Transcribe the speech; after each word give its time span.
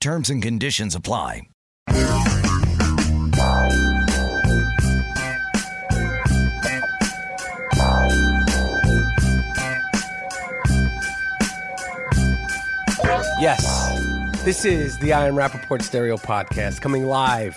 Terms 0.00 0.30
and 0.30 0.40
conditions 0.42 0.94
apply. 0.94 1.48
Yes, 13.40 14.42
this 14.44 14.64
is 14.64 14.98
the 14.98 15.12
I 15.12 15.26
Am 15.28 15.34
Rapaport 15.34 15.82
Stereo 15.82 16.16
Podcast 16.16 16.80
coming 16.80 17.04
live 17.06 17.56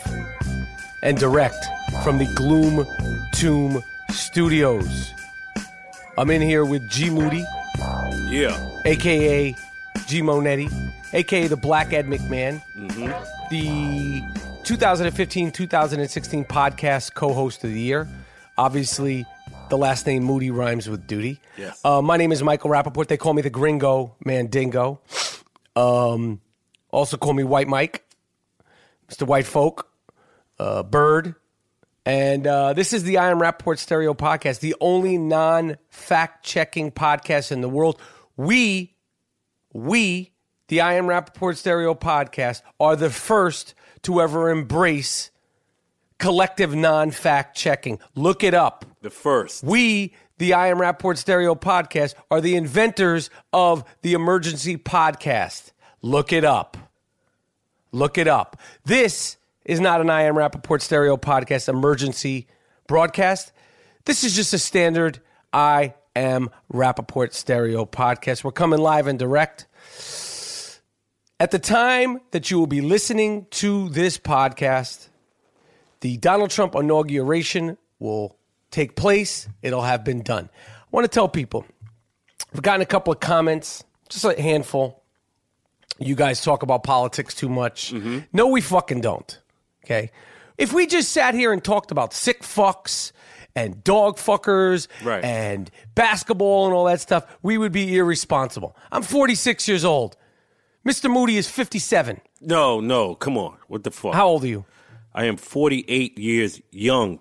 and 1.01 1.17
direct 1.17 1.65
from 2.03 2.19
the 2.19 2.25
Gloom 2.35 2.85
Tomb 3.33 3.83
Studios. 4.11 5.13
I'm 6.17 6.29
in 6.29 6.41
here 6.41 6.65
with 6.65 6.87
G 6.89 7.09
Moody, 7.09 7.43
Yeah. 8.29 8.55
aka 8.85 9.55
G 10.05 10.21
Monetti, 10.21 10.69
aka 11.13 11.47
the 11.47 11.57
Black 11.57 11.93
Ed 11.93 12.07
McMahon, 12.07 12.61
the 13.49 14.21
2015 14.63 15.51
2016 15.51 16.45
podcast 16.45 17.13
co 17.13 17.33
host 17.33 17.63
of 17.63 17.71
the 17.71 17.79
year. 17.79 18.07
Obviously, 18.57 19.25
the 19.69 19.77
last 19.77 20.05
name 20.05 20.23
Moody 20.23 20.51
rhymes 20.51 20.89
with 20.89 21.07
duty. 21.07 21.39
Yes. 21.57 21.83
Uh, 21.83 22.01
my 22.01 22.17
name 22.17 22.31
is 22.31 22.43
Michael 22.43 22.69
Rapaport. 22.69 23.07
They 23.07 23.17
call 23.17 23.33
me 23.33 23.41
the 23.41 23.49
Gringo 23.49 24.15
Mandingo. 24.23 25.01
Um, 25.75 26.41
also 26.89 27.17
call 27.17 27.33
me 27.33 27.43
White 27.43 27.67
Mike, 27.67 28.03
Mr. 29.09 29.25
White 29.25 29.45
Folk, 29.45 29.89
uh, 30.59 30.83
Bird. 30.83 31.35
And 32.05 32.47
uh, 32.47 32.73
this 32.73 32.93
is 32.93 33.03
the 33.03 33.19
I 33.19 33.29
Am 33.29 33.39
Rapaport 33.39 33.77
Stereo 33.77 34.13
Podcast, 34.13 34.59
the 34.59 34.75
only 34.81 35.17
non 35.17 35.77
fact 35.89 36.43
checking 36.43 36.91
podcast 36.91 37.51
in 37.51 37.61
the 37.61 37.69
world. 37.69 38.01
We 38.35 38.95
we, 39.73 40.30
the 40.71 40.79
I 40.79 40.93
Am 40.93 41.05
Rapaport 41.05 41.57
Stereo 41.57 41.93
podcast, 41.93 42.61
are 42.79 42.95
the 42.95 43.09
first 43.09 43.73
to 44.03 44.21
ever 44.21 44.49
embrace 44.49 45.29
collective 46.17 46.73
non 46.73 47.11
fact 47.11 47.57
checking. 47.57 47.99
Look 48.15 48.41
it 48.41 48.53
up. 48.53 48.85
The 49.01 49.09
first. 49.09 49.65
We, 49.65 50.13
the 50.37 50.53
I 50.53 50.67
Am 50.67 50.77
Rapaport 50.77 51.17
Stereo 51.17 51.55
podcast, 51.55 52.13
are 52.31 52.39
the 52.39 52.55
inventors 52.55 53.29
of 53.51 53.83
the 54.01 54.13
emergency 54.13 54.77
podcast. 54.77 55.73
Look 56.01 56.31
it 56.31 56.45
up. 56.45 56.77
Look 57.91 58.17
it 58.17 58.29
up. 58.29 58.57
This 58.85 59.35
is 59.65 59.81
not 59.81 59.99
an 59.99 60.09
I 60.09 60.21
Am 60.21 60.35
Rapaport 60.35 60.79
Stereo 60.79 61.17
podcast 61.17 61.67
emergency 61.67 62.47
broadcast. 62.87 63.51
This 64.05 64.23
is 64.23 64.37
just 64.37 64.53
a 64.53 64.57
standard 64.57 65.19
I 65.51 65.95
Am 66.15 66.49
Rapaport 66.71 67.33
Stereo 67.33 67.85
podcast. 67.85 68.45
We're 68.45 68.53
coming 68.53 68.79
live 68.79 69.07
and 69.07 69.19
direct. 69.19 69.67
At 71.41 71.49
the 71.49 71.57
time 71.57 72.21
that 72.29 72.51
you 72.51 72.59
will 72.59 72.67
be 72.67 72.81
listening 72.81 73.47
to 73.49 73.89
this 73.89 74.19
podcast, 74.19 75.07
the 76.01 76.17
Donald 76.17 76.51
Trump 76.51 76.75
inauguration 76.75 77.79
will 77.97 78.37
take 78.69 78.95
place. 78.95 79.47
It'll 79.63 79.81
have 79.81 80.03
been 80.03 80.21
done. 80.21 80.51
I 80.53 80.85
want 80.91 81.05
to 81.05 81.07
tell 81.07 81.27
people, 81.27 81.65
I've 82.53 82.61
gotten 82.61 82.81
a 82.81 82.85
couple 82.85 83.11
of 83.11 83.21
comments, 83.21 83.83
just 84.07 84.23
a 84.23 84.39
handful. 84.39 85.01
You 85.97 86.13
guys 86.13 86.43
talk 86.43 86.61
about 86.61 86.83
politics 86.83 87.33
too 87.33 87.49
much. 87.49 87.91
Mm-hmm. 87.91 88.19
No, 88.33 88.45
we 88.49 88.61
fucking 88.61 89.01
don't. 89.01 89.39
Okay. 89.83 90.11
If 90.59 90.73
we 90.73 90.85
just 90.85 91.11
sat 91.11 91.33
here 91.33 91.51
and 91.51 91.63
talked 91.63 91.89
about 91.89 92.13
sick 92.13 92.43
fucks 92.43 93.13
and 93.55 93.83
dog 93.83 94.17
fuckers 94.17 94.87
Right. 95.03 95.23
and 95.23 95.71
basketball 95.95 96.65
and 96.67 96.75
all 96.75 96.85
that 96.85 97.01
stuff, 97.01 97.25
we 97.41 97.57
would 97.57 97.71
be 97.71 97.97
irresponsible. 97.97 98.77
I'm 98.91 99.01
46 99.01 99.67
years 99.67 99.83
old. 99.83 100.17
Mr. 100.85 101.11
Moody 101.11 101.37
is 101.37 101.47
57. 101.47 102.21
No, 102.41 102.79
no, 102.79 103.15
come 103.15 103.37
on. 103.37 103.57
What 103.67 103.83
the 103.83 103.91
fuck? 103.91 104.13
How 104.13 104.27
old 104.27 104.43
are 104.43 104.47
you? 104.47 104.65
I 105.13 105.25
am 105.25 105.37
48 105.37 106.17
years 106.17 106.61
young. 106.71 107.19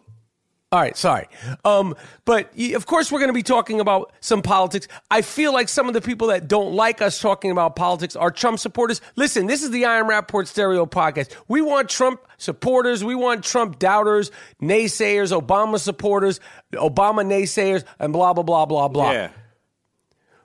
All 0.72 0.78
right, 0.78 0.96
sorry. 0.96 1.26
Um, 1.64 1.96
but 2.24 2.56
of 2.74 2.86
course, 2.86 3.10
we're 3.10 3.18
going 3.18 3.30
to 3.30 3.34
be 3.34 3.42
talking 3.42 3.80
about 3.80 4.12
some 4.20 4.40
politics. 4.40 4.86
I 5.10 5.22
feel 5.22 5.52
like 5.52 5.68
some 5.68 5.88
of 5.88 5.94
the 5.94 6.00
people 6.00 6.28
that 6.28 6.46
don't 6.46 6.74
like 6.74 7.02
us 7.02 7.18
talking 7.20 7.50
about 7.50 7.74
politics 7.74 8.14
are 8.14 8.30
Trump 8.30 8.60
supporters. 8.60 9.00
Listen, 9.16 9.48
this 9.48 9.64
is 9.64 9.72
the 9.72 9.84
I 9.84 9.98
Am 9.98 10.06
Rapaport 10.06 10.46
Stereo 10.46 10.86
podcast. 10.86 11.34
We 11.48 11.60
want 11.60 11.88
Trump 11.88 12.20
supporters. 12.38 13.02
We 13.02 13.16
want 13.16 13.42
Trump 13.42 13.80
doubters, 13.80 14.30
naysayers, 14.62 15.36
Obama 15.36 15.80
supporters, 15.80 16.38
Obama 16.74 17.26
naysayers, 17.26 17.82
and 17.98 18.12
blah, 18.12 18.32
blah, 18.32 18.44
blah, 18.44 18.64
blah, 18.64 18.86
blah. 18.86 19.10
Yeah. 19.10 19.30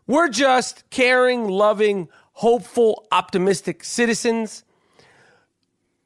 We're 0.07 0.29
just 0.29 0.89
caring, 0.89 1.47
loving, 1.47 2.09
hopeful, 2.35 3.07
optimistic 3.11 3.83
citizens. 3.83 4.63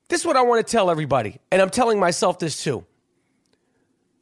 this 0.07 0.21
is 0.21 0.25
what 0.25 0.37
I 0.37 0.41
want 0.41 0.65
to 0.65 0.71
tell 0.71 0.89
everybody, 0.89 1.39
and 1.51 1.61
I'm 1.61 1.69
telling 1.69 1.99
myself 1.99 2.39
this 2.39 2.63
too. 2.63 2.85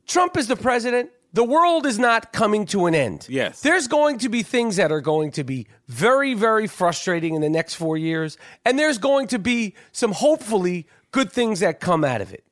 Trump 0.07 0.38
is 0.38 0.48
the 0.48 0.56
president. 0.56 1.12
The 1.33 1.44
world 1.44 1.86
is 1.86 2.00
not 2.00 2.31
coming 2.31 2.65
to 2.68 2.86
an 2.86 2.95
end. 2.95 3.27
Yes. 3.30 3.62
There's 3.62 3.88
going 3.88 4.19
to 4.19 4.30
be 4.30 4.42
things 4.42 4.77
that 4.77 4.92
are 4.92 5.01
going 5.01 5.31
to 5.31 5.44
be 5.44 5.68
very, 5.88 6.33
very 6.33 6.65
frustrating 6.65 7.36
in 7.36 7.42
the 7.42 7.50
next 7.50 7.75
four 7.75 7.98
years. 7.98 8.38
And 8.65 8.80
there's 8.80 8.98
going 8.98 9.27
to 9.27 9.39
be 9.39 9.75
some 9.92 10.13
hopefully 10.13 10.88
good 11.12 11.31
things 11.31 11.60
that 11.60 11.81
come 11.81 12.06
out 12.06 12.21
of 12.21 12.33
it. 12.33 12.45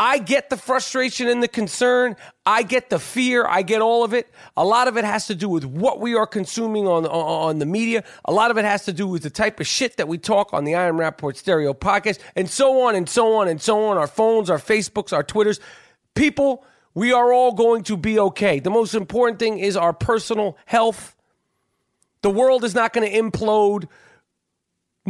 I 0.00 0.16
get 0.16 0.48
the 0.48 0.56
frustration 0.56 1.28
and 1.28 1.42
the 1.42 1.46
concern. 1.46 2.16
I 2.46 2.62
get 2.62 2.88
the 2.88 2.98
fear. 2.98 3.46
I 3.46 3.60
get 3.60 3.82
all 3.82 4.02
of 4.02 4.14
it. 4.14 4.30
A 4.56 4.64
lot 4.64 4.88
of 4.88 4.96
it 4.96 5.04
has 5.04 5.26
to 5.26 5.34
do 5.34 5.46
with 5.46 5.66
what 5.66 6.00
we 6.00 6.14
are 6.14 6.26
consuming 6.26 6.88
on, 6.88 7.04
on 7.04 7.58
the 7.58 7.66
media. 7.66 8.02
A 8.24 8.32
lot 8.32 8.50
of 8.50 8.56
it 8.56 8.64
has 8.64 8.86
to 8.86 8.94
do 8.94 9.06
with 9.06 9.22
the 9.22 9.28
type 9.28 9.60
of 9.60 9.66
shit 9.66 9.98
that 9.98 10.08
we 10.08 10.16
talk 10.16 10.54
on 10.54 10.64
the 10.64 10.74
I 10.74 10.86
Am 10.86 10.96
Rapaport 10.96 11.36
Stereo 11.36 11.74
podcast, 11.74 12.18
and 12.34 12.48
so 12.48 12.80
on 12.80 12.94
and 12.94 13.06
so 13.10 13.34
on 13.34 13.46
and 13.46 13.60
so 13.60 13.84
on. 13.88 13.98
Our 13.98 14.06
phones, 14.06 14.48
our 14.48 14.56
Facebooks, 14.56 15.12
our 15.12 15.22
Twitters. 15.22 15.60
People, 16.14 16.64
we 16.94 17.12
are 17.12 17.30
all 17.30 17.52
going 17.52 17.82
to 17.84 17.98
be 17.98 18.18
okay. 18.18 18.58
The 18.58 18.70
most 18.70 18.94
important 18.94 19.38
thing 19.38 19.58
is 19.58 19.76
our 19.76 19.92
personal 19.92 20.56
health. 20.64 21.14
The 22.22 22.30
world 22.30 22.64
is 22.64 22.74
not 22.74 22.94
going 22.94 23.06
to 23.06 23.18
implode 23.18 23.86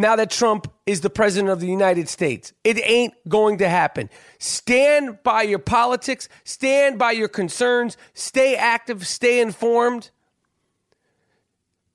now 0.01 0.17
that 0.17 0.31
Trump 0.31 0.71
is 0.87 1.01
the 1.01 1.11
president 1.11 1.51
of 1.51 1.61
the 1.61 1.67
United 1.67 2.09
States. 2.09 2.53
It 2.65 2.79
ain't 2.83 3.15
going 3.29 3.59
to 3.59 3.69
happen. 3.69 4.11
Stand 4.39 5.23
by 5.23 5.43
your 5.43 5.59
politics, 5.59 6.29
stand 6.45 6.99
by 6.99 7.13
your 7.13 7.29
concerns, 7.29 7.97
stay 8.15 8.57
active, 8.57 9.07
stay 9.07 9.41
informed. 9.41 10.11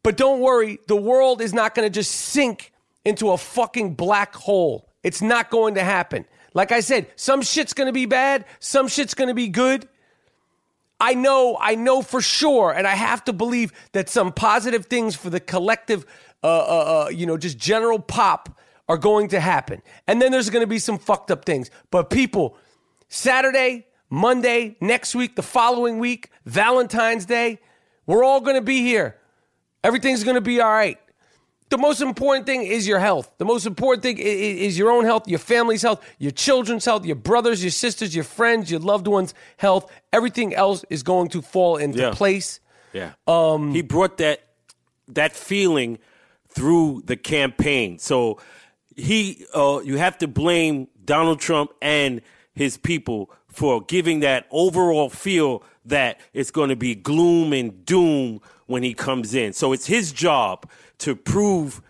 But 0.03 0.17
don't 0.17 0.39
worry, 0.39 0.79
the 0.87 0.95
world 0.95 1.41
is 1.41 1.53
not 1.53 1.73
going 1.73 1.85
to 1.85 1.89
just 1.89 2.11
sink 2.11 2.71
into 3.03 3.31
a 3.31 3.37
fucking 3.37 3.95
black 3.95 4.35
hole. 4.35 4.89
It's 5.03 5.21
not 5.21 5.49
going 5.49 5.75
to 5.75 5.83
happen. 5.83 6.25
Like 6.53 6.71
I 6.71 6.79
said, 6.79 7.07
some 7.15 7.41
shit's 7.41 7.73
going 7.73 7.87
to 7.87 7.93
be 7.93 8.05
bad, 8.05 8.45
some 8.59 8.87
shit's 8.87 9.13
going 9.13 9.27
to 9.27 9.33
be 9.33 9.47
good. 9.47 9.87
I 10.99 11.13
know, 11.13 11.57
I 11.59 11.75
know 11.75 12.01
for 12.01 12.21
sure, 12.21 12.71
and 12.71 12.87
I 12.87 12.95
have 12.95 13.23
to 13.25 13.33
believe 13.33 13.73
that 13.91 14.07
some 14.07 14.31
positive 14.31 14.85
things 14.85 15.15
for 15.15 15.29
the 15.29 15.41
collective 15.41 16.05
uh, 16.45 16.47
uh, 16.47 17.06
uh, 17.06 17.09
you 17.09 17.25
know, 17.25 17.38
just 17.38 17.57
general 17.57 18.00
pop 18.00 18.57
are 18.88 18.97
going 18.97 19.27
to 19.30 19.39
happen. 19.39 19.81
And 20.07 20.21
then 20.21 20.31
there's 20.31 20.50
going 20.51 20.62
to 20.63 20.68
be 20.68 20.80
some 20.80 21.00
fucked 21.00 21.31
up 21.31 21.44
things. 21.44 21.71
But 21.89 22.09
people, 22.12 22.56
Saturday, 23.09 23.88
Monday, 24.09 24.77
next 24.80 25.15
week, 25.15 25.36
the 25.36 25.42
following 25.42 25.97
week, 26.00 26.30
Valentine's 26.45 27.25
Day, 27.25 27.59
we're 28.06 28.24
all 28.24 28.42
going 28.42 28.56
to 28.56 28.62
be 28.62 28.81
here. 28.81 29.18
Everything's 29.83 30.24
going 30.24 30.36
to 30.36 30.42
be 30.42 30.62
all 30.62 30.71
right. 30.71 31.00
The 31.69 31.80
most 31.80 32.00
important 32.01 32.45
thing 32.45 32.62
is 32.63 32.88
your 32.88 33.00
health. 33.00 33.31
The 33.39 33.45
most 33.45 33.65
important 33.65 34.03
thing 34.03 34.19
is 34.19 34.77
your 34.77 34.91
own 34.91 35.03
health, 35.03 35.27
your 35.27 35.39
family's 35.39 35.81
health, 35.81 36.00
your 36.19 36.31
children's 36.31 36.86
health, 36.86 37.06
your 37.06 37.15
brothers, 37.15 37.63
your 37.63 37.71
sisters, 37.71 38.13
your 38.13 38.24
friends, 38.24 38.69
your 38.69 38.80
loved 38.80 39.07
ones' 39.07 39.33
health. 39.57 39.91
Everything 40.13 40.53
else 40.53 40.86
is 40.91 41.01
going 41.01 41.30
to 41.30 41.41
fall 41.41 41.77
into 41.77 42.00
Yeah. 42.00 42.12
place. 42.13 42.59
Yeah. 42.94 43.13
Um, 43.27 43.74
he 43.74 43.81
brought 43.81 44.18
that 44.18 44.41
that 45.07 45.36
feeling 45.36 45.98
through 46.55 47.03
the 47.05 47.17
campaign. 47.17 47.99
So 47.99 48.39
he, 48.95 49.45
uh, 49.53 49.81
you 49.83 49.97
have 49.97 50.17
to 50.19 50.27
blame 50.27 50.87
Donald 51.03 51.39
Trump 51.39 51.71
and 51.81 52.21
his 52.53 52.77
people 52.77 53.29
for 53.49 53.81
giving 53.81 54.21
that 54.21 54.47
overall 54.51 55.09
feel 55.09 55.63
that 55.85 56.19
it's 56.33 56.51
going 56.51 56.69
to 56.69 56.75
be 56.75 56.95
gloom 56.95 57.53
and 57.53 57.85
doom 57.85 58.41
when 58.65 58.83
he 58.83 58.93
comes 58.93 59.33
in. 59.35 59.53
So 59.53 59.73
it's 59.73 59.85
his 59.85 60.11
job 60.11 60.69
to 60.99 61.15
prove 61.15 61.81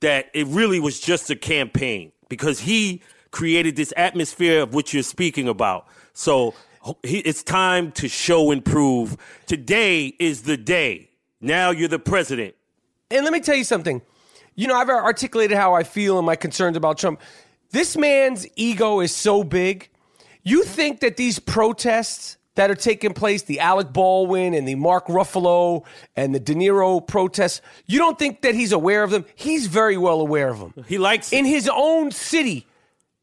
that 0.00 0.30
it 0.32 0.46
really 0.46 0.80
was 0.80 1.00
just 1.00 1.28
a 1.30 1.36
campaign 1.36 2.12
because 2.28 2.60
he 2.60 3.02
created 3.30 3.76
this 3.76 3.92
atmosphere 3.96 4.62
of 4.62 4.74
which 4.74 4.94
you're 4.94 5.02
speaking 5.02 5.48
about. 5.48 5.86
So 6.14 6.54
he, 7.02 7.18
it's 7.18 7.42
time 7.42 7.92
to 7.92 8.08
show 8.08 8.50
and 8.50 8.64
prove. 8.64 9.16
Today 9.46 10.06
is 10.18 10.42
the 10.42 10.56
day. 10.56 11.10
Now 11.40 11.70
you're 11.70 11.88
the 11.88 11.98
president. 11.98 12.54
And 13.10 13.24
let 13.24 13.32
me 13.32 13.40
tell 13.40 13.56
you 13.56 13.64
something. 13.64 14.02
You 14.54 14.66
know, 14.66 14.74
I've 14.74 14.90
articulated 14.90 15.56
how 15.56 15.74
I 15.74 15.82
feel 15.84 16.18
and 16.18 16.26
my 16.26 16.36
concerns 16.36 16.76
about 16.76 16.98
Trump. 16.98 17.20
This 17.70 17.96
man's 17.96 18.46
ego 18.56 19.00
is 19.00 19.14
so 19.14 19.44
big. 19.44 19.88
You 20.42 20.64
think 20.64 21.00
that 21.00 21.16
these 21.16 21.38
protests 21.38 22.38
that 22.54 22.70
are 22.70 22.74
taking 22.74 23.14
place, 23.14 23.42
the 23.42 23.60
Alec 23.60 23.92
Baldwin 23.92 24.52
and 24.54 24.66
the 24.66 24.74
Mark 24.74 25.06
Ruffalo 25.06 25.84
and 26.16 26.34
the 26.34 26.40
De 26.40 26.54
Niro 26.54 27.06
protests, 27.06 27.60
you 27.86 27.98
don't 27.98 28.18
think 28.18 28.42
that 28.42 28.54
he's 28.54 28.72
aware 28.72 29.04
of 29.04 29.10
them? 29.10 29.24
He's 29.36 29.66
very 29.66 29.96
well 29.96 30.20
aware 30.20 30.48
of 30.48 30.58
them. 30.58 30.84
He 30.88 30.98
likes 30.98 31.32
it. 31.32 31.38
In 31.38 31.44
his 31.44 31.70
own 31.72 32.10
city. 32.10 32.66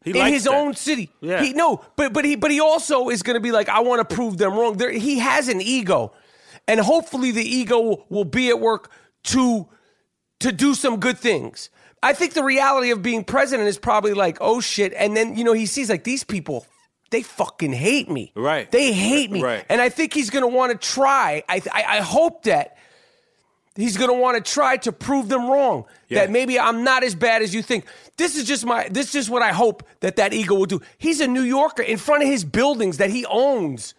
He 0.04 0.18
in 0.18 0.26
his 0.32 0.44
that. 0.44 0.54
own 0.54 0.74
city. 0.74 1.10
Yeah. 1.20 1.42
He, 1.42 1.52
no, 1.52 1.84
but 1.96 2.12
but 2.12 2.24
he 2.24 2.36
but 2.36 2.52
he 2.52 2.60
also 2.60 3.08
is 3.08 3.24
going 3.24 3.34
to 3.34 3.40
be 3.40 3.50
like, 3.50 3.68
I 3.68 3.80
want 3.80 4.08
to 4.08 4.14
prove 4.14 4.38
them 4.38 4.54
wrong. 4.54 4.76
There, 4.76 4.90
he 4.90 5.18
has 5.18 5.48
an 5.48 5.60
ego, 5.60 6.12
and 6.68 6.78
hopefully 6.78 7.32
the 7.32 7.42
ego 7.42 8.06
will 8.08 8.24
be 8.24 8.48
at 8.48 8.60
work 8.60 8.90
to 9.24 9.68
to 10.40 10.52
do 10.52 10.74
some 10.74 10.98
good 11.00 11.18
things. 11.18 11.70
I 12.02 12.12
think 12.12 12.34
the 12.34 12.44
reality 12.44 12.90
of 12.90 13.02
being 13.02 13.24
president 13.24 13.68
is 13.68 13.78
probably 13.78 14.12
like, 14.14 14.38
oh 14.40 14.60
shit, 14.60 14.92
and 14.94 15.16
then 15.16 15.36
you 15.36 15.44
know 15.44 15.52
he 15.54 15.66
sees 15.66 15.88
like 15.90 16.04
these 16.04 16.24
people. 16.24 16.66
They 17.10 17.22
fucking 17.22 17.72
hate 17.72 18.10
me. 18.10 18.32
Right. 18.34 18.70
They 18.70 18.92
hate 18.92 19.30
me. 19.30 19.40
Right. 19.42 19.64
And 19.68 19.80
I 19.80 19.88
think 19.90 20.12
he's 20.12 20.28
going 20.28 20.42
to 20.42 20.48
want 20.48 20.72
to 20.72 20.78
try. 20.78 21.44
I, 21.48 21.62
I, 21.72 21.84
I 21.84 22.00
hope 22.00 22.42
that 22.44 22.76
he's 23.76 23.96
going 23.96 24.10
to 24.10 24.16
want 24.20 24.44
to 24.44 24.52
try 24.52 24.76
to 24.78 24.90
prove 24.92 25.28
them 25.28 25.48
wrong. 25.48 25.84
Yeah. 26.08 26.22
That 26.22 26.32
maybe 26.32 26.58
I'm 26.58 26.82
not 26.82 27.04
as 27.04 27.14
bad 27.14 27.42
as 27.42 27.54
you 27.54 27.62
think. 27.62 27.84
This 28.16 28.36
is 28.36 28.44
just 28.44 28.66
my. 28.66 28.88
This 28.90 29.06
is 29.06 29.12
just 29.12 29.30
what 29.30 29.40
I 29.42 29.52
hope 29.52 29.84
that 30.00 30.16
that 30.16 30.32
ego 30.32 30.56
will 30.56 30.66
do. 30.66 30.80
He's 30.98 31.20
a 31.20 31.28
New 31.28 31.42
Yorker 31.42 31.82
in 31.82 31.96
front 31.96 32.24
of 32.24 32.28
his 32.28 32.44
buildings 32.44 32.98
that 32.98 33.10
he 33.10 33.24
owns. 33.26 33.94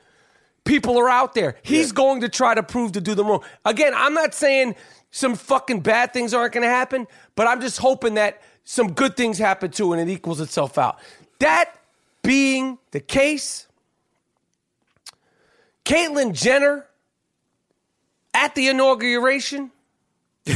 People 0.66 0.98
are 1.00 1.10
out 1.10 1.34
there. 1.34 1.56
He's 1.64 1.88
Yeah. 1.88 1.94
going 1.94 2.22
to 2.22 2.30
try 2.30 2.56
to 2.56 2.62
prove 2.64 2.92
to 2.94 3.02
do 3.02 3.16
them 3.16 3.28
wrong. 3.28 3.44
Again, 3.64 3.94
I'm 3.96 4.14
not 4.14 4.34
saying 4.34 4.76
some 5.12 5.36
fucking 5.36 5.82
bad 5.82 6.14
things 6.14 6.34
aren't 6.34 6.54
going 6.54 6.64
to 6.64 6.70
happen, 6.70 7.08
but 7.36 7.48
I'm 7.48 7.62
just 7.62 7.78
hoping 7.78 8.16
that 8.16 8.42
some 8.64 8.92
good 8.94 9.16
things 9.16 9.38
happen 9.38 9.72
too, 9.72 9.94
and 9.94 10.02
it 10.02 10.12
equals 10.12 10.42
itself 10.42 10.78
out. 10.78 11.00
That 11.40 11.74
being 12.22 12.78
the 12.92 13.00
case, 13.00 13.68
Caitlyn 15.86 16.34
Jenner 16.34 16.86
at 18.34 18.56
the 18.56 18.68
inauguration. 18.68 19.72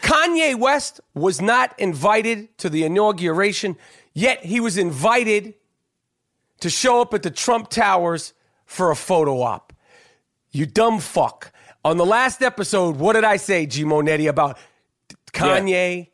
Kanye 0.00 0.58
West 0.58 1.00
was 1.14 1.40
not 1.40 1.78
invited 1.78 2.56
to 2.58 2.68
the 2.68 2.84
inauguration, 2.84 3.76
yet 4.12 4.44
he 4.44 4.60
was 4.60 4.76
invited 4.76 5.54
to 6.60 6.70
show 6.70 7.00
up 7.00 7.12
at 7.14 7.22
the 7.22 7.30
Trump 7.30 7.70
Towers 7.70 8.32
for 8.66 8.90
a 8.90 8.96
photo 8.96 9.42
op. 9.42 9.72
You 10.50 10.66
dumb 10.66 11.00
fuck. 11.00 11.52
On 11.84 11.96
the 11.96 12.06
last 12.06 12.42
episode, 12.42 12.96
what 12.96 13.12
did 13.12 13.24
I 13.24 13.36
say, 13.36 13.66
G 13.66 13.84
Monetti, 13.84 14.28
about 14.28 14.58
Kanye? 15.32 16.08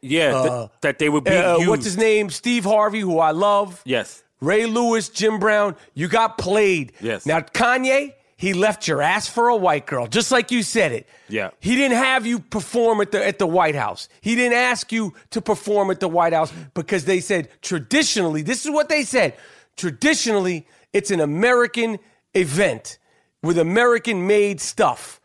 Yeah, 0.00 0.42
th- 0.42 0.70
that 0.82 0.98
they 0.98 1.08
would 1.08 1.24
be. 1.24 1.32
Uh, 1.32 1.58
what's 1.68 1.84
his 1.84 1.96
name? 1.96 2.30
Steve 2.30 2.64
Harvey, 2.64 3.00
who 3.00 3.18
I 3.18 3.32
love. 3.32 3.82
Yes. 3.84 4.22
Ray 4.40 4.66
Lewis, 4.66 5.08
Jim 5.08 5.38
Brown, 5.38 5.76
you 5.94 6.08
got 6.08 6.38
played. 6.38 6.92
Yes. 7.00 7.26
Now, 7.26 7.40
Kanye, 7.40 8.14
he 8.36 8.52
left 8.52 8.86
your 8.86 9.02
ass 9.02 9.26
for 9.26 9.48
a 9.48 9.56
white 9.56 9.86
girl, 9.86 10.06
just 10.06 10.30
like 10.30 10.50
you 10.50 10.62
said 10.62 10.92
it. 10.92 11.08
Yeah. 11.28 11.50
He 11.60 11.74
didn't 11.74 11.96
have 11.96 12.26
you 12.26 12.38
perform 12.38 13.00
at 13.00 13.12
the 13.12 13.26
at 13.26 13.38
the 13.38 13.46
White 13.46 13.74
House. 13.74 14.08
He 14.20 14.34
didn't 14.34 14.58
ask 14.58 14.92
you 14.92 15.14
to 15.30 15.40
perform 15.40 15.90
at 15.90 16.00
the 16.00 16.08
White 16.08 16.32
House 16.34 16.52
because 16.74 17.04
they 17.06 17.20
said 17.20 17.48
traditionally, 17.62 18.42
this 18.42 18.64
is 18.64 18.70
what 18.70 18.88
they 18.88 19.02
said. 19.04 19.34
Traditionally, 19.76 20.66
it's 20.92 21.10
an 21.10 21.20
American 21.20 21.98
event 22.34 22.98
with 23.42 23.58
American 23.58 24.26
made 24.26 24.60
stuff. 24.60 25.20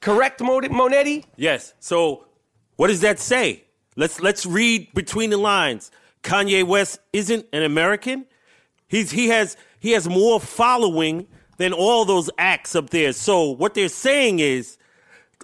Correct, 0.00 0.40
Monetti? 0.40 1.24
Yes. 1.36 1.74
So 1.80 2.26
what 2.76 2.88
does 2.88 3.00
that 3.00 3.18
say? 3.18 3.64
Let's 3.96 4.20
let's 4.20 4.46
read 4.46 4.92
between 4.94 5.30
the 5.30 5.38
lines. 5.38 5.90
Kanye 6.22 6.64
West 6.64 7.00
isn't 7.12 7.46
an 7.52 7.62
American. 7.62 8.26
He's 8.88 9.10
he 9.10 9.28
has 9.28 9.56
he 9.80 9.92
has 9.92 10.08
more 10.08 10.40
following 10.40 11.26
than 11.56 11.72
all 11.72 12.04
those 12.04 12.30
acts 12.38 12.76
up 12.76 12.90
there. 12.90 13.12
So 13.12 13.50
what 13.50 13.74
they're 13.74 13.88
saying 13.88 14.40
is 14.40 14.76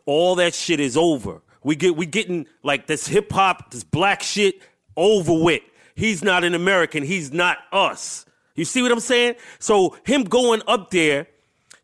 all 0.04 0.34
that 0.36 0.54
shit 0.54 0.80
is 0.80 0.96
over. 0.96 1.40
We 1.64 1.76
get 1.76 1.96
we 1.96 2.06
getting 2.06 2.46
like 2.62 2.86
this 2.86 3.06
hip 3.06 3.32
hop, 3.32 3.70
this 3.70 3.84
black 3.84 4.22
shit 4.22 4.60
over 4.96 5.32
with. 5.32 5.62
He's 5.94 6.22
not 6.22 6.44
an 6.44 6.54
American. 6.54 7.02
He's 7.02 7.32
not 7.32 7.58
us. 7.72 8.26
You 8.54 8.64
see 8.64 8.82
what 8.82 8.92
I'm 8.92 9.00
saying? 9.00 9.36
So 9.58 9.96
him 10.04 10.24
going 10.24 10.62
up 10.66 10.90
there, 10.90 11.26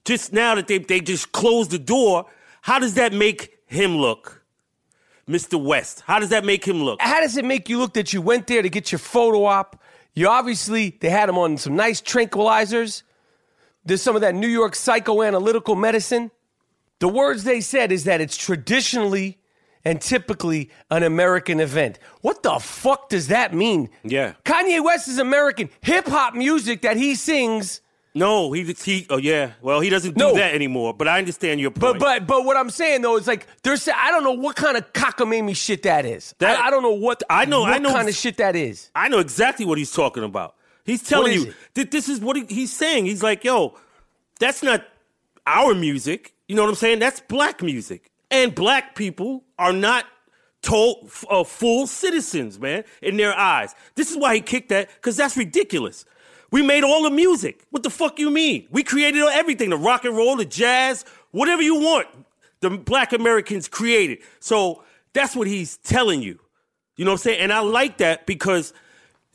just 0.09 0.33
now 0.33 0.55
that 0.55 0.67
they 0.67 0.79
they 0.79 1.01
just 1.01 1.33
closed 1.33 1.71
the 1.71 1.79
door, 1.79 2.25
how 2.63 2.79
does 2.79 2.95
that 2.95 3.13
make 3.13 3.59
him 3.67 3.99
look? 3.99 4.43
Mr. 5.29 5.63
West. 5.63 6.03
How 6.07 6.19
does 6.19 6.31
that 6.31 6.47
make 6.47 6.65
him 6.67 6.83
look? 6.83 6.99
How 7.03 7.21
does 7.21 7.37
it 7.37 7.45
make 7.45 7.69
you 7.69 7.77
look 7.77 7.93
that 7.93 8.15
you 8.15 8.23
went 8.23 8.47
there 8.47 8.63
to 8.63 8.71
get 8.71 8.91
your 8.91 8.99
photo 8.99 9.45
op? 9.45 9.83
You 10.15 10.29
obviously 10.29 10.97
they 11.01 11.11
had 11.11 11.29
him 11.29 11.37
on 11.37 11.59
some 11.59 11.77
nice 11.77 12.01
tranquilizers. 12.01 13.03
There's 13.85 14.01
some 14.01 14.15
of 14.17 14.23
that 14.23 14.35
New 14.35 14.49
York 14.49 14.73
psychoanalytical 14.73 15.79
medicine. 15.79 16.31
The 17.01 17.09
words 17.09 17.45
they 17.45 17.61
said 17.61 17.93
is 17.93 18.05
that 18.05 18.23
it's 18.23 18.37
traditionally 18.37 19.39
and 19.85 20.01
typically 20.01 20.71
an 20.91 21.03
American 21.03 21.61
event. 21.61 21.99
What 22.23 22.43
the 22.43 22.59
fuck 22.59 23.11
does 23.11 23.29
that 23.29 23.53
mean? 23.53 23.91
Yeah. 24.03 24.33
Kanye 24.47 24.83
West 24.83 25.07
is 25.07 25.19
American. 25.19 25.69
Hip 25.83 26.07
hop 26.07 26.35
music 26.35 26.81
that 26.81 26.97
he 26.97 27.15
sings. 27.15 27.83
No, 28.15 28.51
he 28.53 28.65
he. 28.65 29.07
Oh 29.11 29.19
yeah. 29.19 29.53
Well, 29.61 29.81
he 29.81 29.91
doesn't 29.91 30.15
do 30.17 30.25
No. 30.25 30.35
that 30.35 30.55
anymore. 30.55 30.93
But 30.95 31.09
I 31.09 31.19
understand 31.19 31.61
your 31.61 31.71
point. 31.71 31.99
but 31.99 31.99
but 32.01 32.27
but 32.27 32.45
what 32.45 32.57
I'm 32.57 32.71
saying 32.71 33.03
though 33.03 33.17
is 33.17 33.27
like 33.27 33.47
there's 33.63 33.87
I 33.89 34.11
don't 34.11 34.25
know 34.25 34.33
what 34.33 34.57
kind 34.57 34.77
of 34.77 34.93
cockamamie 34.93 35.57
shit 35.57 35.83
that 35.85 36.05
is. 36.05 36.35
That- 36.39 36.59
I, 36.59 36.67
I 36.67 36.71
don't 36.71 36.83
know 36.83 36.93
what 36.95 37.23
I 37.31 37.45
know- 37.45 37.61
what 37.61 37.73
I 37.75 37.79
know- 37.79 37.93
kind 37.93 38.09
of 38.09 38.15
shit 38.15 38.39
that 38.39 38.57
is. 38.57 38.91
I 38.95 39.09
know 39.09 39.19
exactly 39.19 39.65
what 39.67 39.79
he's 39.79 39.93
talking 39.93 40.25
about. 40.25 40.55
He's 40.85 41.03
telling 41.03 41.35
you 41.35 41.55
that 41.75 41.91
this 41.91 42.09
is 42.09 42.19
what 42.21 42.37
he, 42.37 42.45
he's 42.49 42.73
saying. 42.73 43.05
He's 43.05 43.23
like, 43.23 43.45
yo, 43.45 43.77
that's 44.41 44.63
not 44.63 44.85
our 45.47 45.75
music. 45.75 46.33
You 46.49 46.57
know 46.57 46.63
what 46.63 46.71
I'm 46.71 46.75
saying? 46.77 46.99
That's 46.99 47.21
black 47.21 47.63
music. 47.63 48.11
And 48.31 48.55
black 48.55 48.95
people 48.95 49.45
are 49.59 49.73
not 49.75 50.07
told 50.63 51.11
uh, 51.31 51.45
full 51.45 51.87
citizens, 51.87 52.59
man, 52.59 52.85
in 53.03 53.17
their 53.19 53.35
eyes. 53.37 53.75
This 53.95 54.11
is 54.11 54.17
why 54.17 54.35
he 54.35 54.41
kicked 54.41 54.71
that, 54.71 54.89
because 54.97 55.17
that's 55.17 55.37
ridiculous. 55.37 56.05
We 56.51 56.63
made 56.63 56.85
all 56.85 57.03
the 57.03 57.11
music. 57.11 57.67
What 57.71 57.83
the 57.83 57.91
fuck 57.91 58.19
you 58.19 58.31
mean? 58.31 58.67
We 58.71 58.83
created 58.83 59.23
everything, 59.23 59.71
the 59.71 59.77
rock 59.77 60.05
and 60.05 60.17
roll, 60.17 60.37
the 60.37 60.45
jazz, 60.45 61.05
whatever 61.31 61.63
you 61.63 61.77
want. 61.77 62.09
The 62.61 62.71
black 62.71 63.13
Americans 63.13 63.69
created. 63.69 64.19
So 64.41 64.83
that's 65.13 65.37
what 65.37 65.47
he's 65.47 65.77
telling 65.79 66.23
you. 66.23 66.39
You 66.97 67.05
know 67.05 67.13
what 67.13 67.21
I'm 67.21 67.23
saying? 67.23 67.41
And 67.41 67.53
I 67.53 67.61
like 67.61 67.99
that 67.99 68.27
because 68.27 68.73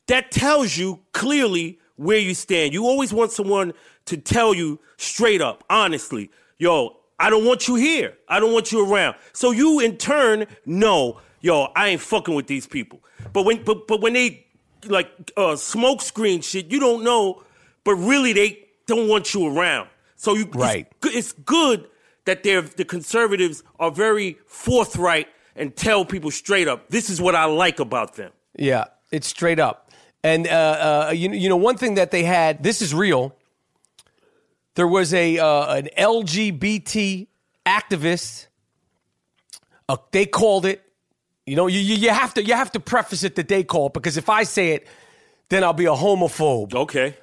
that 0.07 0.31
tells 0.31 0.75
you 0.75 0.99
clearly 1.13 1.79
where 1.95 2.17
you 2.17 2.33
stand. 2.33 2.73
You 2.73 2.85
always 2.85 3.13
want 3.13 3.31
someone 3.31 3.73
to 4.05 4.17
tell 4.17 4.53
you 4.53 4.79
straight 4.97 5.41
up, 5.41 5.63
honestly, 5.69 6.29
yo, 6.57 6.97
I 7.19 7.29
don't 7.29 7.45
want 7.45 7.67
you 7.67 7.75
here. 7.75 8.15
I 8.27 8.39
don't 8.39 8.51
want 8.51 8.71
you 8.71 8.91
around. 8.91 9.15
So 9.31 9.51
you 9.51 9.79
in 9.79 9.97
turn 9.97 10.45
know, 10.65 11.21
yo, 11.41 11.71
I 11.75 11.89
ain't 11.89 12.01
fucking 12.01 12.33
with 12.33 12.47
these 12.47 12.67
people. 12.67 12.99
But 13.31 13.43
when 13.43 13.63
but 13.63 13.87
but 13.87 14.01
when 14.01 14.13
they 14.13 14.45
like 14.87 15.31
uh 15.37 15.55
smoke 15.55 16.01
screen 16.01 16.41
shit, 16.41 16.71
you 16.71 16.79
don't 16.79 17.03
know, 17.03 17.43
but 17.83 17.95
really 17.95 18.33
they 18.33 18.59
don't 18.87 19.07
want 19.07 19.33
you 19.33 19.47
around. 19.47 19.89
So 20.15 20.33
you 20.35 20.45
Right. 20.53 20.87
it's, 20.89 20.99
good- 21.01 21.15
it's 21.15 21.31
good 21.33 21.89
that 22.25 22.43
they're 22.43 22.61
the 22.61 22.85
conservatives 22.85 23.63
are 23.79 23.91
very 23.91 24.37
forthright 24.45 25.27
and 25.55 25.75
tell 25.75 26.05
people 26.05 26.31
straight 26.31 26.67
up, 26.67 26.89
this 26.89 27.09
is 27.09 27.21
what 27.21 27.35
I 27.35 27.45
like 27.45 27.79
about 27.79 28.15
them. 28.15 28.31
Yeah, 28.57 28.85
it's 29.11 29.27
straight 29.27 29.59
up. 29.59 29.91
And 30.23 30.47
uh, 30.47 31.07
uh, 31.09 31.11
you 31.13 31.31
you 31.31 31.49
know 31.49 31.57
one 31.57 31.75
thing 31.77 31.95
that 31.95 32.11
they 32.11 32.23
had. 32.23 32.63
This 32.63 32.81
is 32.81 32.93
real. 32.93 33.35
There 34.75 34.87
was 34.87 35.13
a 35.13 35.37
uh, 35.37 35.75
an 35.75 35.89
LGBT 35.97 37.27
activist. 37.65 38.47
Uh, 39.89 39.97
they 40.11 40.25
called 40.25 40.65
it. 40.65 40.81
You 41.45 41.55
know, 41.55 41.67
you, 41.67 41.79
you 41.79 42.09
have 42.09 42.33
to 42.35 42.43
you 42.43 42.53
have 42.53 42.71
to 42.71 42.79
preface 42.79 43.23
it 43.23 43.35
that 43.35 43.47
they 43.47 43.63
call 43.63 43.87
it 43.87 43.93
because 43.93 44.17
if 44.17 44.29
I 44.29 44.43
say 44.43 44.71
it, 44.71 44.87
then 45.49 45.63
I'll 45.63 45.73
be 45.73 45.85
a 45.85 45.89
homophobe. 45.91 46.73
Okay. 46.73 47.17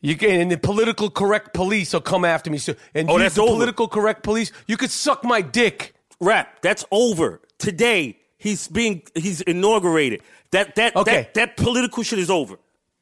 You 0.00 0.16
can, 0.16 0.40
and 0.40 0.50
the 0.52 0.56
political 0.58 1.10
correct 1.10 1.54
police 1.54 1.92
will 1.92 2.00
come 2.00 2.24
after 2.24 2.50
me. 2.52 2.58
So, 2.58 2.74
and 2.94 3.10
Oh, 3.10 3.14
you, 3.14 3.18
that's 3.18 3.34
the 3.34 3.42
over. 3.42 3.52
political 3.54 3.88
correct 3.88 4.22
police, 4.22 4.52
you 4.68 4.76
could 4.76 4.92
suck 4.92 5.24
my 5.24 5.40
dick. 5.40 5.92
Rap, 6.20 6.62
that's 6.62 6.84
over. 6.92 7.40
Today, 7.58 8.16
he's 8.36 8.68
being 8.68 9.02
he's 9.16 9.40
inaugurated. 9.40 10.22
That 10.52 10.76
that 10.76 10.94
Okay. 10.94 11.22
that, 11.22 11.34
that 11.34 11.56
political 11.56 12.04
shit 12.04 12.20
is 12.20 12.30
over. 12.30 12.58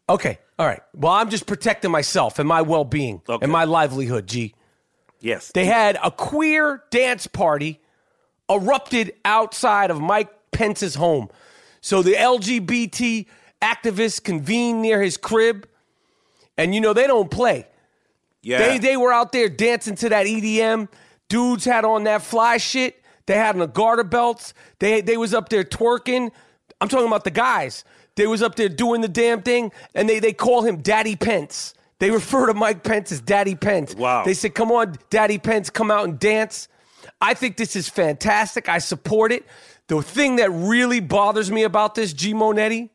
Okay, 0.09 0.39
all 0.59 0.67
right. 0.67 0.81
Well, 0.95 1.13
I'm 1.13 1.29
just 1.29 1.47
protecting 1.47 1.91
myself 1.91 2.39
and 2.39 2.49
my 2.49 2.63
well 2.63 2.85
being 2.85 3.21
Okay. 3.29 3.43
and 3.45 3.53
my 3.53 3.65
livelihood. 3.65 4.27
G. 4.27 4.55
Yes. 5.21 5.51
They 5.53 5.67
had 5.67 5.99
a 6.03 6.11
queer 6.11 6.83
dance 6.91 7.27
party 7.27 7.81
erupted 8.49 9.13
outside 9.25 9.91
of 9.91 10.01
Mike 10.01 10.31
Pence's 10.53 10.95
home. 10.95 11.29
So 11.81 12.03
the 12.03 12.15
LGBT 12.15 13.27
activists 13.63 14.23
convened 14.23 14.83
near 14.83 15.03
his 15.03 15.17
crib, 15.17 15.69
and 16.57 16.75
you 16.75 16.81
know 16.81 16.93
they 16.93 17.07
don't 17.07 17.31
play. 17.31 17.67
yeah. 18.43 18.59
They 18.59 18.79
they 18.79 18.97
were 18.97 19.13
out 19.13 19.33
there 19.33 19.49
dancing 19.49 19.95
to 19.97 20.09
that 20.09 20.27
EDM. 20.27 20.89
Dudes 21.29 21.65
had 21.65 21.85
on 21.85 22.05
that 22.05 22.23
fly 22.23 22.57
shit. 22.59 23.03
They 23.27 23.35
had 23.35 23.55
on 23.57 23.61
the 23.61 23.67
garter 23.67 24.05
belts. 24.05 24.55
They 24.79 25.01
they 25.01 25.17
was 25.17 25.35
up 25.35 25.49
there 25.49 25.65
twerking. 25.65 26.31
I'm 26.81 26.89
talking 26.89 27.07
about 27.07 27.25
the 27.25 27.31
guys. 27.31 27.85
They 28.17 28.27
was 28.27 28.43
up 28.43 28.55
there 28.55 28.69
doing 28.69 29.01
the 29.01 29.09
damn 29.09 29.43
thing, 29.43 29.73
and 29.95 30.09
they 30.09 30.19
they 30.21 30.33
call 30.33 30.63
him 30.63 30.79
Daddy 30.83 31.17
Pence. 31.17 31.75
They 31.99 32.11
refer 32.21 32.47
to 32.47 32.55
Mike 32.55 32.83
Pence 32.85 33.11
as 33.13 33.21
Daddy 33.21 33.55
Pence. 33.55 33.95
Wow. 33.95 34.25
They 34.25 34.35
said, 34.35 34.55
"Come 34.55 34.71
on, 34.73 34.97
Daddy 35.11 35.39
Pence, 35.39 35.71
come 35.71 35.91
out 35.91 36.05
and 36.05 36.19
dance." 36.19 36.69
I 37.21 37.35
think 37.35 37.57
this 37.57 37.77
is 37.77 37.89
fantastic. 37.89 38.69
I 38.69 38.79
support 38.79 39.33
it. 39.33 39.45
The 39.89 40.03
thing 40.03 40.37
that 40.37 40.51
really 40.51 41.01
bothers 41.01 41.51
me 41.51 41.63
about 41.63 41.95
this, 41.95 42.13
G 42.13 42.35
Monetti, 42.35 42.91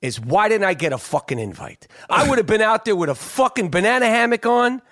is 0.00 0.20
why 0.20 0.48
didn't 0.48 0.64
I 0.64 0.74
get 0.74 0.92
a 0.92 0.98
fucking 0.98 1.38
invite? 1.38 1.86
I 2.10 2.28
would 2.28 2.38
have 2.38 2.46
been 2.46 2.60
out 2.60 2.84
there 2.84 2.96
with 2.96 3.08
a 3.08 3.14
fucking 3.14 3.70
banana 3.70 4.06
hammock 4.06 4.44
on. 4.44 4.82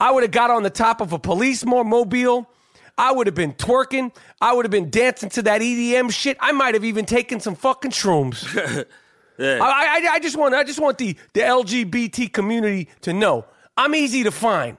I 0.00 0.10
would 0.10 0.22
have 0.22 0.32
got 0.32 0.50
on 0.50 0.62
the 0.62 0.70
top 0.70 1.00
of 1.00 1.12
a 1.12 1.18
police 1.18 1.64
mo- 1.64 1.84
mobile. 1.84 2.50
I 2.96 3.12
would 3.12 3.26
have 3.26 3.34
been 3.34 3.52
twerking. 3.52 4.12
I 4.40 4.52
would 4.52 4.64
have 4.64 4.70
been 4.70 4.90
dancing 4.90 5.28
to 5.30 5.42
that 5.42 5.60
EDM 5.60 6.10
shit. 6.10 6.36
I 6.40 6.52
might 6.52 6.74
have 6.74 6.84
even 6.84 7.04
taken 7.04 7.40
some 7.40 7.54
fucking 7.54 7.92
shrooms. 7.92 8.86
Yeah. 9.38 9.60
I, 9.62 10.00
I, 10.04 10.08
I 10.14 10.18
just 10.18 10.36
want 10.36 10.52
I 10.52 10.64
just 10.64 10.80
want 10.80 10.98
the, 10.98 11.16
the 11.32 11.42
LGBT 11.42 12.32
community 12.32 12.88
to 13.02 13.12
know 13.12 13.44
I'm 13.76 13.94
easy 13.94 14.24
to 14.24 14.32
find. 14.32 14.76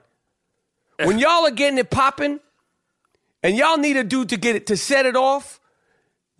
When 1.02 1.18
y'all 1.18 1.46
are 1.46 1.50
getting 1.50 1.78
it 1.78 1.88
popping, 1.88 2.40
and 3.42 3.56
y'all 3.56 3.78
need 3.78 3.96
a 3.96 4.04
dude 4.04 4.28
to 4.28 4.36
get 4.36 4.54
it 4.54 4.66
to 4.66 4.76
set 4.76 5.06
it 5.06 5.16
off, 5.16 5.59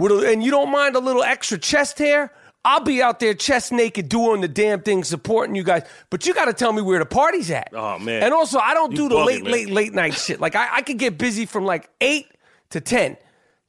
with 0.00 0.12
a, 0.12 0.32
and 0.32 0.42
you 0.42 0.50
don't 0.50 0.72
mind 0.72 0.96
a 0.96 0.98
little 0.98 1.22
extra 1.22 1.58
chest 1.58 1.98
hair, 1.98 2.32
I'll 2.64 2.80
be 2.80 3.02
out 3.02 3.20
there 3.20 3.34
chest 3.34 3.70
naked 3.70 4.08
doing 4.08 4.40
the 4.40 4.48
damn 4.48 4.82
thing, 4.82 5.04
supporting 5.04 5.54
you 5.54 5.62
guys. 5.62 5.82
But 6.10 6.26
you 6.26 6.34
got 6.34 6.46
to 6.46 6.52
tell 6.52 6.72
me 6.72 6.82
where 6.82 6.98
the 6.98 7.06
party's 7.06 7.50
at. 7.50 7.68
Oh, 7.72 7.98
man. 7.98 8.22
And 8.22 8.34
also, 8.34 8.58
I 8.58 8.74
don't 8.74 8.90
You 8.92 8.96
do 8.96 9.08
the 9.10 9.16
late, 9.16 9.44
late, 9.44 9.70
late 9.70 9.92
night 9.94 10.14
shit. 10.14 10.40
Like 10.40 10.56
I, 10.56 10.76
I 10.76 10.82
could 10.82 10.98
get 10.98 11.16
busy 11.18 11.46
from 11.46 11.64
like 11.64 11.88
eight 12.00 12.26
to 12.70 12.80
ten. 12.80 13.16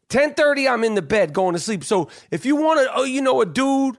10:30, 0.09 0.69
I'm 0.69 0.83
in 0.83 0.95
the 0.95 1.01
bed 1.01 1.31
going 1.31 1.53
to 1.53 1.59
sleep. 1.59 1.83
So 1.85 2.09
if 2.31 2.45
you 2.45 2.57
want 2.57 2.81
to, 2.81 2.91
oh, 2.93 3.01
uh, 3.01 3.05
you 3.05 3.21
know, 3.21 3.41
a 3.41 3.45
dude 3.45 3.97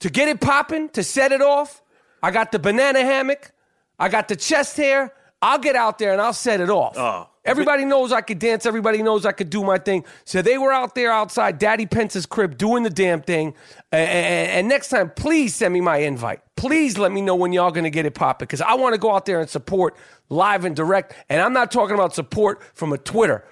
to 0.00 0.08
get 0.08 0.28
it 0.28 0.40
popping, 0.40 0.88
to 0.90 1.02
set 1.02 1.32
it 1.32 1.42
off, 1.42 1.82
I 2.22 2.30
got 2.30 2.52
the 2.52 2.60
banana 2.60 3.00
hammock, 3.00 3.50
I 3.98 4.08
got 4.08 4.28
the 4.28 4.36
chest 4.36 4.76
hair. 4.76 5.12
I'll 5.40 5.58
get 5.58 5.76
out 5.76 5.98
there 5.98 6.12
and 6.12 6.20
I'll 6.20 6.32
set 6.32 6.60
it 6.60 6.70
off. 6.70 6.96
Oh. 6.98 7.28
Everybody 7.44 7.84
knows 7.86 8.12
I 8.12 8.20
could 8.20 8.38
dance. 8.38 8.66
Everybody 8.66 9.02
knows 9.02 9.24
I 9.24 9.32
could 9.32 9.48
do 9.48 9.64
my 9.64 9.78
thing. 9.78 10.04
So 10.24 10.42
they 10.42 10.58
were 10.58 10.72
out 10.72 10.94
there 10.94 11.10
outside 11.10 11.58
Daddy 11.58 11.86
Pence's 11.86 12.26
crib 12.26 12.58
doing 12.58 12.82
the 12.82 12.90
damn 12.90 13.22
thing. 13.22 13.54
And, 13.90 14.10
and, 14.10 14.50
and 14.50 14.68
next 14.68 14.88
time, 14.88 15.10
please 15.10 15.54
send 15.54 15.72
me 15.72 15.80
my 15.80 15.98
invite. 15.98 16.40
Please 16.56 16.98
let 16.98 17.10
me 17.10 17.22
know 17.22 17.36
when 17.36 17.52
y'all 17.52 17.70
gonna 17.70 17.88
get 17.88 18.04
it 18.04 18.14
popping 18.14 18.46
because 18.46 18.60
I 18.60 18.74
want 18.74 18.94
to 18.94 18.98
go 19.00 19.14
out 19.14 19.24
there 19.24 19.40
and 19.40 19.48
support 19.48 19.96
live 20.28 20.64
and 20.66 20.76
direct. 20.76 21.14
And 21.30 21.40
I'm 21.40 21.52
not 21.54 21.70
talking 21.70 21.94
about 21.94 22.14
support 22.14 22.62
from 22.74 22.92
a 22.92 22.98
Twitter. 22.98 23.44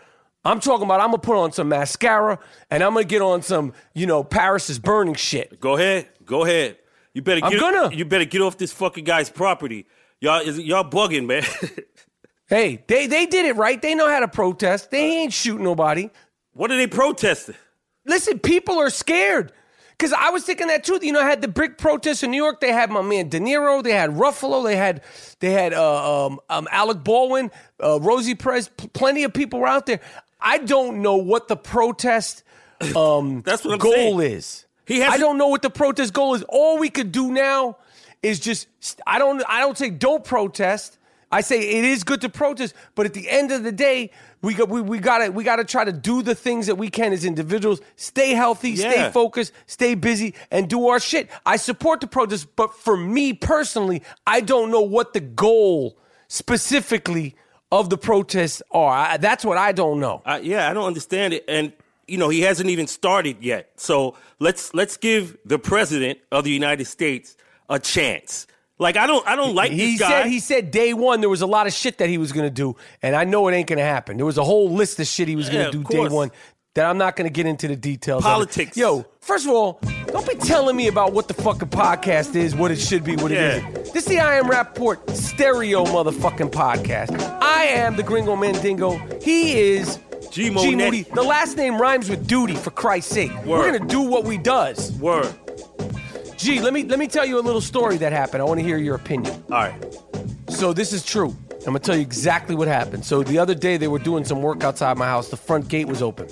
I'm 0.45 0.61
talking 0.61 0.85
about 0.85 1.01
I'm 1.01 1.09
gonna 1.09 1.19
put 1.19 1.37
on 1.37 1.53
some 1.53 1.69
mascara 1.69 2.39
and 2.71 2.83
I'm 2.83 2.93
gonna 2.93 3.05
get 3.05 3.23
on 3.23 3.43
some, 3.43 3.73
you 3.95 4.07
know, 4.07 4.23
Paris 4.23 4.69
is 4.69 4.79
burning 4.79 5.15
shit. 5.15 5.59
Go 5.59 5.77
ahead. 5.77 6.09
Go 6.25 6.45
ahead. 6.45 6.77
You 7.15 7.23
better 7.23 7.41
Get, 7.41 7.55
I'm 7.55 7.59
gonna. 7.59 7.95
you 7.95 8.05
better 8.05 8.27
get 8.27 8.43
off 8.43 8.59
this 8.59 8.73
fucking 8.73 9.05
guy's 9.05 9.31
property. 9.31 9.87
Y'all 10.21 10.41
is 10.41 10.59
y'all 10.59 10.89
bugging, 10.89 11.27
man. 11.27 11.45
Hey, 12.49 12.85
they 12.87 13.09
they 13.09 13.27
did 13.27 13.45
it 13.45 13.57
right. 13.57 13.83
They 13.83 13.97
know 13.97 14.09
how 14.09 14.21
to 14.21 14.29
protest. 14.29 14.93
They 14.93 15.17
ain't 15.23 15.33
shooting 15.33 15.65
nobody. 15.65 16.11
what 16.53 16.71
are 16.71 16.77
they 16.77 16.87
protesting? 16.87 17.57
Listen, 18.05 18.39
people 18.39 18.79
are 18.79 18.89
scared. 18.89 19.53
Because 19.99 20.13
I 20.13 20.31
was 20.31 20.45
thinking 20.45 20.69
that 20.69 20.85
too. 20.85 21.01
You 21.03 21.11
know, 21.11 21.21
I 21.21 21.29
had 21.29 21.43
the 21.43 21.49
brick 21.49 21.77
protests 21.77 22.23
in 22.23 22.31
New 22.31 22.37
York. 22.41 22.61
They 22.61 22.71
had 22.71 22.89
my 22.91 23.03
man 23.03 23.31
De 23.31 23.41
Niro. 23.41 23.83
They 23.83 23.91
had 23.91 24.11
Ruffalo. 24.11 24.63
They 24.63 24.77
had 24.77 25.03
they 25.41 25.51
had 25.51 25.73
uh, 25.75 26.27
um, 26.27 26.39
um, 26.49 26.69
Alec 26.71 27.03
Baldwin, 27.03 27.51
uh, 27.83 27.99
Rosie 28.01 28.37
Perez. 28.37 28.69
P- 28.69 28.87
plenty 28.89 29.25
of 29.25 29.33
people 29.35 29.59
were 29.59 29.67
out 29.67 29.87
there. 29.87 29.99
I 30.41 30.59
don't 30.59 31.03
know 31.03 31.17
what 31.17 31.49
the 31.49 31.57
protest 31.57 32.45
um, 32.95 33.43
That's 33.45 33.65
what 33.65 33.73
I'm 33.73 33.79
goal 33.79 33.93
saying. 33.93 34.21
is. 34.21 34.67
He 34.87 35.01
has 35.01 35.15
I 35.15 35.19
don't 35.19 35.37
know 35.37 35.49
what 35.49 35.63
the 35.63 35.71
protest 35.71 36.13
goal 36.13 36.35
is. 36.35 36.45
All 36.49 36.79
we 36.79 36.91
could 36.91 37.11
do 37.11 37.33
now 37.33 37.79
is 38.27 38.41
just. 38.41 38.69
I 39.07 39.19
don't. 39.19 39.43
I 39.49 39.61
don't 39.61 39.79
say 39.79 39.91
don't 39.91 40.25
protest. 40.25 40.99
I 41.31 41.41
say 41.41 41.61
it 41.61 41.85
is 41.85 42.05
good 42.05 42.21
to 42.21 42.29
protest, 42.29 42.75
but 42.95 43.05
at 43.05 43.13
the 43.13 43.29
end 43.29 43.51
of 43.51 43.65
the 43.65 43.73
day, 43.73 44.11
we 44.43 44.55
got 44.55 44.69
we, 44.69 44.81
we 44.81 44.99
gotta 44.99 45.33
we 45.33 45.43
gotta 45.43 45.65
try 45.65 45.85
to 45.85 45.93
do 45.93 46.23
the 46.23 46.35
things 46.35 46.69
that 46.69 46.77
we 46.77 46.89
can 46.89 47.13
as 47.13 47.25
individuals. 47.25 47.81
Stay 47.97 48.31
healthy, 48.31 48.77
stay 48.77 49.11
focused, 49.11 49.53
stay 49.67 49.95
busy, 49.97 50.35
and 50.51 50.69
do 50.69 50.89
our 50.89 51.01
shit. 51.01 51.29
I 51.45 51.57
support 51.57 52.01
the 52.01 52.07
protest, 52.07 52.55
but 52.55 52.75
for 52.75 52.97
me 52.97 53.33
personally, 53.33 54.03
I 54.27 54.41
don't 54.41 54.71
know 54.71 54.83
what 54.83 55.15
the 55.15 55.21
goal 55.21 55.99
specifically 56.29 57.35
of 57.73 57.91
the 57.91 57.99
protests 57.99 58.63
are. 58.71 58.93
I, 58.93 59.17
that's 59.17 59.45
what 59.45 59.59
I 59.59 59.73
don't 59.73 59.99
know. 59.99 60.23
I, 60.25 60.39
yeah, 60.39 60.71
I 60.71 60.75
don't 60.75 60.87
understand 60.87 61.35
it, 61.35 61.45
and 61.49 61.73
you 62.07 62.19
know 62.19 62.29
he 62.29 62.43
hasn't 62.43 62.71
even 62.71 62.87
started 62.87 63.39
yet. 63.43 63.73
So 63.77 64.17
let's 64.39 64.73
let's 64.75 64.97
give 64.97 65.37
the 65.45 65.59
president 65.59 66.21
of 66.31 66.45
the 66.45 66.53
United 66.53 66.85
States 66.85 67.37
a 67.69 67.79
chance. 67.79 68.47
Like 68.79 68.97
I 68.97 69.07
don't 69.07 69.27
I 69.27 69.37
don't 69.37 69.55
like 69.55 69.73
He 69.73 69.93
this 69.93 70.01
guy. 70.01 70.09
said 70.11 70.27
he 70.27 70.39
said 70.39 70.71
day 70.71 70.93
one 70.93 71.21
there 71.21 71.31
was 71.31 71.41
a 71.41 71.47
lot 71.47 71.67
of 71.67 71.73
shit 71.73 71.99
that 71.99 72.09
he 72.11 72.19
was 72.19 72.33
gonna 72.33 72.51
do, 72.51 72.77
and 73.03 73.17
I 73.17 73.25
know 73.25 73.49
it 73.49 73.55
ain't 73.55 73.69
gonna 73.69 73.83
happen. 73.83 74.17
There 74.19 74.27
was 74.27 74.37
a 74.39 74.45
whole 74.45 74.71
list 74.71 75.01
of 75.01 75.07
shit 75.07 75.29
he 75.29 75.37
was 75.37 75.49
Yeah, 75.49 75.71
gonna 75.71 75.73
do 75.73 75.83
day 75.85 76.09
one. 76.09 76.31
that 76.75 76.85
I'm 76.85 76.99
not 76.99 77.17
to 77.17 77.31
get 77.31 77.47
into 77.47 77.69
the 77.69 77.77
details. 77.77 78.19
of. 78.23 78.31
Politics. 78.31 78.77
Yo, 78.77 79.07
first 79.21 79.47
of 79.47 79.53
all, 79.53 79.81
don't 80.09 80.29
be 80.29 80.35
telling 80.35 80.77
me 80.77 80.89
about 80.89 81.15
what 81.15 81.27
the 81.27 81.33
fucking 81.33 81.69
podcast 81.71 82.37
is, 82.37 82.55
what 82.55 82.71
it 82.71 82.77
should 82.79 83.03
be, 83.03 83.17
what 83.17 83.31
Yeah. 83.33 83.57
it 83.57 83.79
is. 83.79 83.93
This 83.93 84.03
is 84.03 84.11
the 84.11 84.21
I 84.21 84.35
Am 84.37 84.45
Rapaport 84.45 85.11
stereo 85.17 85.87
motherfucking 85.87 86.51
podcast. 86.51 87.19
I 87.41 87.65
am 87.65 87.97
the 87.97 88.03
Gringo 88.03 88.37
Mandingo. 88.37 88.99
He 89.23 89.59
is 89.59 89.99
G. 90.31 90.51
Moody. 90.51 91.05
The 91.05 91.23
last 91.23 91.57
name 91.57 91.81
rhymes 91.81 92.11
with 92.11 92.27
duty, 92.27 92.57
for 92.57 92.71
Christ's 92.73 93.11
sake. 93.15 93.33
We're 93.47 93.67
going 93.71 93.81
to 93.81 93.87
do 93.89 94.03
what 94.03 94.25
we 94.25 94.37
does. 94.37 94.93
Word. 94.99 95.35
Gee, 96.37 96.61
let 96.61 96.73
me 96.73 96.85
let 96.85 96.99
me 96.99 97.07
tell 97.07 97.25
you 97.25 97.39
a 97.39 97.41
little 97.41 97.61
story 97.61 97.97
that 97.99 98.13
happened. 98.13 98.43
I 98.43 98.45
want 98.45 98.61
to 98.61 98.67
hear 98.67 98.77
your 98.77 98.95
opinion. 98.95 99.43
All 99.51 99.59
right. 99.59 99.97
So 100.49 100.73
this 100.73 100.93
is 100.93 101.05
true. 101.05 101.35
I'm 101.51 101.73
gonna 101.73 101.81
tell 101.81 101.97
you 101.97 102.03
exactly 102.03 102.55
what 102.55 102.69
happened. 102.69 103.05
So 103.05 103.23
the 103.23 103.39
other 103.39 103.55
day 103.55 103.77
they 103.77 103.89
were 103.89 103.99
doing 103.99 104.25
some 104.25 104.43
work 104.43 104.63
outside 104.63 104.97
my 104.97 105.07
house. 105.07 105.31
The 105.31 105.37
front 105.37 105.69
gate 105.69 105.89
was 105.89 106.03
open. 106.03 106.29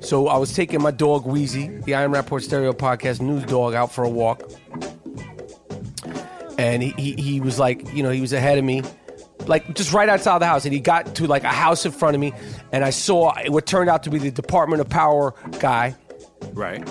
So 0.00 0.28
I 0.28 0.38
was 0.38 0.54
taking 0.54 0.80
my 0.82 0.90
dog 0.90 1.26
Wheezy, 1.26 1.68
the 1.68 1.94
I 1.94 2.02
Am 2.02 2.12
Rapaport 2.12 2.42
Stereo 2.42 2.72
Podcast 2.72 3.20
news 3.20 3.44
dog, 3.44 3.74
out 3.74 3.92
for 3.92 4.04
a 4.04 4.08
walk. 4.08 4.42
And 6.58 6.82
he, 6.82 6.90
he 6.96 7.12
he 7.14 7.40
was 7.40 7.58
like, 7.58 7.92
you 7.92 8.02
know, 8.02 8.10
he 8.10 8.20
was 8.20 8.32
ahead 8.32 8.58
of 8.58 8.64
me, 8.64 8.82
like 9.46 9.74
just 9.74 9.92
right 9.92 10.08
outside 10.08 10.38
the 10.38 10.46
house. 10.46 10.64
And 10.64 10.72
he 10.72 10.80
got 10.80 11.14
to 11.16 11.26
like 11.26 11.44
a 11.44 11.48
house 11.48 11.84
in 11.84 11.92
front 11.92 12.14
of 12.14 12.20
me, 12.20 12.32
and 12.72 12.84
I 12.84 12.90
saw 12.90 13.34
what 13.48 13.66
turned 13.66 13.90
out 13.90 14.04
to 14.04 14.10
be 14.10 14.18
the 14.18 14.30
Department 14.30 14.80
of 14.80 14.88
Power 14.88 15.34
guy. 15.58 15.96
Right. 16.52 16.88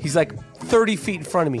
He's 0.00 0.16
like 0.16 0.32
30 0.62 0.96
feet 0.96 1.16
in 1.16 1.24
front 1.24 1.46
of 1.46 1.52
me. 1.52 1.60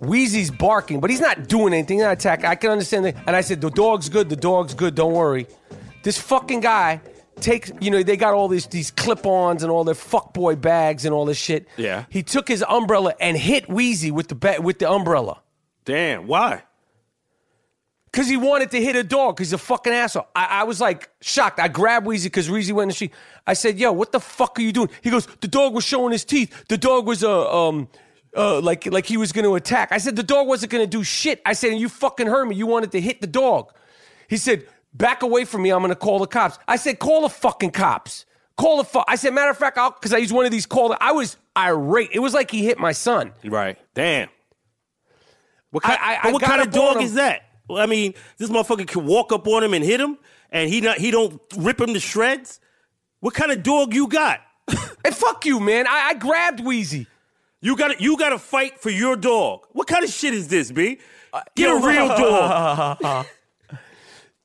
Wheezy's 0.00 0.50
barking, 0.50 1.00
but 1.00 1.10
he's 1.10 1.20
not 1.20 1.48
doing 1.48 1.72
anything. 1.74 1.98
Not 1.98 2.12
attack. 2.12 2.44
I 2.44 2.54
can 2.54 2.70
understand 2.70 3.04
that. 3.04 3.16
And 3.26 3.34
I 3.34 3.40
said, 3.40 3.60
"The 3.60 3.70
dog's 3.70 4.08
good. 4.08 4.28
The 4.28 4.36
dog's 4.36 4.74
good. 4.74 4.94
Don't 4.94 5.12
worry." 5.12 5.46
This 6.04 6.18
fucking 6.18 6.60
guy 6.60 7.00
takes. 7.40 7.72
You 7.80 7.90
know, 7.90 8.02
they 8.02 8.16
got 8.16 8.32
all 8.34 8.46
these 8.48 8.66
these 8.66 8.90
clip-ons 8.92 9.62
and 9.64 9.72
all 9.72 9.82
their 9.84 9.96
fuckboy 9.96 10.60
bags 10.60 11.04
and 11.04 11.12
all 11.12 11.24
this 11.24 11.36
shit. 11.38 11.66
Yeah. 11.76 12.04
He 12.10 12.22
took 12.22 12.46
his 12.46 12.64
umbrella 12.68 13.14
and 13.20 13.36
hit 13.36 13.68
Wheezy 13.68 14.12
with 14.12 14.28
the 14.28 14.34
ba- 14.36 14.60
with 14.62 14.78
the 14.78 14.88
umbrella 14.90 15.40
Damn. 15.84 16.26
Why? 16.26 16.62
because 18.10 18.26
he 18.28 18.36
wanted 18.36 18.70
to 18.70 18.82
hit 18.82 18.96
a 18.96 19.04
dog. 19.04 19.36
Because 19.36 19.48
he's 19.48 19.52
a 19.52 19.58
fucking 19.58 19.92
asshole. 19.92 20.26
I, 20.34 20.60
I 20.60 20.64
was 20.64 20.80
like 20.80 21.10
shocked. 21.20 21.60
I 21.60 21.68
grabbed 21.68 22.06
Wheezy 22.06 22.28
because 22.28 22.50
Wheezy 22.50 22.72
went 22.72 22.84
in 22.84 22.88
the 22.88 22.94
street. 22.94 23.12
I 23.46 23.52
said, 23.54 23.78
"Yo, 23.78 23.92
what 23.92 24.12
the 24.12 24.20
fuck 24.20 24.58
are 24.58 24.62
you 24.62 24.72
doing?" 24.72 24.90
He 25.02 25.10
goes, 25.10 25.26
"The 25.40 25.48
dog 25.48 25.74
was 25.74 25.84
showing 25.84 26.12
his 26.12 26.24
teeth. 26.24 26.64
The 26.68 26.78
dog 26.78 27.06
was 27.06 27.22
uh, 27.24 27.68
um." 27.68 27.88
Uh, 28.36 28.60
like 28.60 28.86
like 28.86 29.06
he 29.06 29.16
was 29.16 29.32
going 29.32 29.44
to 29.44 29.54
attack. 29.54 29.90
I 29.90 29.98
said 29.98 30.14
the 30.16 30.22
dog 30.22 30.46
wasn't 30.46 30.70
going 30.72 30.84
to 30.84 30.90
do 30.90 31.02
shit. 31.02 31.40
I 31.46 31.54
said 31.54 31.72
you 31.78 31.88
fucking 31.88 32.26
heard 32.26 32.46
me. 32.46 32.56
You 32.56 32.66
wanted 32.66 32.92
to 32.92 33.00
hit 33.00 33.20
the 33.20 33.26
dog. 33.26 33.72
He 34.28 34.36
said 34.36 34.66
back 34.92 35.22
away 35.22 35.44
from 35.44 35.62
me. 35.62 35.70
I'm 35.70 35.80
going 35.80 35.88
to 35.90 35.96
call 35.96 36.18
the 36.18 36.26
cops. 36.26 36.58
I 36.68 36.76
said 36.76 36.98
call 36.98 37.22
the 37.22 37.28
fucking 37.30 37.70
cops. 37.70 38.26
Call 38.56 38.76
the 38.78 38.84
fuck. 38.84 39.04
I 39.08 39.16
said 39.16 39.32
matter 39.32 39.50
of 39.50 39.56
fact, 39.56 39.78
I'll 39.78 39.92
because 39.92 40.12
I 40.12 40.18
used 40.18 40.32
one 40.32 40.44
of 40.44 40.50
these 40.52 40.66
call. 40.66 40.94
I 41.00 41.12
was 41.12 41.36
irate. 41.56 42.10
It 42.12 42.18
was 42.18 42.34
like 42.34 42.50
he 42.50 42.64
hit 42.64 42.78
my 42.78 42.92
son. 42.92 43.32
Right. 43.44 43.78
Damn. 43.94 44.28
What 45.70 45.82
kind, 45.82 45.98
I- 46.00 46.18
but 46.22 46.28
I 46.28 46.32
what 46.32 46.42
kind 46.42 46.60
of 46.62 46.70
dog 46.70 46.96
him. 46.96 47.02
is 47.02 47.14
that? 47.14 47.42
Well, 47.68 47.82
I 47.82 47.86
mean, 47.86 48.14
this 48.38 48.48
motherfucker 48.50 48.86
can 48.86 49.04
walk 49.06 49.32
up 49.32 49.46
on 49.46 49.62
him 49.62 49.74
and 49.74 49.84
hit 49.84 50.00
him, 50.00 50.16
and 50.50 50.70
he 50.70 50.80
not 50.80 50.98
he 50.98 51.10
don't 51.10 51.40
rip 51.56 51.80
him 51.80 51.92
to 51.94 52.00
shreds. 52.00 52.60
What 53.20 53.34
kind 53.34 53.50
of 53.52 53.62
dog 53.62 53.94
you 53.94 54.06
got? 54.06 54.40
And 55.04 55.14
fuck 55.14 55.46
you, 55.46 55.60
man. 55.60 55.86
I, 55.86 56.08
I 56.10 56.14
grabbed 56.14 56.60
Wheezy. 56.60 57.06
You 57.60 57.76
got 57.76 58.00
you 58.00 58.16
got 58.16 58.30
to 58.30 58.38
fight 58.38 58.78
for 58.80 58.90
your 58.90 59.16
dog. 59.16 59.66
What 59.72 59.86
kind 59.88 60.04
of 60.04 60.10
shit 60.10 60.34
is 60.34 60.48
this, 60.48 60.70
B? 60.70 60.98
Uh, 61.32 61.42
Get 61.56 61.68
yo, 61.68 61.78
a 61.78 61.86
real 61.86 62.08
dog. 62.08 63.26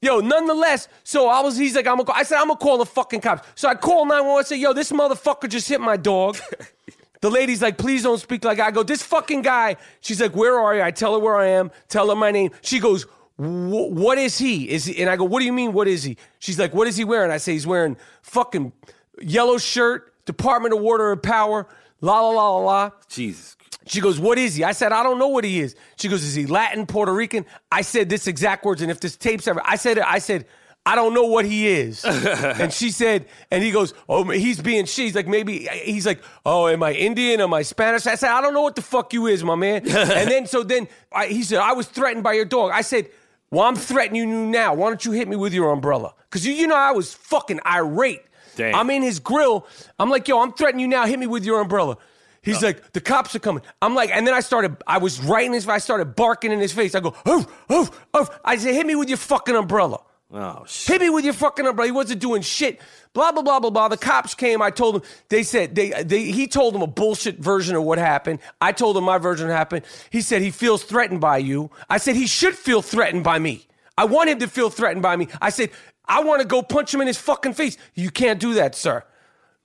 Yo, 0.03 0.19
nonetheless, 0.19 0.89
so 1.05 1.29
I 1.29 1.39
was, 1.39 1.55
he's 1.55 1.77
like, 1.77 1.87
I'm 1.87 1.93
gonna 1.93 2.03
call, 2.03 2.15
I 2.15 2.23
said, 2.23 2.37
I'm 2.37 2.47
gonna 2.47 2.59
call 2.59 2.77
the 2.77 2.85
fucking 2.85 3.21
cops. 3.21 3.47
So 3.55 3.69
I 3.69 3.75
call 3.75 4.03
911, 4.03 4.45
say, 4.47 4.57
yo, 4.57 4.73
this 4.73 4.91
motherfucker 4.91 5.47
just 5.47 5.69
hit 5.69 5.79
my 5.79 5.95
dog. 5.95 6.37
the 7.21 7.31
lady's 7.31 7.61
like, 7.61 7.77
please 7.77 8.03
don't 8.03 8.17
speak 8.17 8.43
like 8.43 8.59
I 8.59 8.69
go, 8.71 8.83
this 8.83 9.01
fucking 9.01 9.43
guy, 9.43 9.77
she's 10.01 10.19
like, 10.19 10.35
where 10.35 10.59
are 10.59 10.75
you? 10.75 10.81
I 10.81 10.91
tell 10.91 11.13
her 11.13 11.19
where 11.19 11.37
I 11.37 11.47
am, 11.51 11.71
tell 11.87 12.09
her 12.09 12.17
my 12.17 12.31
name. 12.31 12.51
She 12.59 12.81
goes, 12.81 13.05
what 13.37 14.17
is 14.17 14.37
he? 14.37 14.69
Is 14.69 14.83
he? 14.83 15.01
And 15.01 15.09
I 15.09 15.15
go, 15.15 15.23
what 15.23 15.39
do 15.39 15.45
you 15.45 15.53
mean, 15.53 15.71
what 15.71 15.87
is 15.87 16.03
he? 16.03 16.17
She's 16.39 16.59
like, 16.59 16.73
what 16.73 16.89
is 16.89 16.97
he 16.97 17.05
wearing? 17.05 17.31
I 17.31 17.37
say, 17.37 17.53
he's 17.53 17.65
wearing 17.65 17.95
fucking 18.23 18.73
yellow 19.21 19.57
shirt, 19.57 20.13
Department 20.25 20.73
of 20.73 20.81
Water 20.81 21.13
and 21.13 21.23
Power, 21.23 21.65
la 22.03 22.19
la 22.19 22.29
la 22.29 22.57
la 22.57 22.65
la. 22.65 22.91
Jesus. 23.07 23.55
She 23.85 24.01
goes, 24.01 24.19
What 24.19 24.37
is 24.37 24.55
he? 24.55 24.63
I 24.63 24.73
said, 24.73 24.91
I 24.91 25.03
don't 25.03 25.19
know 25.19 25.29
what 25.29 25.43
he 25.43 25.61
is. 25.61 25.75
She 25.97 26.09
goes, 26.09 26.23
Is 26.23 26.35
he 26.35 26.45
Latin, 26.45 26.85
Puerto 26.85 27.13
Rican? 27.13 27.45
I 27.71 27.81
said 27.81 28.09
this 28.09 28.27
exact 28.27 28.65
words. 28.65 28.81
And 28.81 28.91
if 28.91 28.99
this 28.99 29.15
tape's 29.15 29.47
ever, 29.47 29.61
I 29.63 29.77
said, 29.77 29.99
I 29.99 30.19
said, 30.19 30.45
I 30.85 30.95
don't 30.95 31.13
know 31.13 31.27
what 31.27 31.45
he 31.45 31.67
is. 31.67 32.03
and 32.05 32.73
she 32.73 32.91
said, 32.91 33.25
and 33.49 33.63
he 33.63 33.71
goes, 33.71 33.93
Oh, 34.09 34.29
he's 34.29 34.59
being, 34.61 34.85
she's 34.85 35.15
like, 35.15 35.27
maybe, 35.27 35.67
he's 35.83 36.05
like, 36.05 36.21
Oh, 36.45 36.67
am 36.67 36.83
I 36.83 36.91
Indian? 36.93 37.39
Am 37.39 37.53
I 37.53 37.61
Spanish? 37.61 38.05
I 38.05 38.15
said, 38.15 38.31
I 38.31 38.41
don't 38.41 38.53
know 38.53 38.63
what 38.63 38.75
the 38.75 38.81
fuck 38.81 39.13
you 39.13 39.27
is, 39.27 39.43
my 39.43 39.55
man. 39.55 39.87
and 39.87 40.29
then, 40.29 40.45
so 40.45 40.63
then 40.63 40.87
I, 41.11 41.27
he 41.27 41.43
said, 41.43 41.59
I 41.59 41.71
was 41.71 41.87
threatened 41.87 42.23
by 42.23 42.33
your 42.33 42.45
dog. 42.45 42.71
I 42.73 42.81
said, 42.81 43.09
Well, 43.49 43.63
I'm 43.63 43.77
threatening 43.77 44.29
you 44.29 44.45
now. 44.47 44.73
Why 44.73 44.89
don't 44.89 45.03
you 45.05 45.13
hit 45.13 45.27
me 45.27 45.37
with 45.37 45.53
your 45.53 45.71
umbrella? 45.71 46.13
Because 46.29 46.45
you, 46.45 46.53
you 46.53 46.67
know, 46.67 46.75
I 46.75 46.91
was 46.91 47.13
fucking 47.13 47.61
irate. 47.65 48.23
Damn. 48.55 48.75
I'm 48.75 48.89
in 48.89 49.01
his 49.01 49.19
grill. 49.19 49.67
I'm 49.99 50.09
like, 50.09 50.27
Yo, 50.27 50.41
I'm 50.41 50.53
threatening 50.53 50.81
you 50.81 50.87
now. 50.87 51.05
Hit 51.05 51.19
me 51.19 51.27
with 51.27 51.45
your 51.45 51.61
umbrella. 51.61 51.97
He's 52.43 52.61
like, 52.61 52.91
the 52.91 52.99
cops 52.99 53.33
are 53.35 53.39
coming. 53.39 53.63
I'm 53.81 53.95
like, 53.95 54.09
and 54.13 54.27
then 54.27 54.33
I 54.33 54.41
started, 54.41 54.75
I 54.85 54.97
was 54.97 55.21
right 55.21 55.45
in 55.45 55.53
his, 55.53 55.65
I 55.65 55.77
started 55.77 56.13
barking 56.13 56.51
in 56.51 56.59
his 56.59 56.73
face. 56.73 56.93
I 56.93 56.99
go, 56.99 57.15
oh, 57.25 57.47
oh, 57.69 57.89
oh. 58.13 58.27
I 58.43 58.57
said, 58.57 58.73
hit 58.73 58.85
me 58.85 58.95
with 58.95 59.07
your 59.07 59.17
fucking 59.17 59.55
umbrella. 59.55 60.01
Oh 60.35 60.63
shit. 60.67 60.93
Hit 60.93 61.01
me 61.01 61.09
with 61.11 61.25
your 61.25 61.35
fucking 61.35 61.65
umbrella. 61.65 61.87
He 61.87 61.91
wasn't 61.91 62.19
doing 62.19 62.41
shit. 62.41 62.81
Blah 63.13 63.31
blah 63.33 63.43
blah 63.43 63.59
blah 63.59 63.69
blah. 63.69 63.87
The 63.87 63.97
cops 63.97 64.33
came. 64.33 64.63
I 64.63 64.71
told 64.71 64.95
them. 64.95 65.03
They 65.29 65.43
said 65.43 65.75
they 65.75 65.91
they. 66.01 66.23
He 66.31 66.47
told 66.47 66.73
them 66.73 66.81
a 66.81 66.87
bullshit 66.87 67.37
version 67.37 67.75
of 67.75 67.83
what 67.83 67.99
happened. 67.99 68.39
I 68.59 68.71
told 68.71 68.97
him 68.97 69.03
my 69.03 69.19
version 69.19 69.47
happened. 69.49 69.85
He 70.09 70.21
said 70.21 70.41
he 70.41 70.49
feels 70.49 70.83
threatened 70.83 71.21
by 71.21 71.37
you. 71.37 71.69
I 71.87 71.99
said 71.99 72.15
he 72.15 72.25
should 72.25 72.55
feel 72.55 72.81
threatened 72.81 73.23
by 73.23 73.37
me. 73.37 73.67
I 73.95 74.05
want 74.05 74.29
him 74.29 74.39
to 74.39 74.47
feel 74.47 74.71
threatened 74.71 75.03
by 75.03 75.15
me. 75.15 75.27
I 75.39 75.51
said 75.51 75.69
I 76.05 76.23
want 76.23 76.41
to 76.41 76.47
go 76.47 76.61
punch 76.61 76.93
him 76.93 77.01
in 77.01 77.07
his 77.07 77.17
fucking 77.17 77.53
face. 77.53 77.77
You 77.93 78.09
can't 78.09 78.39
do 78.39 78.55
that, 78.55 78.75
sir. 78.75 79.03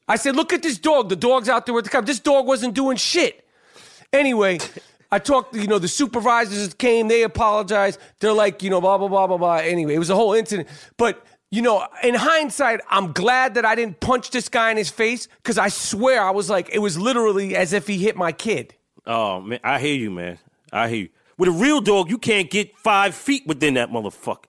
I 0.06 0.16
said, 0.16 0.36
look 0.36 0.52
at 0.52 0.62
this 0.62 0.78
dog. 0.78 1.08
The 1.08 1.16
dog's 1.16 1.48
out 1.48 1.66
there 1.66 1.74
with 1.74 1.84
the 1.84 1.90
cop. 1.90 2.06
This 2.06 2.20
dog 2.20 2.46
wasn't 2.46 2.74
doing 2.74 2.96
shit. 2.96 3.44
Anyway, 4.12 4.58
I 5.10 5.18
talked, 5.18 5.54
you 5.54 5.66
know, 5.66 5.78
the 5.78 5.88
supervisors 5.88 6.72
came, 6.74 7.08
they 7.08 7.22
apologized. 7.22 8.00
They're 8.20 8.32
like, 8.32 8.62
you 8.62 8.70
know, 8.70 8.80
blah, 8.80 8.96
blah, 8.96 9.08
blah, 9.08 9.26
blah, 9.26 9.36
blah. 9.36 9.56
Anyway, 9.56 9.94
it 9.94 9.98
was 9.98 10.10
a 10.10 10.14
whole 10.14 10.32
incident. 10.32 10.68
But, 10.96 11.24
you 11.50 11.60
know, 11.60 11.86
in 12.02 12.14
hindsight, 12.14 12.80
I'm 12.88 13.12
glad 13.12 13.54
that 13.54 13.64
I 13.64 13.74
didn't 13.74 14.00
punch 14.00 14.30
this 14.30 14.48
guy 14.48 14.70
in 14.70 14.76
his 14.76 14.90
face 14.90 15.28
because 15.42 15.58
I 15.58 15.68
swear 15.68 16.22
I 16.22 16.30
was 16.30 16.48
like, 16.48 16.70
it 16.72 16.78
was 16.78 16.98
literally 16.98 17.56
as 17.56 17.72
if 17.72 17.86
he 17.86 17.98
hit 17.98 18.16
my 18.16 18.32
kid. 18.32 18.74
Oh 19.06 19.40
man, 19.40 19.60
I 19.64 19.78
hear 19.78 19.94
you, 19.94 20.10
man. 20.10 20.38
I 20.70 20.88
hear 20.88 20.98
you. 20.98 21.08
With 21.38 21.48
a 21.48 21.52
real 21.52 21.80
dog, 21.80 22.10
you 22.10 22.18
can't 22.18 22.50
get 22.50 22.76
five 22.76 23.14
feet 23.14 23.46
within 23.46 23.74
that 23.74 23.90
motherfucker. 23.90 24.44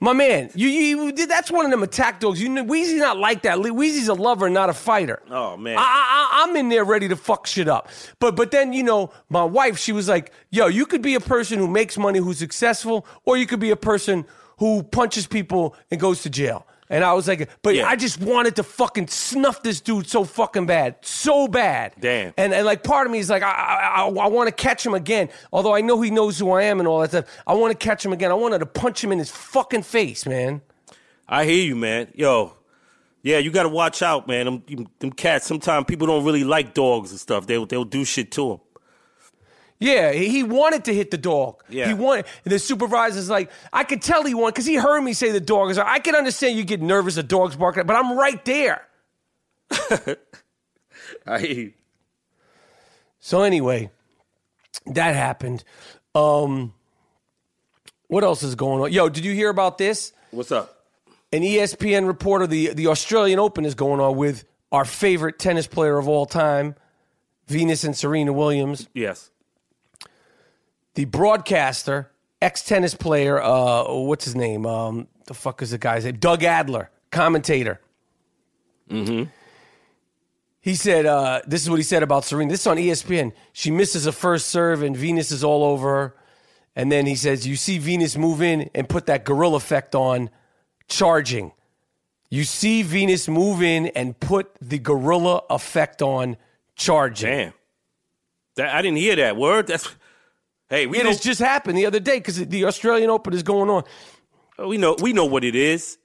My 0.00 0.12
man, 0.12 0.50
you, 0.54 0.68
you, 0.68 1.26
that's 1.26 1.50
one 1.50 1.64
of 1.64 1.70
them 1.70 1.82
attack 1.82 2.20
dogs. 2.20 2.40
You 2.40 2.48
know, 2.48 2.64
Weezy's 2.64 3.00
not 3.00 3.16
like 3.16 3.42
that. 3.42 3.58
Weezy's 3.58 4.08
a 4.08 4.14
lover, 4.14 4.50
not 4.50 4.68
a 4.68 4.74
fighter. 4.74 5.22
Oh, 5.30 5.56
man. 5.56 5.78
I, 5.78 5.80
I, 5.80 6.44
I'm 6.44 6.54
in 6.56 6.68
there 6.68 6.84
ready 6.84 7.08
to 7.08 7.16
fuck 7.16 7.46
shit 7.46 7.68
up. 7.68 7.88
But 8.18 8.36
but 8.36 8.50
then 8.50 8.72
you 8.72 8.82
know, 8.82 9.12
my 9.28 9.44
wife, 9.44 9.78
she 9.78 9.92
was 9.92 10.08
like, 10.08 10.32
"Yo, 10.50 10.66
you 10.66 10.84
could 10.86 11.02
be 11.02 11.14
a 11.14 11.20
person 11.20 11.58
who 11.58 11.66
makes 11.68 11.96
money, 11.96 12.18
who's 12.18 12.38
successful, 12.38 13.06
or 13.24 13.36
you 13.36 13.46
could 13.46 13.60
be 13.60 13.70
a 13.70 13.76
person 13.76 14.26
who 14.58 14.82
punches 14.82 15.26
people 15.26 15.74
and 15.90 16.00
goes 16.00 16.22
to 16.22 16.30
jail." 16.30 16.66
And 16.90 17.02
I 17.02 17.14
was 17.14 17.26
like, 17.26 17.48
"But 17.62 17.74
Yeah. 17.74 17.88
I 17.88 17.96
just 17.96 18.20
wanted 18.20 18.56
to 18.56 18.62
fucking 18.62 19.08
snuff 19.08 19.62
this 19.62 19.80
dude 19.80 20.06
so 20.06 20.24
fucking 20.24 20.66
bad, 20.66 20.96
so 21.00 21.48
bad." 21.48 21.94
Damn. 21.98 22.34
And 22.36 22.52
and 22.52 22.66
like 22.66 22.82
part 22.82 23.06
of 23.06 23.12
me 23.12 23.18
is 23.18 23.30
like, 23.30 23.42
I 23.42 23.50
I, 23.50 24.02
I, 24.02 24.08
I 24.08 24.28
want 24.28 24.48
to 24.48 24.52
catch 24.54 24.84
him 24.84 24.94
again. 24.94 25.28
Although 25.52 25.74
I 25.74 25.80
know 25.80 26.00
he 26.00 26.10
knows 26.10 26.38
who 26.38 26.50
I 26.50 26.64
am 26.64 26.80
and 26.80 26.86
all 26.88 27.00
that 27.00 27.10
stuff, 27.10 27.24
I 27.46 27.54
want 27.54 27.78
to 27.78 27.84
catch 27.84 28.04
him 28.04 28.12
again. 28.12 28.30
I 28.30 28.34
wanted 28.34 28.58
to 28.58 28.66
punch 28.66 29.02
him 29.02 29.12
in 29.12 29.18
his 29.18 29.30
fucking 29.30 29.82
face, 29.82 30.26
man. 30.26 30.60
I 31.28 31.46
hear 31.46 31.64
you, 31.64 31.74
man. 31.76 32.08
Yo, 32.14 32.52
yeah, 33.22 33.38
you 33.38 33.50
got 33.50 33.62
to 33.62 33.70
watch 33.70 34.02
out, 34.02 34.28
man. 34.28 34.44
Them, 34.44 34.86
them 34.98 35.10
cats. 35.12 35.46
Sometimes 35.46 35.86
people 35.86 36.06
don't 36.06 36.24
really 36.24 36.44
like 36.44 36.74
dogs 36.74 37.10
and 37.10 37.18
stuff. 37.18 37.46
They'll 37.46 37.64
they'll 37.64 37.84
do 37.86 38.04
shit 38.04 38.30
to 38.32 38.48
them. 38.50 38.60
Yeah, 39.78 40.12
he 40.12 40.42
wanted 40.42 40.84
to 40.84 40.94
hit 40.94 41.10
the 41.10 41.18
dog. 41.18 41.62
Yeah. 41.68 41.88
He 41.88 41.94
wanted. 41.94 42.26
And 42.44 42.52
the 42.52 42.58
supervisor's 42.58 43.28
like, 43.28 43.50
I 43.72 43.84
could 43.84 44.00
tell 44.02 44.22
he 44.24 44.34
wanted 44.34 44.54
because 44.54 44.66
he 44.66 44.76
heard 44.76 45.02
me 45.02 45.12
say 45.12 45.30
the 45.30 45.40
dog 45.40 45.70
is. 45.70 45.78
I 45.78 45.98
can 45.98 46.14
understand 46.14 46.56
you 46.56 46.64
get 46.64 46.80
nervous. 46.80 47.16
A 47.16 47.22
dog's 47.22 47.56
barking, 47.56 47.84
but 47.84 47.96
I'm 47.96 48.16
right 48.16 48.42
there. 48.44 48.86
I. 51.26 51.72
So 53.20 53.42
anyway, 53.42 53.90
that 54.86 55.14
happened. 55.14 55.64
Um, 56.14 56.72
what 58.08 58.22
else 58.22 58.42
is 58.42 58.54
going 58.54 58.82
on? 58.82 58.92
Yo, 58.92 59.08
did 59.08 59.24
you 59.24 59.34
hear 59.34 59.50
about 59.50 59.78
this? 59.78 60.12
What's 60.30 60.52
up? 60.52 60.86
An 61.32 61.42
ESPN 61.42 62.06
reporter, 62.06 62.46
the 62.46 62.74
the 62.74 62.86
Australian 62.86 63.40
Open 63.40 63.64
is 63.64 63.74
going 63.74 64.00
on 64.00 64.16
with 64.16 64.44
our 64.70 64.84
favorite 64.84 65.38
tennis 65.38 65.66
player 65.66 65.98
of 65.98 66.08
all 66.08 66.26
time, 66.26 66.76
Venus 67.48 67.82
and 67.82 67.96
Serena 67.96 68.32
Williams. 68.32 68.88
Yes. 68.94 69.30
The 70.94 71.04
broadcaster, 71.04 72.10
ex 72.40 72.62
tennis 72.62 72.94
player, 72.94 73.42
uh, 73.42 73.92
what's 73.92 74.24
his 74.24 74.34
name? 74.34 74.66
Um, 74.66 75.08
the 75.26 75.34
fuck 75.34 75.62
is 75.62 75.70
the 75.70 75.78
guy's 75.78 76.04
name? 76.04 76.16
Doug 76.16 76.44
Adler, 76.44 76.90
commentator. 77.10 77.80
Mm-hmm. 78.90 79.30
He 80.60 80.74
said, 80.74 81.06
uh, 81.06 81.42
"This 81.46 81.62
is 81.62 81.70
what 81.70 81.76
he 81.76 81.82
said 81.82 82.02
about 82.02 82.24
Serena. 82.24 82.50
This 82.50 82.60
is 82.60 82.66
on 82.66 82.76
ESPN. 82.76 83.32
She 83.52 83.70
misses 83.70 84.06
a 84.06 84.12
first 84.12 84.48
serve, 84.48 84.82
and 84.82 84.96
Venus 84.96 85.30
is 85.30 85.44
all 85.44 85.64
over 85.64 85.88
her. 85.88 86.16
And 86.76 86.90
then 86.90 87.06
he 87.06 87.16
says, 87.16 87.46
"You 87.46 87.56
see 87.56 87.78
Venus 87.78 88.16
move 88.16 88.40
in 88.40 88.70
and 88.74 88.88
put 88.88 89.06
that 89.06 89.24
gorilla 89.24 89.56
effect 89.56 89.94
on, 89.94 90.30
charging. 90.88 91.52
You 92.30 92.44
see 92.44 92.82
Venus 92.82 93.28
move 93.28 93.62
in 93.62 93.88
and 93.88 94.18
put 94.18 94.54
the 94.60 94.78
gorilla 94.78 95.42
effect 95.50 96.02
on, 96.02 96.36
charging. 96.74 97.28
Damn. 97.28 97.52
That, 98.56 98.74
I 98.74 98.82
didn't 98.82 98.98
hear 98.98 99.16
that 99.16 99.36
word. 99.36 99.66
That's 99.66 99.88
hey, 100.70 100.86
we 100.86 100.98
It 100.98 101.06
has 101.06 101.20
just 101.20 101.40
happened 101.40 101.76
the 101.78 101.86
other 101.86 102.00
day 102.00 102.18
because 102.18 102.36
the 102.46 102.64
Australian 102.64 103.10
Open 103.10 103.32
is 103.32 103.42
going 103.42 103.70
on. 103.70 103.84
we 104.68 104.76
know 104.78 104.96
we 105.00 105.12
know 105.12 105.24
what 105.26 105.44
it 105.44 105.54
is. 105.54 105.98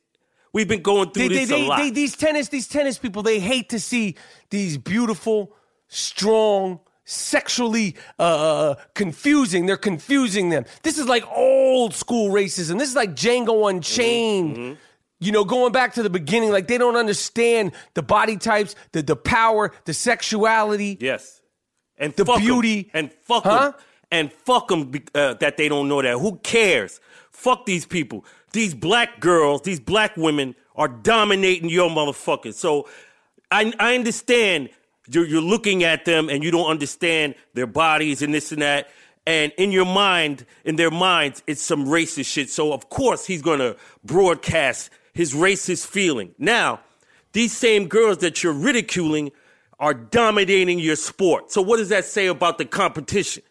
We've 0.51 0.67
been 0.67 0.81
going 0.81 1.11
through 1.11 1.29
They, 1.29 1.35
this 1.35 1.49
they, 1.49 1.65
a 1.65 1.67
lot. 1.69 1.77
they, 1.77 1.91
these 1.91 2.15
tennis, 2.17 2.47
these 2.49 2.67
tennis 2.67 2.97
people, 2.97 3.21
they 3.21 3.39
hate 3.39 3.69
to 3.69 3.79
see 3.79 4.15
these 4.49 4.79
beautiful, 4.79 5.55
strong, 5.89 6.79
sexually 7.05 7.95
uh, 8.17 8.73
confusing. 8.95 9.67
They're 9.67 9.77
confusing 9.77 10.49
them. 10.49 10.65
This 10.81 10.97
is 10.97 11.07
like 11.07 11.23
old 11.31 11.93
school 11.93 12.31
racism. 12.31 12.79
This 12.79 12.89
is 12.89 12.95
like 12.95 13.11
Django 13.15 13.69
Unchained. 13.69 14.57
Mm-hmm. 14.57 14.73
You 15.21 15.31
know, 15.33 15.43
going 15.43 15.71
back 15.73 15.93
to 15.95 16.03
the 16.03 16.09
beginning, 16.09 16.51
like 16.51 16.67
they 16.67 16.77
don't 16.79 16.95
understand 16.95 17.73
the 17.93 18.01
body 18.01 18.37
types, 18.37 18.73
the 18.93 19.01
the 19.03 19.15
power, 19.17 19.71
the 19.85 19.93
sexuality. 19.93 20.97
yes, 20.99 21.41
and 21.97 22.13
The 22.15 22.25
fuck 22.25 22.37
'em. 22.37 22.41
beauty. 22.45 22.89
and 22.93 23.11
fuck 23.21 23.43
Huh? 23.43 23.59
them 23.71 23.73
and 24.11 24.31
fuck 24.31 24.69
them 24.69 24.91
uh, 25.13 25.35
that 25.35 25.57
they 25.57 25.69
don't 25.69 25.87
know 25.87 26.01
that. 26.01 26.17
Who 26.19 26.37
cares? 26.37 26.99
Fuck 27.31 27.65
these 27.65 27.85
people. 27.85 28.25
These 28.51 28.73
black 28.73 29.19
girls, 29.19 29.61
these 29.61 29.79
black 29.79 30.17
women 30.17 30.55
are 30.75 30.87
dominating 30.87 31.69
your 31.69 31.89
motherfuckers. 31.89 32.55
So 32.55 32.87
I 33.51 33.73
I 33.79 33.95
understand 33.95 34.69
you're, 35.07 35.25
you're 35.25 35.41
looking 35.41 35.83
at 35.83 36.05
them 36.05 36.29
and 36.29 36.43
you 36.43 36.51
don't 36.51 36.69
understand 36.69 37.35
their 37.53 37.67
bodies 37.67 38.21
and 38.21 38.33
this 38.33 38.51
and 38.51 38.61
that. 38.61 38.89
And 39.25 39.51
in 39.57 39.71
your 39.71 39.85
mind, 39.85 40.45
in 40.65 40.75
their 40.75 40.91
minds, 40.91 41.43
it's 41.45 41.61
some 41.61 41.85
racist 41.85 42.25
shit. 42.25 42.49
So 42.49 42.73
of 42.73 42.89
course 42.89 43.25
he's 43.25 43.41
gonna 43.41 43.75
broadcast 44.03 44.89
his 45.13 45.33
racist 45.33 45.85
feeling. 45.85 46.33
Now, 46.37 46.79
these 47.33 47.55
same 47.55 47.87
girls 47.87 48.19
that 48.19 48.43
you're 48.43 48.53
ridiculing 48.53 49.31
are 49.79 49.93
dominating 49.93 50.79
your 50.79 50.95
sport. 50.95 51.51
So 51.51 51.61
what 51.61 51.77
does 51.77 51.89
that 51.89 52.05
say 52.05 52.27
about 52.27 52.57
the 52.57 52.65
competition? 52.65 53.43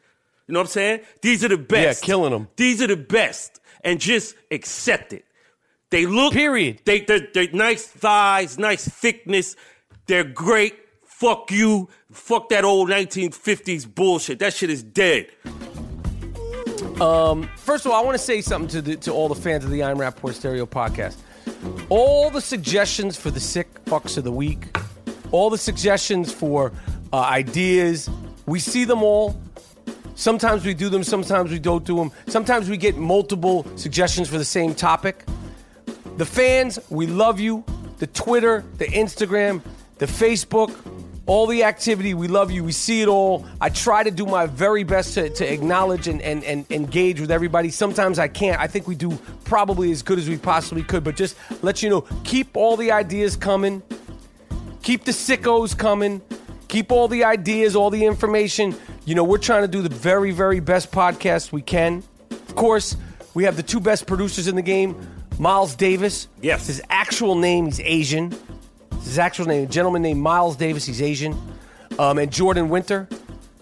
You 0.48 0.54
know 0.54 0.60
what 0.60 0.68
I'm 0.68 0.70
saying? 0.70 1.00
These 1.20 1.44
are 1.44 1.48
the 1.48 1.58
best. 1.58 2.02
Yeah, 2.02 2.06
killing 2.06 2.32
them. 2.32 2.48
These 2.56 2.82
are 2.82 2.86
the 2.86 2.96
best. 2.96 3.60
And 3.84 4.00
just 4.00 4.34
accept 4.50 5.12
it. 5.12 5.24
They 5.90 6.06
look 6.06 6.32
Period. 6.32 6.80
They 6.84 7.00
they're, 7.02 7.28
they're 7.32 7.52
nice 7.52 7.86
thighs, 7.86 8.58
nice 8.58 8.86
thickness. 8.88 9.56
They're 10.06 10.24
great. 10.24 10.74
Fuck 11.04 11.50
you. 11.50 11.88
Fuck 12.12 12.48
that 12.48 12.64
old 12.64 12.88
1950s 12.88 13.94
bullshit. 13.94 14.38
That 14.38 14.54
shit 14.54 14.70
is 14.70 14.82
dead. 14.82 15.28
Um, 17.00 17.48
First 17.56 17.86
of 17.86 17.92
all, 17.92 18.00
I 18.00 18.04
want 18.04 18.16
to 18.16 18.22
say 18.22 18.40
something 18.40 18.68
to 18.70 18.82
the, 18.82 18.96
to 18.96 19.12
all 19.12 19.28
the 19.28 19.34
fans 19.34 19.64
of 19.64 19.70
the 19.70 19.82
I'm 19.84 19.98
Rapaport 19.98 20.34
Stereo 20.34 20.66
podcast. 20.66 21.16
All 21.90 22.30
the 22.30 22.40
suggestions 22.40 23.16
for 23.16 23.30
the 23.30 23.40
sick 23.40 23.84
fucks 23.84 24.16
of 24.16 24.24
the 24.24 24.32
week, 24.32 24.76
all 25.30 25.50
the 25.50 25.58
suggestions 25.58 26.32
for 26.32 26.72
uh, 27.12 27.20
ideas, 27.20 28.08
we 28.46 28.58
see 28.58 28.84
them 28.84 29.02
all. 29.02 29.40
Sometimes 30.18 30.64
we 30.64 30.74
do 30.74 30.88
them, 30.88 31.04
sometimes 31.04 31.52
we 31.52 31.60
don't 31.60 31.84
do 31.84 31.94
them. 31.94 32.10
Sometimes 32.26 32.68
we 32.68 32.76
get 32.76 32.96
multiple 32.96 33.64
suggestions 33.76 34.28
for 34.28 34.36
the 34.36 34.44
same 34.44 34.74
topic. 34.74 35.24
The 36.16 36.26
fans, 36.26 36.80
we 36.90 37.06
love 37.06 37.38
you. 37.38 37.62
The 37.98 38.08
Twitter, 38.08 38.64
the 38.78 38.86
Instagram, 38.86 39.62
the 39.98 40.06
Facebook, 40.06 40.74
all 41.26 41.46
the 41.46 41.62
activity, 41.62 42.14
we 42.14 42.26
love 42.26 42.50
you. 42.50 42.64
We 42.64 42.72
see 42.72 43.00
it 43.00 43.06
all. 43.06 43.46
I 43.60 43.68
try 43.68 44.02
to 44.02 44.10
do 44.10 44.26
my 44.26 44.46
very 44.46 44.82
best 44.82 45.14
to, 45.14 45.30
to 45.30 45.52
acknowledge 45.52 46.08
and, 46.08 46.20
and, 46.22 46.42
and 46.42 46.66
engage 46.68 47.20
with 47.20 47.30
everybody. 47.30 47.70
Sometimes 47.70 48.18
I 48.18 48.26
can't. 48.26 48.60
I 48.60 48.66
think 48.66 48.88
we 48.88 48.96
do 48.96 49.16
probably 49.44 49.92
as 49.92 50.02
good 50.02 50.18
as 50.18 50.28
we 50.28 50.36
possibly 50.36 50.82
could, 50.82 51.04
but 51.04 51.14
just 51.14 51.36
let 51.62 51.80
you 51.80 51.90
know 51.90 52.00
keep 52.24 52.56
all 52.56 52.76
the 52.76 52.90
ideas 52.90 53.36
coming. 53.36 53.84
Keep 54.82 55.04
the 55.04 55.12
sickos 55.12 55.78
coming. 55.78 56.22
Keep 56.68 56.92
all 56.92 57.08
the 57.08 57.24
ideas, 57.24 57.74
all 57.74 57.90
the 57.90 58.04
information. 58.04 58.74
You 59.04 59.14
know, 59.14 59.24
we're 59.24 59.38
trying 59.38 59.62
to 59.62 59.68
do 59.68 59.82
the 59.82 59.88
very, 59.88 60.30
very 60.30 60.60
best 60.60 60.92
podcast 60.92 61.50
we 61.50 61.62
can. 61.62 62.02
Of 62.30 62.54
course, 62.54 62.96
we 63.34 63.44
have 63.44 63.56
the 63.56 63.62
two 63.62 63.80
best 63.80 64.06
producers 64.06 64.48
in 64.48 64.56
the 64.56 64.62
game 64.62 64.96
Miles 65.38 65.74
Davis. 65.74 66.28
Yes. 66.42 66.66
His 66.66 66.82
actual 66.90 67.36
name, 67.36 67.66
he's 67.66 67.80
Asian. 67.80 68.34
His 69.02 69.18
actual 69.18 69.46
name, 69.46 69.64
a 69.64 69.66
gentleman 69.66 70.02
named 70.02 70.20
Miles 70.20 70.56
Davis, 70.56 70.84
he's 70.84 71.00
Asian. 71.00 71.36
Um, 71.98 72.18
and 72.18 72.30
Jordan 72.30 72.68
Winter, 72.68 73.08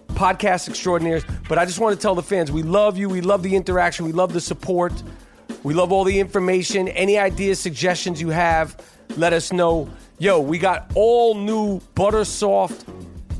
podcast 0.08 0.68
extraordinaires. 0.68 1.24
But 1.48 1.58
I 1.58 1.64
just 1.64 1.78
want 1.78 1.94
to 1.94 2.02
tell 2.02 2.14
the 2.14 2.22
fans 2.22 2.50
we 2.50 2.62
love 2.62 2.98
you. 2.98 3.08
We 3.08 3.20
love 3.20 3.42
the 3.42 3.54
interaction. 3.54 4.04
We 4.06 4.12
love 4.12 4.32
the 4.32 4.40
support. 4.40 4.92
We 5.62 5.74
love 5.74 5.92
all 5.92 6.04
the 6.04 6.18
information. 6.18 6.88
Any 6.88 7.18
ideas, 7.18 7.60
suggestions 7.60 8.20
you 8.20 8.30
have, 8.30 8.76
let 9.16 9.32
us 9.32 9.52
know. 9.52 9.88
Yo, 10.18 10.40
we 10.40 10.58
got 10.58 10.90
all 10.94 11.34
new 11.34 11.80
Butter 11.94 12.24
Soft 12.24 12.86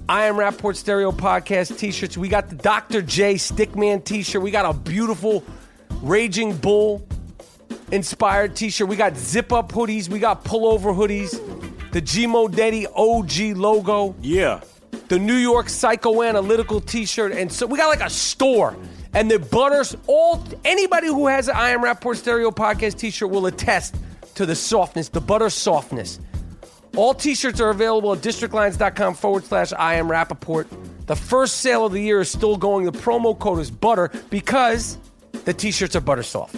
I 0.09 0.27
Am 0.27 0.37
Rapaport 0.37 0.77
Stereo 0.77 1.11
podcast 1.11 1.79
t 1.79 1.91
shirts. 1.91 2.17
We 2.17 2.29
got 2.29 2.49
the 2.49 2.55
Dr. 2.57 3.03
J 3.03 3.35
Stickman 3.35 4.05
t 4.05 4.23
shirt. 4.23 4.43
We 4.43 4.51
got 4.51 4.67
a 4.73 4.77
beautiful 4.79 5.43
Raging 6.03 6.55
Bull 6.57 7.07
inspired 7.93 8.55
t 8.55 8.69
shirt. 8.71 8.89
We 8.89 8.97
got 8.97 9.17
zip 9.17 9.53
up 9.53 9.73
hoodies. 9.73 10.09
We 10.09 10.19
got 10.19 10.45
pullover 10.45 10.95
hoodies. 10.95 11.33
The 11.93 12.03
Gmo 12.03 12.55
Daddy 12.55 12.87
OG 12.95 13.57
logo 13.57 14.15
Yeah. 14.21 14.61
the 15.09 15.19
New 15.19 15.35
York 15.37 15.67
Psychoanalytical 15.67 16.85
T-shirt, 16.85 17.33
and 17.33 17.51
so 17.51 17.65
we 17.65 17.79
got 17.79 17.87
like 17.89 18.07
a 18.07 18.11
store. 18.11 18.77
And 19.15 19.31
the 19.31 19.39
butters, 19.39 19.97
all 20.07 20.45
anybody 20.65 21.07
who 21.07 21.27
has 21.29 21.49
an 21.49 21.57
I 21.57 21.71
Am 21.71 21.81
Rapaport 21.83 22.17
Stereo 22.17 22.51
podcast 22.51 22.99
T-shirt 22.99 23.31
will 23.31 23.47
attest 23.47 23.95
to 24.35 24.45
the 24.45 24.55
softness, 24.55 25.09
the 25.09 25.21
butter 25.23 25.49
softness. 25.49 26.21
All 26.97 27.13
T-shirts 27.15 27.61
are 27.61 27.71
available 27.71 28.13
at 28.15 28.21
districtlines.com 28.21 29.15
forward 29.15 29.45
slash 29.45 29.73
I 29.73 29.95
Am 29.95 30.09
Rapaport. 30.09 30.67
The 31.07 31.15
first 31.17 31.59
sale 31.59 31.87
of 31.87 31.93
the 31.93 32.01
year 32.01 32.21
is 32.23 32.31
still 32.31 32.57
going. 32.57 32.85
The 32.87 32.93
promo 32.93 33.39
code 33.39 33.59
is 33.61 33.71
butter 33.71 34.11
because 34.31 34.99
the 35.45 35.53
T-shirts 35.55 35.95
are 35.95 36.01
butter 36.01 36.23
soft. 36.23 36.55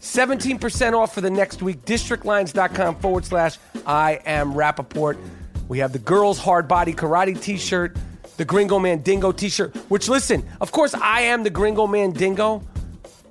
17% 0.00 0.92
off 0.94 1.14
for 1.14 1.20
the 1.20 1.30
next 1.30 1.62
week. 1.62 1.84
Districtlines.com 1.84 2.96
forward 2.96 3.24
slash 3.24 3.58
I 3.86 4.20
am 4.24 4.54
Rapaport. 4.54 5.18
We 5.68 5.78
have 5.80 5.92
the 5.92 5.98
girls' 5.98 6.38
hard 6.38 6.66
body 6.68 6.92
karate 6.94 7.40
t 7.40 7.56
shirt, 7.58 7.96
the 8.36 8.44
Gringo 8.44 8.78
Man 8.78 9.02
Dingo 9.02 9.32
t 9.32 9.48
shirt, 9.48 9.74
which, 9.90 10.08
listen, 10.08 10.44
of 10.60 10.70
course, 10.72 10.94
I 10.94 11.22
am 11.22 11.42
the 11.42 11.50
Gringo 11.50 11.86
Man 11.86 12.12
Dingo. 12.12 12.62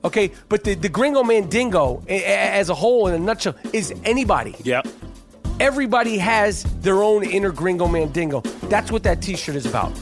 Okay, 0.03 0.31
but 0.49 0.63
the, 0.63 0.75
the 0.75 0.89
Gringo 0.89 1.23
Man 1.23 1.49
Dingo 1.49 2.03
a- 2.07 2.13
a- 2.23 2.51
as 2.53 2.69
a 2.69 2.75
whole, 2.75 3.07
in 3.07 3.13
a 3.15 3.19
nutshell, 3.19 3.55
is 3.73 3.93
anybody. 4.03 4.55
Yep. 4.63 4.85
Everybody 5.59 6.17
has 6.17 6.63
their 6.81 7.01
own 7.01 7.23
inner 7.23 7.49
Gringo 7.49 7.87
mandingo. 7.87 8.41
That's 8.63 8.91
what 8.91 9.03
that 9.03 9.21
t 9.21 9.37
shirt 9.37 9.55
is 9.55 9.65
about. 9.65 9.93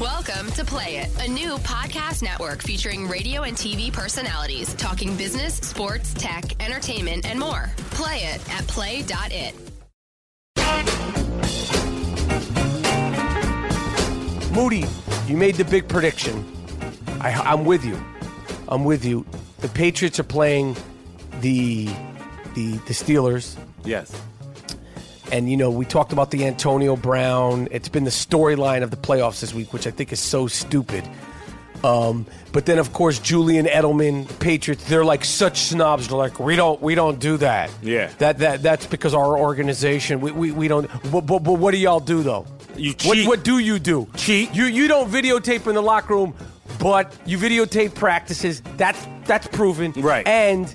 Welcome 0.00 0.50
to 0.52 0.64
Play 0.64 0.96
It, 0.96 1.10
a 1.22 1.30
new 1.30 1.58
podcast 1.58 2.22
network 2.22 2.62
featuring 2.62 3.06
radio 3.06 3.42
and 3.42 3.54
TV 3.54 3.92
personalities 3.92 4.72
talking 4.74 5.14
business, 5.16 5.56
sports, 5.56 6.14
tech, 6.14 6.44
entertainment, 6.64 7.26
and 7.26 7.38
more. 7.38 7.70
Play 7.90 8.20
it 8.20 8.50
at 8.50 8.66
play.it. 8.66 9.54
Moody, 14.54 14.86
you 15.26 15.36
made 15.36 15.56
the 15.56 15.66
big 15.66 15.88
prediction. 15.88 16.50
I, 17.20 17.32
I'm 17.32 17.66
with 17.66 17.84
you. 17.84 18.02
I'm 18.66 18.84
with 18.84 19.04
you. 19.04 19.26
The 19.58 19.68
Patriots 19.68 20.18
are 20.18 20.24
playing 20.24 20.74
the 21.40 21.86
the 22.54 22.72
the 22.86 22.92
Steelers, 22.94 23.56
Yes. 23.84 24.12
and 25.32 25.50
you 25.50 25.56
know 25.56 25.70
we 25.70 25.84
talked 25.84 26.12
about 26.12 26.30
the 26.30 26.44
Antonio 26.46 26.96
Brown. 26.96 27.68
It's 27.70 27.88
been 27.88 28.04
the 28.04 28.10
storyline 28.10 28.82
of 28.82 28.90
the 28.90 28.96
playoffs 28.96 29.40
this 29.40 29.54
week, 29.54 29.72
which 29.72 29.86
I 29.86 29.90
think 29.90 30.12
is 30.12 30.20
so 30.20 30.46
stupid. 30.46 31.08
Um, 31.82 32.26
but 32.52 32.66
then, 32.66 32.78
of 32.78 32.92
course, 32.92 33.18
Julian 33.18 33.64
Edelman, 33.64 34.28
the 34.28 34.34
Patriots, 34.34 34.84
they're 34.84 35.04
like 35.04 35.24
such 35.24 35.60
snobs. 35.60 36.08
They're 36.08 36.18
like, 36.18 36.38
we 36.38 36.54
don't, 36.54 36.78
we 36.82 36.94
don't 36.94 37.18
do 37.18 37.38
that. 37.38 37.70
Yeah. 37.80 38.10
that 38.18 38.36
that 38.40 38.62
that's 38.62 38.84
because 38.84 39.14
our 39.14 39.38
organization, 39.38 40.20
we, 40.20 40.30
we, 40.30 40.52
we 40.52 40.68
don't. 40.68 40.90
But, 41.10 41.22
but, 41.22 41.38
but 41.38 41.54
what 41.54 41.70
do 41.70 41.78
y'all 41.78 41.98
do 42.00 42.22
though? 42.22 42.44
You 42.76 42.90
What, 43.04 43.14
cheat. 43.14 43.26
what 43.28 43.44
do 43.44 43.58
you 43.60 43.78
do? 43.78 44.06
Cheat. 44.16 44.54
You 44.54 44.64
you 44.66 44.88
don't 44.88 45.08
videotape 45.10 45.66
in 45.68 45.74
the 45.74 45.80
locker 45.82 46.12
room, 46.14 46.34
but 46.78 47.16
you 47.24 47.38
videotape 47.38 47.94
practices. 47.94 48.60
That's 48.76 49.06
that's 49.24 49.46
proven. 49.46 49.92
Right. 49.92 50.26
And 50.28 50.74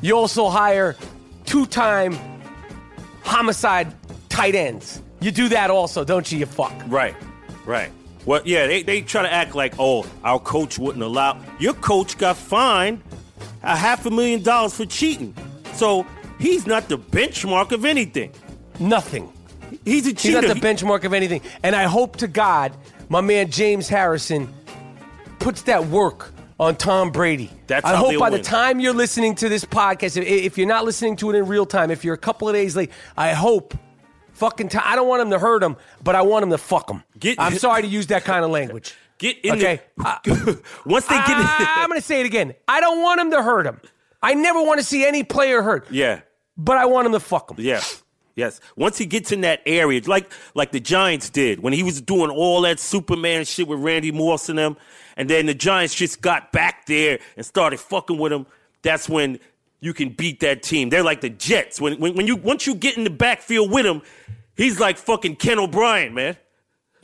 you 0.00 0.16
also 0.16 0.48
hire 0.48 0.96
two-time 1.44 2.18
homicide 3.22 3.94
tight 4.28 4.54
ends. 4.54 5.02
You 5.20 5.30
do 5.30 5.48
that 5.48 5.70
also, 5.70 6.04
don't 6.04 6.30
you? 6.30 6.38
You 6.38 6.46
fuck. 6.46 6.72
Right, 6.86 7.14
right. 7.66 7.90
Well, 8.24 8.42
yeah, 8.44 8.66
they, 8.66 8.82
they 8.82 9.00
try 9.00 9.22
to 9.22 9.32
act 9.32 9.54
like, 9.54 9.74
oh, 9.78 10.06
our 10.22 10.38
coach 10.38 10.78
wouldn't 10.78 11.02
allow. 11.02 11.40
Your 11.58 11.74
coach 11.74 12.18
got 12.18 12.36
fined 12.36 13.02
a 13.62 13.76
half 13.76 14.06
a 14.06 14.10
million 14.10 14.42
dollars 14.42 14.74
for 14.74 14.86
cheating. 14.86 15.34
So 15.72 16.06
he's 16.38 16.66
not 16.66 16.88
the 16.88 16.98
benchmark 16.98 17.72
of 17.72 17.84
anything. 17.84 18.32
Nothing. 18.78 19.32
He's 19.84 20.06
a 20.06 20.12
cheater. 20.12 20.40
He's 20.40 20.48
not 20.48 20.54
the 20.54 20.60
benchmark 20.60 21.04
of 21.04 21.12
anything. 21.12 21.40
And 21.62 21.74
I 21.74 21.84
hope 21.84 22.16
to 22.16 22.28
God, 22.28 22.76
my 23.08 23.20
man 23.20 23.50
James 23.50 23.88
Harrison 23.88 24.52
puts 25.38 25.62
that 25.62 25.86
work 25.86 26.32
on 26.58 26.76
Tom 26.76 27.10
Brady. 27.10 27.50
That's 27.66 27.84
I 27.84 27.96
hope 27.96 28.18
by 28.18 28.30
the 28.30 28.40
time 28.42 28.80
you're 28.80 28.94
listening 28.94 29.34
to 29.36 29.48
this 29.48 29.64
podcast, 29.64 30.16
if, 30.16 30.26
if 30.26 30.58
you're 30.58 30.66
not 30.66 30.84
listening 30.84 31.16
to 31.16 31.30
it 31.30 31.36
in 31.36 31.46
real 31.46 31.66
time, 31.66 31.90
if 31.90 32.04
you're 32.04 32.14
a 32.14 32.18
couple 32.18 32.48
of 32.48 32.54
days 32.54 32.74
late, 32.76 32.90
I 33.16 33.32
hope 33.32 33.74
fucking 34.32 34.68
time. 34.68 34.82
I 34.84 34.96
don't 34.96 35.08
want 35.08 35.22
him 35.22 35.30
to 35.30 35.38
hurt 35.38 35.62
him, 35.62 35.76
but 36.02 36.14
I 36.14 36.22
want 36.22 36.42
him 36.44 36.50
to 36.50 36.58
fuck 36.58 36.90
him. 36.90 37.02
Get- 37.18 37.40
I'm 37.40 37.58
sorry 37.58 37.82
to 37.82 37.88
use 37.88 38.08
that 38.08 38.24
kind 38.24 38.44
of 38.44 38.50
language. 38.50 38.94
Get 39.18 39.38
in 39.44 39.56
Okay. 39.56 39.80
the, 39.96 40.62
Once 40.86 41.06
they 41.06 41.16
get 41.16 41.24
ah, 41.28 41.56
in 41.60 41.80
I, 41.80 41.82
am 41.82 41.88
going 41.88 42.00
to 42.00 42.06
say 42.06 42.20
it 42.20 42.26
again. 42.26 42.54
I 42.68 42.78
don't 42.80 43.02
want 43.02 43.20
him 43.20 43.32
to 43.32 43.42
hurt 43.42 43.66
him. 43.66 43.80
I 44.22 44.34
never 44.34 44.62
want 44.62 44.78
to 44.78 44.86
see 44.86 45.04
any 45.04 45.24
player 45.24 45.60
hurt, 45.60 45.88
Yeah. 45.90 46.20
but 46.56 46.76
I 46.76 46.86
want 46.86 47.06
him 47.06 47.12
to 47.14 47.20
fuck 47.20 47.50
him. 47.50 47.56
Yeah. 47.58 47.80
Yes. 48.38 48.60
Once 48.76 48.96
he 48.96 49.04
gets 49.04 49.32
in 49.32 49.40
that 49.40 49.62
area, 49.66 50.00
like 50.06 50.32
like 50.54 50.70
the 50.70 50.78
Giants 50.78 51.28
did 51.28 51.58
when 51.58 51.72
he 51.72 51.82
was 51.82 52.00
doing 52.00 52.30
all 52.30 52.60
that 52.60 52.78
Superman 52.78 53.44
shit 53.44 53.66
with 53.66 53.80
Randy 53.80 54.12
Moss 54.12 54.48
and 54.48 54.56
them, 54.56 54.76
and 55.16 55.28
then 55.28 55.46
the 55.46 55.54
Giants 55.54 55.92
just 55.92 56.20
got 56.20 56.52
back 56.52 56.86
there 56.86 57.18
and 57.36 57.44
started 57.44 57.80
fucking 57.80 58.16
with 58.16 58.32
him. 58.32 58.46
That's 58.82 59.08
when 59.08 59.40
you 59.80 59.92
can 59.92 60.10
beat 60.10 60.38
that 60.38 60.62
team. 60.62 60.88
They're 60.88 61.02
like 61.02 61.20
the 61.20 61.30
Jets. 61.30 61.80
When 61.80 61.98
when, 61.98 62.14
when 62.14 62.28
you 62.28 62.36
once 62.36 62.64
you 62.64 62.76
get 62.76 62.96
in 62.96 63.02
the 63.02 63.10
backfield 63.10 63.72
with 63.72 63.84
him, 63.84 64.02
he's 64.56 64.78
like 64.78 64.98
fucking 64.98 65.34
Ken 65.34 65.58
O'Brien, 65.58 66.14
man. 66.14 66.36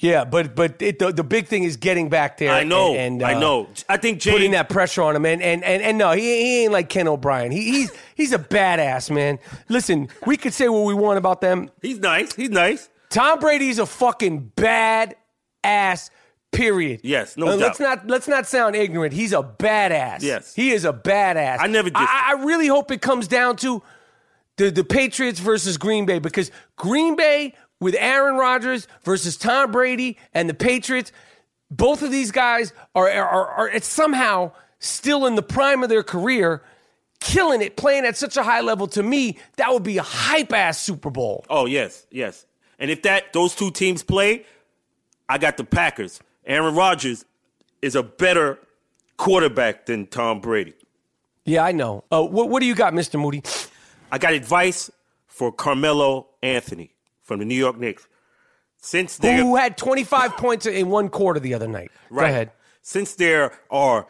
Yeah, 0.04 0.24
but 0.24 0.54
but 0.54 0.82
it, 0.82 0.98
the, 0.98 1.12
the 1.12 1.24
big 1.24 1.46
thing 1.46 1.64
is 1.64 1.78
getting 1.78 2.10
back 2.10 2.36
there. 2.36 2.52
I 2.52 2.62
know. 2.62 2.94
and, 2.94 3.22
and, 3.22 3.22
I 3.22 3.34
uh, 3.34 3.40
know. 3.40 3.68
I 3.88 3.96
think 3.96 4.20
James. 4.20 4.34
putting 4.34 4.50
that 4.50 4.68
pressure 4.68 5.02
on 5.02 5.16
him. 5.16 5.24
And 5.24 5.40
and 5.42 5.64
and, 5.64 5.82
and 5.82 5.96
no, 5.96 6.12
he, 6.12 6.20
he 6.20 6.64
ain't 6.64 6.72
like 6.72 6.90
Ken 6.90 7.08
O'Brien. 7.08 7.50
He, 7.50 7.70
he's 7.70 7.92
he's 8.14 8.32
a 8.34 8.38
badass 8.38 9.10
man. 9.10 9.38
Listen, 9.70 10.08
we 10.26 10.36
could 10.36 10.52
say 10.52 10.68
what 10.68 10.84
we 10.84 10.92
want 10.92 11.16
about 11.16 11.40
them. 11.40 11.70
he's 11.80 12.00
nice. 12.00 12.34
He's 12.34 12.50
nice. 12.50 12.90
Tom 13.08 13.38
Brady's 13.38 13.78
a 13.78 13.86
fucking 13.86 14.52
bad 14.56 15.16
ass. 15.62 16.10
Period. 16.52 17.00
Yes, 17.02 17.36
no 17.36 17.48
Uh, 17.48 17.56
Let's 17.56 17.80
not 17.80 18.06
let's 18.06 18.28
not 18.28 18.46
sound 18.46 18.76
ignorant. 18.76 19.12
He's 19.12 19.32
a 19.32 19.42
badass. 19.42 20.22
Yes. 20.22 20.54
he 20.54 20.70
is 20.70 20.84
a 20.84 20.92
badass. 20.92 21.56
I 21.58 21.66
never 21.66 21.90
dis- 21.90 21.96
I, 21.98 22.36
I 22.36 22.44
really 22.44 22.68
hope 22.68 22.92
it 22.92 23.00
comes 23.02 23.26
down 23.26 23.56
to 23.56 23.82
the 24.56 24.70
the 24.70 24.84
Patriots 24.84 25.40
versus 25.40 25.76
Green 25.78 26.06
Bay 26.06 26.20
because 26.20 26.52
Green 26.76 27.16
Bay 27.16 27.54
with 27.84 27.94
Aaron 27.98 28.36
Rodgers 28.36 28.88
versus 29.02 29.36
Tom 29.36 29.70
Brady 29.70 30.16
and 30.32 30.48
the 30.48 30.54
Patriots, 30.54 31.12
both 31.70 32.00
of 32.00 32.10
these 32.10 32.30
guys 32.30 32.72
are 32.94 33.10
are, 33.10 33.46
are, 33.48 33.80
somehow 33.80 34.52
still 34.78 35.26
in 35.26 35.34
the 35.34 35.42
prime 35.42 35.82
of 35.82 35.90
their 35.90 36.02
career, 36.02 36.62
killing 37.20 37.60
it, 37.60 37.76
playing 37.76 38.06
at 38.06 38.16
such 38.16 38.38
a 38.38 38.42
high 38.42 38.62
level. 38.62 38.86
To 38.86 39.02
me, 39.02 39.36
that 39.56 39.70
would 39.70 39.82
be 39.82 39.98
a 39.98 40.02
hype 40.02 40.54
ass 40.54 40.80
Super 40.80 41.10
Bowl. 41.10 41.44
Oh 41.50 41.66
yes, 41.66 42.06
yes. 42.10 42.46
And 42.78 42.90
if 42.90 43.02
that 43.02 43.34
those 43.34 43.54
two 43.54 43.70
teams 43.70 44.02
play, 44.02 44.46
I 45.28 45.36
got 45.36 45.58
the 45.58 45.64
Packers. 45.64 46.20
Aaron 46.46 46.74
Rodgers 46.74 47.26
is 47.82 47.94
a 47.94 48.02
better 48.02 48.58
quarterback 49.18 49.84
than 49.84 50.06
Tom 50.06 50.40
Brady. 50.40 50.72
Yeah, 51.44 51.64
I 51.64 51.72
know. 51.72 52.04
Uh, 52.10 52.22
what, 52.22 52.48
what 52.48 52.60
do 52.60 52.66
you 52.66 52.74
got, 52.74 52.94
Mister 52.94 53.18
Moody? 53.18 53.42
I 54.10 54.16
got 54.16 54.32
advice 54.32 54.90
for 55.26 55.52
Carmelo 55.52 56.28
Anthony 56.42 56.93
from 57.24 57.40
the 57.40 57.44
New 57.44 57.56
York 57.56 57.78
Knicks. 57.78 58.06
Since 58.76 59.16
they 59.16 59.38
Who 59.38 59.56
had 59.56 59.76
25 59.76 60.37
points 60.37 60.66
in 60.66 60.90
one 60.90 61.08
quarter 61.08 61.40
the 61.40 61.54
other 61.54 61.66
night? 61.66 61.90
Go 62.10 62.20
ahead. 62.20 62.52
Since 62.82 63.14
there 63.14 63.58
are 63.70 64.06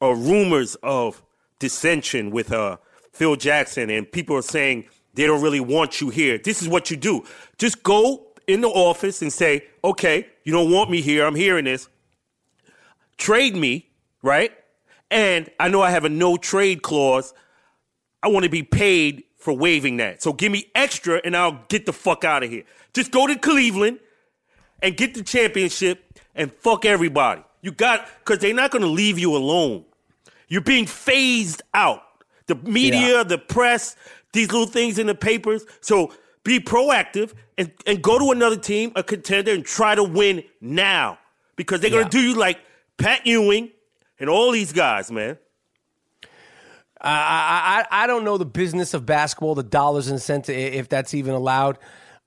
uh, 0.00 0.14
rumors 0.14 0.76
of 0.82 1.22
dissension 1.58 2.30
with 2.30 2.52
uh, 2.52 2.76
Phil 3.12 3.34
Jackson, 3.36 3.88
and 3.88 4.10
people 4.10 4.36
are 4.36 4.42
saying 4.42 4.84
they 5.14 5.26
don't 5.26 5.42
really 5.42 5.60
want 5.60 6.02
you 6.02 6.10
here, 6.10 6.36
this 6.36 6.60
is 6.60 6.68
what 6.68 6.90
you 6.90 6.98
do. 6.98 7.24
Just 7.56 7.82
go 7.82 8.26
in 8.46 8.60
the 8.60 8.68
office 8.68 9.22
and 9.22 9.32
say, 9.32 9.66
okay, 9.82 10.26
you 10.44 10.52
don't 10.52 10.70
want 10.70 10.90
me 10.90 11.00
here. 11.00 11.24
I'm 11.24 11.34
hearing 11.34 11.64
this. 11.64 11.88
Trade 13.16 13.56
me, 13.56 13.88
right? 14.22 14.52
And 15.10 15.48
I 15.58 15.68
know 15.68 15.80
I 15.80 15.90
have 15.90 16.04
a 16.04 16.10
no 16.10 16.36
trade 16.36 16.82
clause. 16.82 17.32
I 18.22 18.28
want 18.28 18.44
to 18.44 18.50
be 18.50 18.62
paid 18.62 19.24
for 19.40 19.52
waiving 19.54 19.96
that. 19.96 20.22
So 20.22 20.32
give 20.32 20.52
me 20.52 20.66
extra 20.74 21.20
and 21.24 21.36
I'll 21.36 21.64
get 21.68 21.86
the 21.86 21.92
fuck 21.92 22.24
out 22.24 22.42
of 22.44 22.50
here. 22.50 22.64
Just 22.92 23.10
go 23.10 23.26
to 23.26 23.36
Cleveland 23.36 23.98
and 24.82 24.96
get 24.96 25.14
the 25.14 25.22
championship 25.22 26.04
and 26.34 26.52
fuck 26.52 26.84
everybody. 26.84 27.42
You 27.62 27.72
got 27.72 28.06
because 28.20 28.38
they're 28.38 28.54
not 28.54 28.70
going 28.70 28.82
to 28.82 28.88
leave 28.88 29.18
you 29.18 29.34
alone. 29.36 29.84
You're 30.48 30.60
being 30.62 30.86
phased 30.86 31.62
out. 31.74 32.02
The 32.46 32.54
media, 32.56 33.18
Yeah. 33.18 33.22
the 33.22 33.38
press, 33.38 33.96
these 34.32 34.50
little 34.52 34.66
things 34.66 34.98
in 34.98 35.06
the 35.06 35.14
papers. 35.14 35.64
So 35.80 36.12
be 36.44 36.58
proactive 36.60 37.32
and, 37.58 37.70
and 37.86 38.02
go 38.02 38.18
to 38.18 38.30
another 38.32 38.56
team, 38.56 38.92
a 38.96 39.02
contender, 39.02 39.52
and 39.52 39.64
try 39.64 39.94
to 39.94 40.02
win 40.02 40.42
now 40.60 41.18
because 41.56 41.80
they're 41.80 41.90
gonna 41.90 42.08
do 42.08 42.20
you 42.20 42.34
like 42.34 42.58
Pat 42.96 43.26
Ewing 43.26 43.70
and 44.18 44.28
all 44.28 44.50
these 44.50 44.72
guys, 44.72 45.10
man. 45.12 45.38
I, 47.02 47.84
I 47.90 48.04
I 48.04 48.06
don't 48.06 48.24
know 48.24 48.36
the 48.36 48.44
business 48.44 48.94
of 48.94 49.06
basketball, 49.06 49.54
the 49.54 49.62
dollars 49.62 50.08
and 50.08 50.20
cents, 50.20 50.48
if 50.48 50.88
that's 50.88 51.14
even 51.14 51.34
allowed. 51.34 51.78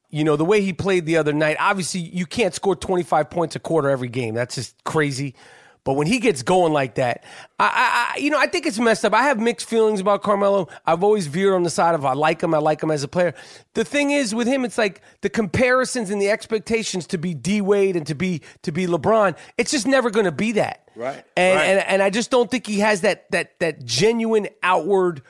You 0.10 0.24
know, 0.24 0.36
the 0.36 0.46
way 0.46 0.62
he 0.62 0.74
played 0.74 1.06
the 1.06 1.18
other 1.18 1.34
night, 1.34 1.58
obviously 1.60 2.02
you 2.02 2.26
can't 2.26 2.54
score 2.54 2.76
25 2.76 3.30
points 3.30 3.56
a 3.56 3.60
quarter 3.60 3.90
every 3.90 4.10
game. 4.10 4.36
That's 4.36 4.56
just 4.56 4.84
crazy. 4.84 5.36
But 5.86 5.93
when 5.93 6.08
he 6.08 6.19
gets 6.19 6.43
going 6.43 6.72
like 6.72 6.96
that, 6.96 7.26
I, 7.60 7.65
I, 7.65 8.13
I 8.15 8.19
you 8.19 8.30
know, 8.30 8.39
I 8.39 8.48
think 8.48 8.65
it's 8.65 8.80
messed 8.80 9.04
up. 9.04 9.13
I 9.13 9.24
have 9.24 9.39
mixed 9.39 9.67
feelings 9.67 10.00
about 10.00 10.24
Carmelo. 10.24 10.69
I've 10.86 11.04
always 11.04 11.28
veered 11.28 11.54
on 11.54 11.63
the 11.63 11.69
side 11.69 11.93
of 11.93 12.06
I 12.06 12.13
like 12.13 12.41
him, 12.41 12.54
I 12.54 12.60
like 12.60 12.82
him 12.82 12.89
as 12.89 13.04
a 13.04 13.08
player. 13.08 13.34
The 13.74 13.84
thing 13.84 14.12
is 14.12 14.34
with 14.34 14.48
him, 14.48 14.63
it's 14.63 14.78
like 14.78 15.02
the 15.22 15.30
comparisons 15.30 16.10
and 16.10 16.22
the 16.22 16.30
expectations 16.30 17.06
to 17.08 17.17
be 17.17 17.34
D 17.34 17.60
Wade 17.60 17.96
and 17.98 18.08
to 18.08 18.15
be 18.15 18.41
to 18.62 18.72
be 18.72 18.88
LeBron. 18.88 19.36
It's 19.58 19.72
just 19.72 19.86
never 19.86 20.10
going 20.10 20.26
to 20.26 20.32
be 20.32 20.54
that. 20.54 20.89
Right. 20.96 21.26
And, 21.36 21.58
Right. 21.58 21.65
and 21.65 21.80
and 21.88 22.02
I 22.02 22.10
just 22.10 22.32
don't 22.32 22.50
think 22.50 22.65
he 22.65 22.80
has 22.80 23.02
that 23.02 23.30
that 23.32 23.60
that 23.60 23.84
genuine 23.84 24.48
outward 24.62 25.22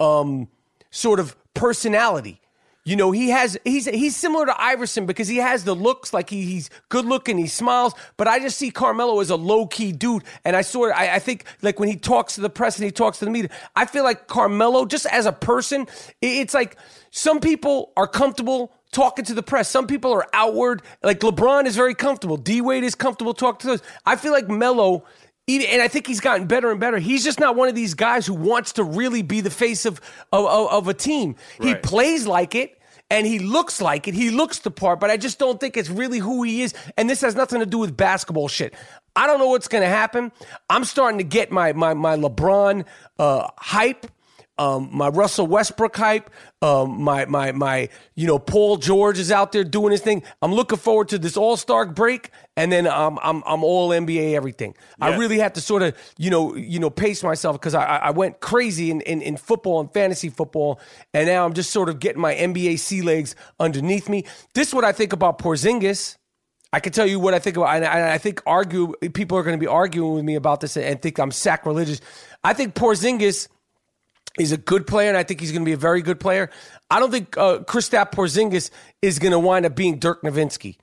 um, 0.00 0.48
sort 0.90 1.20
of 1.20 1.36
personality. 1.54 2.40
You 2.88 2.96
know, 2.96 3.10
he 3.10 3.28
has 3.28 3.58
he's 3.66 3.84
he's 3.84 4.16
similar 4.16 4.46
to 4.46 4.58
Iverson 4.58 5.04
because 5.04 5.28
he 5.28 5.36
has 5.36 5.64
the 5.64 5.74
looks 5.74 6.14
like 6.14 6.30
he, 6.30 6.46
he's 6.46 6.70
good 6.88 7.04
looking, 7.04 7.36
he 7.36 7.46
smiles. 7.46 7.92
But 8.16 8.28
I 8.28 8.38
just 8.38 8.56
see 8.56 8.70
Carmelo 8.70 9.20
as 9.20 9.28
a 9.28 9.36
low 9.36 9.66
key 9.66 9.92
dude, 9.92 10.24
and 10.42 10.56
I 10.56 10.62
sort 10.62 10.92
of 10.92 10.96
I, 10.96 11.16
I 11.16 11.18
think 11.18 11.44
like 11.60 11.78
when 11.78 11.90
he 11.90 11.96
talks 11.96 12.36
to 12.36 12.40
the 12.40 12.48
press 12.48 12.78
and 12.78 12.86
he 12.86 12.90
talks 12.90 13.18
to 13.18 13.26
the 13.26 13.30
media, 13.30 13.50
I 13.76 13.84
feel 13.84 14.04
like 14.04 14.26
Carmelo 14.26 14.86
just 14.86 15.04
as 15.04 15.26
a 15.26 15.32
person, 15.32 15.86
it's 16.22 16.54
like 16.54 16.78
some 17.10 17.40
people 17.40 17.92
are 17.94 18.06
comfortable 18.06 18.72
talking 18.90 19.26
to 19.26 19.34
the 19.34 19.42
press. 19.42 19.68
Some 19.68 19.86
people 19.86 20.10
are 20.14 20.26
outward. 20.32 20.80
Like 21.02 21.20
LeBron 21.20 21.66
is 21.66 21.76
very 21.76 21.94
comfortable. 21.94 22.38
D 22.38 22.62
Wade 22.62 22.84
is 22.84 22.94
comfortable 22.94 23.34
talking 23.34 23.68
to 23.68 23.74
us. 23.74 23.82
I 24.06 24.16
feel 24.16 24.32
like 24.32 24.48
Melo 24.48 25.04
even, 25.46 25.66
and 25.66 25.82
I 25.82 25.88
think 25.88 26.06
he's 26.06 26.20
gotten 26.20 26.46
better 26.46 26.70
and 26.70 26.80
better. 26.80 26.98
He's 26.98 27.22
just 27.22 27.38
not 27.38 27.54
one 27.54 27.68
of 27.68 27.74
these 27.74 27.92
guys 27.92 28.26
who 28.26 28.34
wants 28.34 28.72
to 28.74 28.84
really 28.84 29.20
be 29.20 29.42
the 29.42 29.50
face 29.50 29.84
of 29.84 30.00
of, 30.32 30.46
of, 30.46 30.70
of 30.70 30.88
a 30.88 30.94
team. 30.94 31.36
He 31.60 31.74
plays 31.74 32.26
like 32.26 32.54
it. 32.54 32.77
And 33.10 33.26
he 33.26 33.38
looks 33.38 33.80
like 33.80 34.06
it. 34.06 34.14
He 34.14 34.30
looks 34.30 34.58
the 34.58 34.70
part, 34.70 35.00
but 35.00 35.10
I 35.10 35.16
just 35.16 35.38
don't 35.38 35.58
think 35.58 35.76
it's 35.76 35.88
really 35.88 36.18
who 36.18 36.42
he 36.42 36.62
is. 36.62 36.74
And 36.96 37.08
this 37.08 37.22
has 37.22 37.34
nothing 37.34 37.60
to 37.60 37.66
do 37.66 37.78
with 37.78 37.96
basketball 37.96 38.48
shit. 38.48 38.74
I 39.16 39.26
don't 39.26 39.38
know 39.38 39.48
what's 39.48 39.68
going 39.68 39.82
to 39.82 39.88
happen. 39.88 40.30
I'm 40.68 40.84
starting 40.84 41.18
to 41.18 41.24
get 41.24 41.50
my 41.50 41.72
my 41.72 41.94
my 41.94 42.16
LeBron 42.16 42.84
uh, 43.18 43.48
hype 43.56 44.06
um, 44.58 44.90
my 44.92 45.08
Russell 45.08 45.46
Westbrook 45.46 45.96
hype, 45.96 46.30
um, 46.62 47.00
my 47.00 47.24
my 47.26 47.52
my 47.52 47.88
you 48.16 48.26
know 48.26 48.38
Paul 48.38 48.76
George 48.76 49.18
is 49.18 49.30
out 49.30 49.52
there 49.52 49.64
doing 49.64 49.92
his 49.92 50.00
thing. 50.00 50.22
I'm 50.42 50.52
looking 50.52 50.78
forward 50.78 51.08
to 51.10 51.18
this 51.18 51.36
All 51.36 51.56
Star 51.56 51.86
break, 51.86 52.30
and 52.56 52.72
then 52.72 52.86
um, 52.86 53.18
I'm 53.22 53.42
I'm 53.46 53.62
all 53.62 53.90
NBA 53.90 54.34
everything. 54.34 54.74
I 55.00 55.16
really 55.16 55.38
have 55.38 55.52
to 55.54 55.60
sort 55.60 55.82
of 55.82 55.96
you 56.18 56.30
know 56.30 56.56
you 56.56 56.80
know 56.80 56.90
pace 56.90 57.22
myself 57.22 57.54
because 57.56 57.74
I, 57.74 57.84
I 57.84 58.10
went 58.10 58.40
crazy 58.40 58.90
in, 58.90 59.00
in 59.02 59.22
in 59.22 59.36
football 59.36 59.80
and 59.80 59.92
fantasy 59.92 60.28
football, 60.28 60.80
and 61.14 61.28
now 61.28 61.44
I'm 61.44 61.54
just 61.54 61.70
sort 61.70 61.88
of 61.88 62.00
getting 62.00 62.20
my 62.20 62.34
NBA 62.34 62.80
sea 62.80 63.02
legs 63.02 63.36
underneath 63.60 64.08
me. 64.08 64.24
This 64.54 64.68
is 64.68 64.74
what 64.74 64.84
I 64.84 64.92
think 64.92 65.12
about 65.12 65.38
Porzingis. 65.38 66.16
I 66.70 66.80
can 66.80 66.92
tell 66.92 67.06
you 67.06 67.18
what 67.18 67.32
I 67.32 67.38
think 67.38 67.56
about, 67.56 67.76
and 67.76 67.84
I, 67.84 68.14
I 68.14 68.18
think 68.18 68.42
argue 68.44 68.92
people 69.14 69.38
are 69.38 69.42
going 69.42 69.56
to 69.56 69.60
be 69.60 69.68
arguing 69.68 70.14
with 70.14 70.24
me 70.24 70.34
about 70.34 70.60
this 70.60 70.76
and 70.76 71.00
think 71.00 71.18
I'm 71.18 71.30
sacrilegious. 71.30 72.00
I 72.44 72.52
think 72.52 72.74
Porzingis 72.74 73.48
is 74.38 74.52
a 74.52 74.56
good 74.56 74.86
player, 74.86 75.08
and 75.08 75.16
I 75.16 75.22
think 75.22 75.40
he's 75.40 75.52
going 75.52 75.62
to 75.62 75.68
be 75.68 75.72
a 75.72 75.76
very 75.78 76.02
good 76.02 76.20
player. 76.20 76.50
I 76.90 77.00
don't 77.00 77.10
think 77.10 77.36
uh, 77.36 77.58
Kristaps 77.60 78.12
Porzingis 78.12 78.70
is 79.02 79.18
going 79.18 79.32
to 79.32 79.38
wind 79.38 79.66
up 79.66 79.74
being 79.74 79.98
Dirk 79.98 80.22
Nowitzki. 80.22 80.76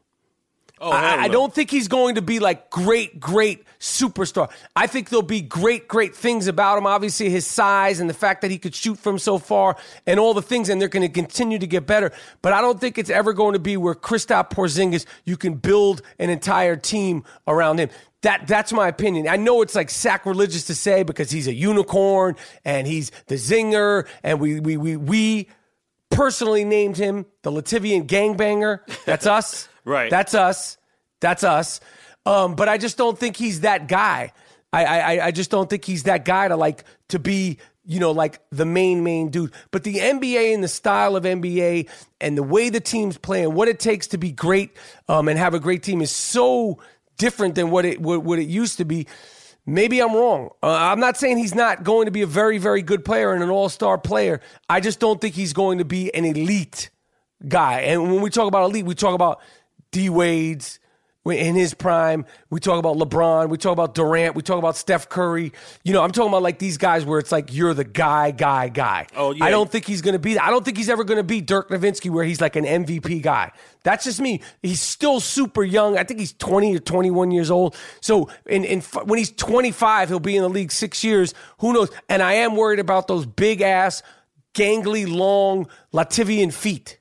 Oh, 0.81 0.91
I, 0.91 1.23
I 1.23 1.27
don't 1.29 1.53
think 1.53 1.71
he's 1.71 1.87
going 1.87 2.15
to 2.15 2.21
be 2.21 2.39
like 2.39 2.69
great, 2.69 3.17
great 3.19 3.63
superstar. 3.79 4.51
I 4.75 4.87
think 4.87 5.09
there'll 5.09 5.23
be 5.23 5.39
great, 5.39 5.87
great 5.87 6.13
things 6.13 6.47
about 6.47 6.77
him. 6.77 6.85
Obviously, 6.85 7.29
his 7.29 7.47
size 7.47 8.01
and 8.01 8.09
the 8.09 8.13
fact 8.13 8.41
that 8.41 8.51
he 8.51 8.57
could 8.57 8.75
shoot 8.75 8.97
from 8.99 9.17
so 9.17 9.37
far 9.37 9.77
and 10.05 10.19
all 10.19 10.33
the 10.33 10.41
things, 10.41 10.67
and 10.67 10.81
they're 10.81 10.89
going 10.89 11.07
to 11.07 11.09
continue 11.09 11.59
to 11.59 11.67
get 11.67 11.87
better. 11.87 12.11
But 12.41 12.51
I 12.51 12.59
don't 12.59 12.79
think 12.81 12.97
it's 12.97 13.09
ever 13.09 13.31
going 13.31 13.53
to 13.53 13.59
be 13.59 13.77
where 13.77 13.95
Kristaps 13.95 14.51
Porzingis, 14.51 15.05
you 15.23 15.37
can 15.37 15.53
build 15.55 16.01
an 16.19 16.29
entire 16.29 16.75
team 16.75 17.23
around 17.47 17.79
him. 17.79 17.89
That 18.23 18.47
that's 18.47 18.73
my 18.73 18.89
opinion. 18.89 19.29
I 19.29 19.37
know 19.37 19.61
it's 19.61 19.75
like 19.75 19.89
sacrilegious 19.89 20.65
to 20.65 20.75
say 20.75 21.03
because 21.03 21.31
he's 21.31 21.47
a 21.47 21.53
unicorn 21.53 22.35
and 22.65 22.85
he's 22.85 23.11
the 23.27 23.35
zinger, 23.35 24.07
and 24.23 24.41
we 24.41 24.59
we 24.59 24.75
we 24.75 24.97
we 24.97 25.47
personally 26.09 26.65
named 26.65 26.97
him 26.97 27.27
the 27.43 27.51
Lativian 27.51 28.07
gangbanger. 28.07 28.79
That's 29.05 29.25
us. 29.25 29.69
Right. 29.85 30.09
That's 30.09 30.33
us. 30.33 30.77
That's 31.21 31.43
us. 31.43 31.79
Um, 32.25 32.55
but 32.55 32.67
I 32.67 32.77
just 32.77 32.97
don't 32.97 33.17
think 33.17 33.37
he's 33.37 33.61
that 33.61 33.87
guy. 33.87 34.33
I, 34.73 34.85
I 34.85 35.25
I 35.27 35.31
just 35.31 35.51
don't 35.51 35.69
think 35.69 35.85
he's 35.85 36.03
that 36.03 36.25
guy 36.25 36.47
to 36.47 36.57
like 36.57 36.83
to 37.09 37.19
be 37.19 37.59
you 37.85 37.99
know 37.99 38.11
like 38.11 38.41
the 38.49 38.65
main 38.65 39.03
main 39.03 39.29
dude. 39.29 39.53
But 39.71 39.83
the 39.83 39.95
NBA 39.95 40.53
and 40.53 40.63
the 40.63 40.67
style 40.67 41.15
of 41.15 41.23
NBA 41.23 41.87
and 42.19 42.37
the 42.37 42.43
way 42.43 42.69
the 42.69 42.81
teams 42.81 43.17
play 43.17 43.43
and 43.43 43.53
what 43.53 43.67
it 43.67 43.79
takes 43.79 44.07
to 44.07 44.17
be 44.17 44.31
great 44.31 44.75
um, 45.07 45.29
and 45.29 45.39
have 45.39 45.53
a 45.53 45.59
great 45.59 45.83
team 45.83 46.01
is 46.01 46.11
so 46.11 46.79
different 47.17 47.55
than 47.55 47.69
what 47.69 47.85
it 47.85 48.01
what, 48.01 48.23
what 48.23 48.39
it 48.39 48.47
used 48.47 48.77
to 48.79 48.85
be. 48.85 49.07
Maybe 49.67 49.99
I'm 49.99 50.13
wrong. 50.13 50.49
Uh, 50.61 50.67
I'm 50.67 50.99
not 50.99 51.17
saying 51.17 51.37
he's 51.37 51.55
not 51.55 51.83
going 51.83 52.05
to 52.05 52.11
be 52.11 52.21
a 52.23 52.27
very 52.27 52.57
very 52.57 52.81
good 52.81 53.05
player 53.05 53.33
and 53.33 53.43
an 53.43 53.49
all 53.49 53.69
star 53.69 53.97
player. 53.97 54.41
I 54.67 54.79
just 54.79 54.99
don't 54.99 55.21
think 55.21 55.35
he's 55.35 55.53
going 55.53 55.77
to 55.77 55.85
be 55.85 56.13
an 56.13 56.25
elite 56.25 56.89
guy. 57.47 57.81
And 57.81 58.11
when 58.11 58.21
we 58.21 58.29
talk 58.29 58.47
about 58.47 58.65
elite, 58.65 58.85
we 58.85 58.95
talk 58.95 59.13
about 59.15 59.41
D 59.95 60.09
Wade's 60.09 60.81
in 61.25 61.55
his 61.55 61.73
prime. 61.73 62.25
We 62.49 62.59
talk 62.59 62.79
about 62.79 62.97
LeBron. 62.97 63.47
We 63.47 63.57
talk 63.57 63.71
about 63.71 63.95
Durant. 63.95 64.35
We 64.35 64.41
talk 64.41 64.59
about 64.59 64.75
Steph 64.75 65.07
Curry. 65.07 65.53
You 65.85 65.93
know, 65.93 66.03
I'm 66.03 66.11
talking 66.11 66.27
about 66.27 66.43
like 66.43 66.59
these 66.59 66.77
guys 66.77 67.05
where 67.05 67.17
it's 67.17 67.31
like 67.31 67.53
you're 67.53 67.73
the 67.73 67.85
guy, 67.85 68.31
guy, 68.31 68.67
guy. 68.67 69.07
Oh, 69.15 69.31
yeah. 69.31 69.45
I 69.45 69.51
don't 69.51 69.71
think 69.71 69.85
he's 69.85 70.01
going 70.01 70.11
to 70.11 70.19
be. 70.19 70.37
I 70.37 70.49
don't 70.49 70.65
think 70.65 70.75
he's 70.75 70.89
ever 70.89 71.05
going 71.05 71.15
to 71.15 71.23
be 71.23 71.39
Dirk 71.39 71.69
Nowitzki 71.69 72.09
where 72.09 72.25
he's 72.25 72.41
like 72.41 72.57
an 72.57 72.65
MVP 72.65 73.21
guy. 73.21 73.53
That's 73.85 74.03
just 74.03 74.19
me. 74.19 74.41
He's 74.61 74.81
still 74.81 75.21
super 75.21 75.63
young. 75.63 75.97
I 75.97 76.03
think 76.03 76.19
he's 76.19 76.33
20 76.33 76.75
or 76.75 76.79
21 76.79 77.31
years 77.31 77.49
old. 77.49 77.73
So 78.01 78.29
in, 78.45 78.65
in 78.65 78.81
when 78.81 79.17
he's 79.17 79.31
25, 79.31 80.09
he'll 80.09 80.19
be 80.19 80.35
in 80.35 80.43
the 80.43 80.49
league 80.49 80.73
six 80.73 81.05
years. 81.05 81.33
Who 81.59 81.71
knows? 81.71 81.89
And 82.09 82.21
I 82.21 82.33
am 82.33 82.57
worried 82.57 82.79
about 82.79 83.07
those 83.07 83.25
big 83.25 83.61
ass, 83.61 84.03
gangly, 84.53 85.09
long 85.09 85.69
Latvian 85.93 86.51
feet. 86.51 86.99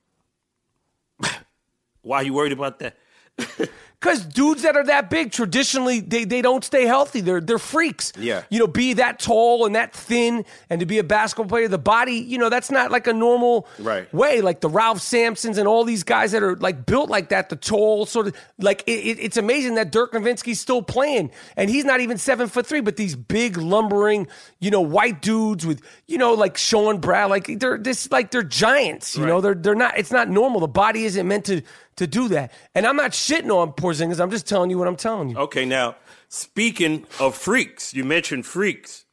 Why 2.05 2.19
are 2.19 2.23
you 2.25 2.33
worried 2.35 2.53
about 2.53 2.79
that? 2.79 2.97
Because 4.01 4.23
dudes 4.27 4.61
that 4.65 4.77
are 4.77 4.85
that 4.85 5.09
big 5.09 5.33
traditionally 5.33 6.01
they, 6.01 6.25
they 6.25 6.43
don't 6.43 6.63
stay 6.63 6.85
healthy. 6.85 7.23
They're 7.23 7.41
they're 7.41 7.59
freaks. 7.59 8.13
Yeah. 8.19 8.43
You 8.51 8.59
know, 8.59 8.67
be 8.67 8.93
that 8.95 9.19
tall 9.19 9.65
and 9.65 9.77
that 9.77 9.95
thin 9.95 10.45
and 10.69 10.81
to 10.81 10.85
be 10.85 10.99
a 10.99 11.03
basketball 11.03 11.47
player, 11.49 11.69
the 11.69 11.79
body, 11.79 12.17
you 12.17 12.37
know, 12.37 12.51
that's 12.51 12.71
not 12.71 12.91
like 12.91 13.07
a 13.07 13.15
normal 13.15 13.67
Right. 13.79 14.13
way. 14.13 14.43
Like 14.43 14.61
the 14.61 14.69
Ralph 14.69 14.99
Sampsons 14.99 15.57
and 15.57 15.67
all 15.67 15.85
these 15.85 16.03
guys 16.05 16.33
that 16.33 16.43
are 16.43 16.55
like 16.57 16.85
built 16.85 17.09
like 17.09 17.31
that, 17.31 17.49
the 17.49 17.57
tall 17.57 18.05
sort 18.05 18.27
of 18.27 18.37
like 18.59 18.83
it, 18.87 18.93
it- 18.93 19.19
it's 19.21 19.39
amazing 19.39 19.77
that 19.77 19.91
Dirk 19.91 20.13
Nowitzki's 20.13 20.61
still 20.61 20.83
playing. 20.83 21.31
And 21.57 21.71
he's 21.71 21.87
not 21.87 22.01
even 22.01 22.19
seven 22.19 22.47
foot 22.49 22.67
three, 22.67 22.83
but 22.83 22.97
these 22.97 23.17
big 23.17 23.57
lumbering, 23.57 24.29
you 24.61 24.71
know, 24.71 24.83
white 24.83 25.23
dudes 25.23 25.65
with, 25.65 25.81
you 26.09 26.19
know, 26.19 26.35
like 26.35 26.59
Sean 26.59 26.99
Brad, 26.99 27.31
like 27.31 27.59
they're 27.59 27.79
this 27.79 28.11
like 28.13 28.33
they're 28.33 28.43
giants, 28.43 29.17
you 29.17 29.25
know, 29.25 29.41
they're 29.41 29.55
they're 29.55 29.75
not 29.75 29.97
it's 29.99 30.13
not 30.13 30.29
normal. 30.29 30.61
The 30.61 30.69
body 30.69 31.07
isn't 31.07 31.27
meant 31.27 31.47
to 31.47 31.63
to 31.97 32.07
do 32.07 32.29
that. 32.29 32.53
And 32.75 32.87
I'm 32.87 32.97
not 32.97 33.13
shitting 33.13 33.55
on 33.55 33.73
Porzingis. 33.73 34.21
I'm 34.21 34.31
just 34.31 34.47
telling 34.47 34.71
you 34.71 34.79
what 34.79 34.89
I'm 34.89 34.97
telling 34.97 35.31
you. 35.31 35.37
Okay, 35.39 35.65
now 35.65 35.97
speaking 36.29 37.07
of 37.21 37.35
freaks, 37.35 37.95
you 37.95 38.05
mentioned 38.05 38.47
freaks. 38.47 39.05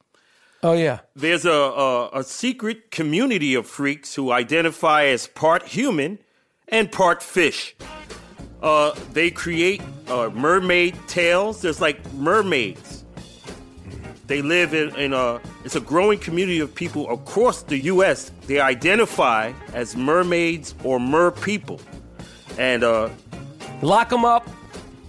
Oh 0.62 0.74
yeah. 0.74 1.00
There's 1.16 1.44
a, 1.44 1.50
a 1.50 2.20
a 2.20 2.24
secret 2.24 2.90
community 2.90 3.54
of 3.54 3.66
freaks 3.66 4.14
who 4.14 4.30
identify 4.30 5.04
as 5.06 5.26
part 5.26 5.64
human 5.64 6.18
and 6.68 6.90
part 6.90 7.22
fish. 7.22 7.74
Uh, 8.62 8.94
they 9.12 9.28
create 9.30 9.82
uh, 10.08 10.30
mermaid 10.30 10.96
tails. 11.08 11.62
There's 11.62 11.80
like 11.80 12.12
mermaids. 12.14 13.04
They 14.28 14.40
live 14.40 14.72
in, 14.72 14.94
in 14.94 15.12
a 15.12 15.40
it's 15.64 15.74
a 15.74 15.80
growing 15.80 16.18
community 16.20 16.60
of 16.60 16.72
people 16.74 17.10
across 17.10 17.62
the 17.64 17.78
U.S. 17.78 18.30
They 18.46 18.60
identify 18.60 19.52
as 19.72 19.96
mermaids 19.96 20.74
or 20.84 21.00
mer 21.00 21.32
people, 21.32 21.80
and 22.58 22.84
uh, 22.84 23.08
Lock 23.82 24.10
them 24.10 24.24
up. 24.24 24.48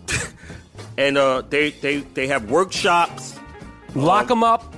and 0.98 1.18
uh, 1.18 1.42
they 1.42 1.72
they 1.72 2.00
they 2.00 2.28
have 2.28 2.50
workshops. 2.50 3.40
Lock 3.94 4.28
them 4.28 4.44
up. 4.44 4.76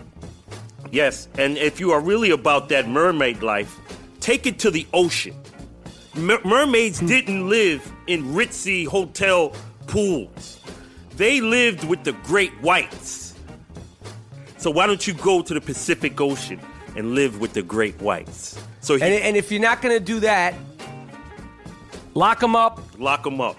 Yes, 0.92 1.28
and 1.38 1.58
if 1.58 1.80
you 1.80 1.92
are 1.92 2.02
really 2.02 2.32
about 2.32 2.70
that 2.70 2.88
mermaid 2.88 3.42
life, 3.42 3.80
take 4.20 4.46
it 4.46 4.60
to 4.60 4.72
the 4.72 4.86
ocean. 4.94 5.36
Mer- 6.16 6.42
mermaids 6.44 7.00
didn't 7.00 7.50
live 7.50 7.90
in 8.08 8.24
ritzy 8.34 8.86
hotel 8.86 9.54
pools. 9.88 10.60
They 11.16 11.40
lived 11.42 11.86
with 11.86 12.04
the 12.04 12.14
great 12.24 12.52
whites. 12.62 13.34
So 14.58 14.72
why 14.72 14.88
don't 14.88 15.06
you 15.06 15.14
go 15.14 15.42
to 15.42 15.54
the 15.54 15.62
Pacific 15.62 16.20
Ocean 16.20 16.60
and 16.96 17.14
live 17.14 17.40
with 17.40 17.54
the 17.54 17.62
great 17.62 18.02
whites? 18.02 18.58
So 18.82 18.96
he, 18.96 19.04
And, 19.04 19.14
and 19.14 19.38
if 19.38 19.52
you're 19.52 19.62
not 19.62 19.82
going 19.82 19.98
to 19.98 20.04
do 20.04 20.20
that, 20.22 20.54
lock 22.16 22.40
them 22.40 22.56
up. 22.56 22.82
lock 22.98 23.24
them 23.24 23.40
up. 23.40 23.58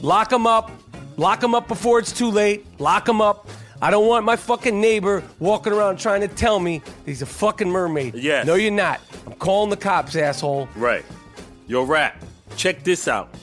Lock 0.00 0.30
them 0.30 0.46
up. 0.46 0.70
Lock 1.18 1.40
them 1.40 1.54
up 1.54 1.68
before 1.68 1.98
it's 1.98 2.12
too 2.12 2.30
late. 2.30 2.64
Lock 2.80 3.04
them 3.04 3.20
up. 3.20 3.48
I 3.80 3.90
don't 3.90 4.06
want 4.06 4.24
my 4.24 4.36
fucking 4.36 4.80
neighbor 4.80 5.22
walking 5.38 5.72
around 5.72 5.98
trying 5.98 6.22
to 6.22 6.28
tell 6.28 6.58
me 6.58 6.80
he's 7.04 7.20
a 7.20 7.26
fucking 7.26 7.68
mermaid. 7.68 8.14
Yes. 8.14 8.46
No, 8.46 8.54
you're 8.54 8.70
not. 8.70 9.00
I'm 9.26 9.34
calling 9.34 9.68
the 9.68 9.76
cops, 9.76 10.16
asshole. 10.16 10.68
Right. 10.74 11.04
Yo, 11.66 11.82
rap. 11.82 12.22
Check 12.56 12.84
this 12.84 13.06
out. 13.06 13.34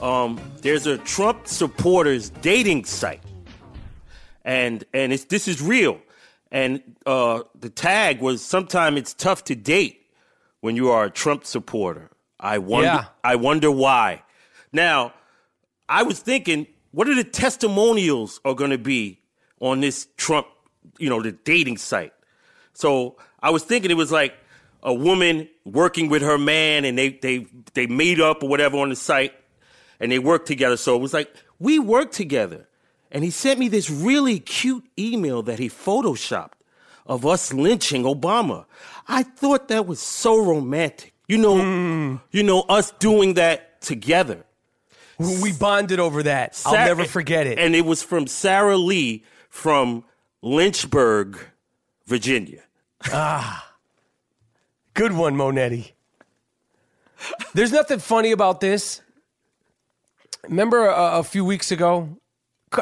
Um, 0.00 0.40
there's 0.60 0.86
a 0.86 0.98
Trump 0.98 1.48
supporters 1.48 2.30
dating 2.30 2.84
site, 2.84 3.22
and 4.44 4.84
and 4.92 5.12
it's 5.12 5.24
this 5.24 5.48
is 5.48 5.62
real. 5.62 5.98
And 6.52 6.82
uh, 7.06 7.42
the 7.58 7.70
tag 7.70 8.20
was 8.20 8.42
sometime 8.44 8.96
it's 8.96 9.14
tough 9.14 9.44
to 9.44 9.56
date 9.56 10.06
when 10.60 10.76
you 10.76 10.90
are 10.90 11.06
a 11.06 11.10
Trump 11.10 11.44
supporter. 11.44 12.10
I 12.38 12.58
wonder. 12.58 12.86
Yeah. 12.86 13.04
I 13.24 13.36
wonder 13.36 13.70
why. 13.70 14.22
Now, 14.72 15.14
I 15.88 16.02
was 16.02 16.18
thinking, 16.20 16.66
what 16.90 17.08
are 17.08 17.14
the 17.14 17.24
testimonials 17.24 18.40
are 18.44 18.54
going 18.54 18.70
to 18.70 18.78
be 18.78 19.20
on 19.60 19.80
this 19.80 20.08
Trump, 20.16 20.46
you 20.98 21.08
know, 21.08 21.22
the 21.22 21.32
dating 21.32 21.78
site? 21.78 22.12
So 22.72 23.16
I 23.40 23.50
was 23.50 23.62
thinking 23.62 23.90
it 23.90 23.94
was 23.94 24.12
like 24.12 24.34
a 24.82 24.92
woman 24.92 25.48
working 25.64 26.08
with 26.08 26.22
her 26.22 26.38
man, 26.38 26.84
and 26.84 26.98
they 26.98 27.10
they 27.10 27.46
they 27.74 27.86
meet 27.86 28.20
up 28.20 28.42
or 28.42 28.48
whatever 28.48 28.76
on 28.78 28.90
the 28.90 28.96
site, 28.96 29.32
and 29.98 30.12
they 30.12 30.18
work 30.18 30.46
together. 30.46 30.76
So 30.76 30.94
it 30.94 31.00
was 31.00 31.14
like 31.14 31.34
we 31.58 31.78
work 31.78 32.12
together, 32.12 32.68
and 33.10 33.24
he 33.24 33.30
sent 33.30 33.58
me 33.58 33.68
this 33.68 33.90
really 33.90 34.38
cute 34.38 34.84
email 34.98 35.42
that 35.42 35.58
he 35.58 35.68
photoshopped 35.68 36.52
of 37.06 37.24
us 37.24 37.52
lynching 37.52 38.02
Obama. 38.02 38.66
I 39.08 39.22
thought 39.22 39.68
that 39.68 39.86
was 39.86 40.00
so 40.00 40.36
romantic. 40.36 41.14
You 41.28 41.38
know, 41.38 42.20
you 42.30 42.42
know 42.42 42.60
us 42.62 42.92
doing 42.92 43.34
that 43.34 43.80
together. 43.80 44.44
We 45.18 45.52
bonded 45.52 45.98
over 45.98 46.22
that. 46.24 46.60
I'll 46.66 46.74
never 46.74 47.04
forget 47.04 47.46
it. 47.46 47.58
And 47.58 47.74
it 47.74 47.84
was 47.84 48.02
from 48.02 48.26
Sarah 48.26 48.76
Lee 48.76 49.24
from 49.48 50.04
Lynchburg, 50.42 51.38
Virginia. 52.06 52.62
Ah. 53.12 53.72
Good 54.94 55.12
one, 55.12 55.36
Monetti. 55.36 55.92
There's 57.54 57.72
nothing 57.72 57.98
funny 57.98 58.32
about 58.32 58.60
this. 58.60 59.00
Remember 60.48 60.86
a, 60.86 61.18
a 61.18 61.22
few 61.22 61.44
weeks 61.44 61.70
ago? 61.70 62.16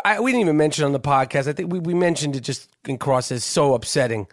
I, 0.05 0.21
we 0.21 0.33
didn't 0.33 0.43
even 0.43 0.57
mention 0.57 0.85
it 0.85 0.87
on 0.87 0.93
the 0.93 1.01
podcast. 1.01 1.47
I 1.47 1.53
think 1.53 1.73
we, 1.73 1.79
we 1.79 1.95
mentioned 1.95 2.37
it 2.37 2.41
just 2.41 2.69
in 2.87 2.99
cross 2.99 3.31
as 3.31 3.45
so 3.45 3.75
upsetting, 3.75 4.27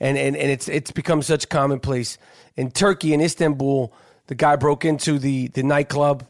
and, 0.00 0.16
and 0.16 0.36
and 0.36 0.50
it's 0.50 0.68
it's 0.68 0.90
become 0.90 1.22
such 1.22 1.48
commonplace 1.48 2.18
in 2.56 2.70
Turkey 2.70 3.12
in 3.12 3.20
Istanbul. 3.20 3.92
The 4.26 4.34
guy 4.34 4.56
broke 4.56 4.84
into 4.84 5.18
the 5.18 5.48
the 5.48 5.62
nightclub, 5.62 6.26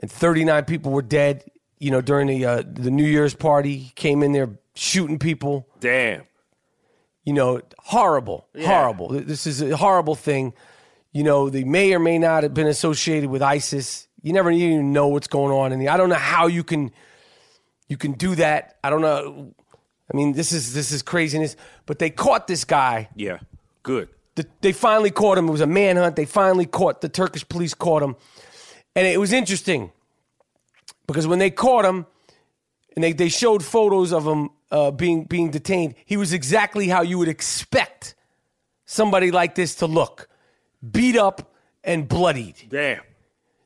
and 0.00 0.10
39 0.10 0.64
people 0.64 0.92
were 0.92 1.02
dead. 1.02 1.44
You 1.78 1.90
know, 1.90 2.00
during 2.00 2.26
the 2.26 2.44
uh, 2.44 2.62
the 2.66 2.90
New 2.90 3.06
Year's 3.06 3.34
party, 3.34 3.76
he 3.76 3.90
came 3.90 4.22
in 4.22 4.32
there 4.32 4.58
shooting 4.74 5.18
people 5.18 5.68
Damn. 5.80 6.22
you 7.24 7.32
know, 7.32 7.60
horrible, 7.78 8.46
horrible. 8.62 9.08
This 9.08 9.46
is 9.46 9.60
a 9.60 9.76
horrible 9.76 10.14
thing. 10.14 10.54
You 11.12 11.24
know, 11.24 11.50
they 11.50 11.64
may 11.64 11.92
or 11.94 11.98
may 11.98 12.18
not 12.18 12.42
have 12.44 12.54
been 12.54 12.66
associated 12.68 13.28
with 13.30 13.42
ISIS. 13.42 14.06
You 14.22 14.32
never 14.32 14.50
even 14.50 14.92
know 14.92 15.08
what's 15.08 15.26
going 15.26 15.52
on 15.52 15.72
in 15.72 15.78
the. 15.78 15.88
I 15.88 15.96
don't 15.96 16.08
know 16.08 16.14
how 16.14 16.46
you 16.46 16.62
can, 16.64 16.90
you 17.88 17.96
can 17.96 18.12
do 18.12 18.34
that. 18.36 18.78
I 18.84 18.90
don't 18.90 19.00
know. 19.00 19.54
I 20.12 20.16
mean, 20.16 20.32
this 20.32 20.52
is 20.52 20.74
this 20.74 20.92
is 20.92 21.02
craziness. 21.02 21.56
But 21.86 21.98
they 21.98 22.10
caught 22.10 22.46
this 22.46 22.64
guy. 22.64 23.08
Yeah. 23.14 23.38
Good. 23.82 24.08
The, 24.34 24.46
they 24.60 24.72
finally 24.72 25.10
caught 25.10 25.38
him. 25.38 25.48
It 25.48 25.52
was 25.52 25.60
a 25.60 25.66
manhunt. 25.66 26.16
They 26.16 26.24
finally 26.24 26.66
caught 26.66 27.00
the 27.00 27.08
Turkish 27.08 27.48
police 27.48 27.74
caught 27.74 28.02
him, 28.02 28.16
and 28.94 29.06
it 29.06 29.18
was 29.18 29.32
interesting 29.32 29.90
because 31.06 31.26
when 31.26 31.38
they 31.38 31.50
caught 31.50 31.84
him, 31.84 32.06
and 32.94 33.02
they, 33.02 33.12
they 33.12 33.28
showed 33.28 33.64
photos 33.64 34.12
of 34.12 34.26
him 34.26 34.50
uh, 34.70 34.90
being 34.92 35.24
being 35.24 35.50
detained, 35.50 35.94
he 36.04 36.16
was 36.16 36.32
exactly 36.32 36.88
how 36.88 37.02
you 37.02 37.18
would 37.18 37.28
expect 37.28 38.14
somebody 38.84 39.30
like 39.30 39.54
this 39.54 39.74
to 39.76 39.86
look, 39.86 40.28
beat 40.88 41.16
up 41.16 41.52
and 41.82 42.08
bloodied. 42.08 42.56
Damn. 42.68 43.00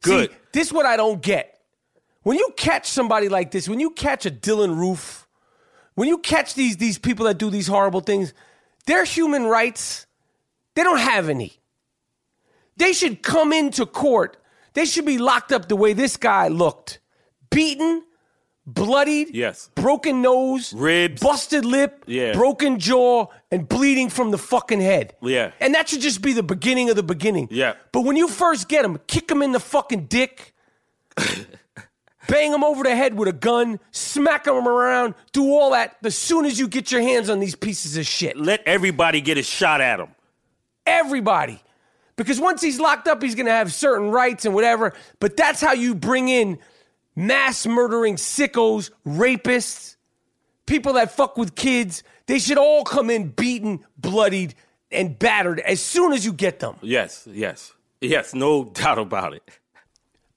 Good. 0.00 0.30
See, 0.30 0.36
this 0.52 0.66
is 0.68 0.72
what 0.72 0.86
I 0.86 0.96
don't 0.96 1.22
get. 1.22 1.60
When 2.22 2.38
you 2.38 2.52
catch 2.56 2.86
somebody 2.86 3.28
like 3.28 3.50
this, 3.50 3.68
when 3.68 3.80
you 3.80 3.90
catch 3.90 4.26
a 4.26 4.30
Dylann 4.30 4.76
Roof, 4.76 5.21
when 5.94 6.08
you 6.08 6.18
catch 6.18 6.54
these 6.54 6.76
these 6.76 6.98
people 6.98 7.26
that 7.26 7.38
do 7.38 7.50
these 7.50 7.66
horrible 7.66 8.00
things, 8.00 8.32
their 8.86 9.04
human 9.04 9.44
rights, 9.44 10.06
they 10.74 10.82
don't 10.82 10.98
have 11.00 11.28
any. 11.28 11.52
They 12.76 12.92
should 12.92 13.22
come 13.22 13.52
into 13.52 13.86
court. 13.86 14.36
They 14.74 14.86
should 14.86 15.04
be 15.04 15.18
locked 15.18 15.52
up 15.52 15.68
the 15.68 15.76
way 15.76 15.92
this 15.92 16.16
guy 16.16 16.48
looked. 16.48 16.98
Beaten, 17.50 18.02
bloodied, 18.66 19.34
Yes. 19.34 19.68
broken 19.74 20.22
nose, 20.22 20.72
Ribs. 20.72 21.20
busted 21.20 21.64
lip, 21.66 22.04
Yeah. 22.06 22.32
broken 22.32 22.78
jaw, 22.78 23.26
and 23.50 23.68
bleeding 23.68 24.08
from 24.08 24.30
the 24.30 24.38
fucking 24.38 24.80
head. 24.80 25.14
Yeah. 25.20 25.50
And 25.60 25.74
that 25.74 25.90
should 25.90 26.00
just 26.00 26.22
be 26.22 26.32
the 26.32 26.42
beginning 26.42 26.88
of 26.88 26.96
the 26.96 27.02
beginning. 27.02 27.48
Yeah. 27.50 27.74
But 27.92 28.00
when 28.02 28.16
you 28.16 28.26
first 28.28 28.68
get 28.68 28.84
him, 28.84 28.98
kick 29.06 29.30
him 29.30 29.42
in 29.42 29.52
the 29.52 29.60
fucking 29.60 30.06
dick, 30.06 30.54
bang 32.28 32.50
them 32.50 32.64
over 32.64 32.82
the 32.82 32.94
head 32.94 33.14
with 33.14 33.28
a 33.28 33.32
gun, 33.32 33.80
smack 33.90 34.44
them 34.44 34.66
around, 34.66 35.14
do 35.32 35.50
all 35.50 35.70
that 35.72 35.96
as 36.02 36.16
soon 36.16 36.44
as 36.44 36.58
you 36.58 36.68
get 36.68 36.92
your 36.92 37.02
hands 37.02 37.28
on 37.28 37.40
these 37.40 37.54
pieces 37.54 37.96
of 37.96 38.06
shit. 38.06 38.36
Let 38.36 38.62
everybody 38.66 39.20
get 39.20 39.38
a 39.38 39.42
shot 39.42 39.80
at 39.80 40.00
him. 40.00 40.08
Everybody. 40.86 41.62
Because 42.16 42.40
once 42.40 42.60
he's 42.60 42.78
locked 42.78 43.08
up, 43.08 43.22
he's 43.22 43.34
going 43.34 43.46
to 43.46 43.52
have 43.52 43.72
certain 43.72 44.10
rights 44.10 44.44
and 44.44 44.54
whatever. 44.54 44.92
But 45.18 45.36
that's 45.36 45.60
how 45.60 45.72
you 45.72 45.94
bring 45.94 46.28
in 46.28 46.58
mass 47.16 47.66
murdering 47.66 48.16
sickos, 48.16 48.90
rapists, 49.06 49.96
people 50.66 50.94
that 50.94 51.12
fuck 51.12 51.36
with 51.36 51.54
kids. 51.54 52.02
They 52.26 52.38
should 52.38 52.58
all 52.58 52.84
come 52.84 53.10
in 53.10 53.28
beaten, 53.28 53.84
bloodied, 53.96 54.54
and 54.90 55.18
battered 55.18 55.60
as 55.60 55.80
soon 55.80 56.12
as 56.12 56.24
you 56.24 56.32
get 56.32 56.60
them. 56.60 56.76
Yes, 56.82 57.26
yes, 57.30 57.72
yes. 58.00 58.34
No 58.34 58.64
doubt 58.74 58.98
about 58.98 59.34
it. 59.34 59.42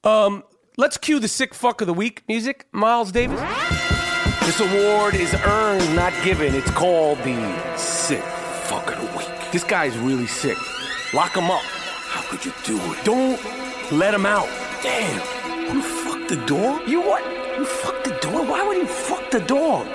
Um, 0.03 0.43
Let's 0.77 0.97
cue 0.97 1.19
the 1.19 1.29
sick 1.29 1.53
fuck 1.53 1.79
of 1.79 1.87
the 1.87 1.93
week 1.93 2.23
music, 2.27 2.67
Miles 2.73 3.09
Davis. 3.09 3.39
This 4.41 4.59
award 4.59 5.15
is 5.15 5.33
earned, 5.33 5.95
not 5.95 6.11
given. 6.21 6.53
It's 6.53 6.69
called 6.71 7.17
the 7.19 7.77
sick 7.77 8.21
fuck 8.21 8.91
of 8.91 8.99
the 8.99 9.17
week. 9.17 9.29
This 9.53 9.63
guy's 9.63 9.97
really 9.97 10.27
sick. 10.27 10.57
Lock 11.13 11.33
him 11.33 11.49
up. 11.49 11.61
How 11.61 12.29
could 12.29 12.43
you 12.43 12.51
do 12.65 12.75
it? 12.91 13.05
Don't 13.05 13.39
let 13.93 14.13
him 14.13 14.25
out. 14.25 14.49
Damn. 14.83 15.73
You 15.73 15.81
fucked 15.81 16.27
the 16.27 16.45
dog? 16.45 16.85
You 16.89 16.99
what? 16.99 17.23
You 17.57 17.63
fucked 17.63 18.03
the 18.03 18.17
dog? 18.21 18.49
Why 18.49 18.61
would 18.67 18.75
you 18.75 18.85
fuck 18.85 19.31
the 19.31 19.39
dog? 19.39 19.87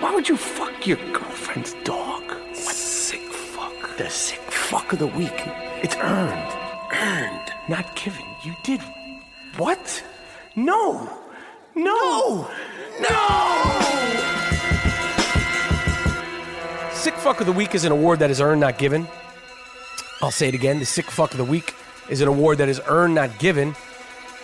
Why 0.00 0.14
would 0.14 0.28
you 0.28 0.36
fuck 0.36 0.86
your 0.86 0.98
girlfriend's 1.12 1.72
dog? 1.82 2.24
What 2.28 2.74
sick 2.74 3.22
fuck? 3.32 3.96
The 3.96 4.10
sick 4.10 4.40
fuck 4.50 4.92
of 4.92 4.98
the 4.98 5.06
week. 5.06 5.46
It's 5.82 5.96
earned. 5.96 6.52
Earned. 6.92 7.52
Not 7.68 7.96
given. 7.96 8.26
You 8.42 8.54
did. 8.62 8.82
What? 9.56 10.04
No. 10.56 11.08
No. 11.74 12.48
No. 13.00 13.80
Sick 16.92 17.14
fuck 17.14 17.40
of 17.40 17.46
the 17.46 17.52
week 17.52 17.74
is 17.74 17.84
an 17.84 17.92
award 17.92 18.18
that 18.18 18.30
is 18.30 18.40
earned, 18.40 18.60
not 18.60 18.78
given. 18.78 19.08
I'll 20.22 20.30
say 20.30 20.48
it 20.48 20.54
again. 20.54 20.78
The 20.78 20.84
sick 20.84 21.06
fuck 21.06 21.32
of 21.32 21.38
the 21.38 21.44
week 21.44 21.74
is 22.08 22.20
an 22.20 22.28
award 22.28 22.58
that 22.58 22.68
is 22.68 22.80
earned, 22.86 23.14
not 23.14 23.38
given. 23.38 23.74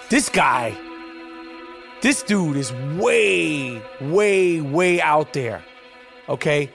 This 0.08 0.28
guy, 0.28 0.76
this 2.00 2.22
dude 2.22 2.56
is 2.56 2.72
way, 2.98 3.82
way, 4.00 4.60
way 4.60 5.00
out 5.00 5.32
there. 5.32 5.62
Okay? 6.28 6.70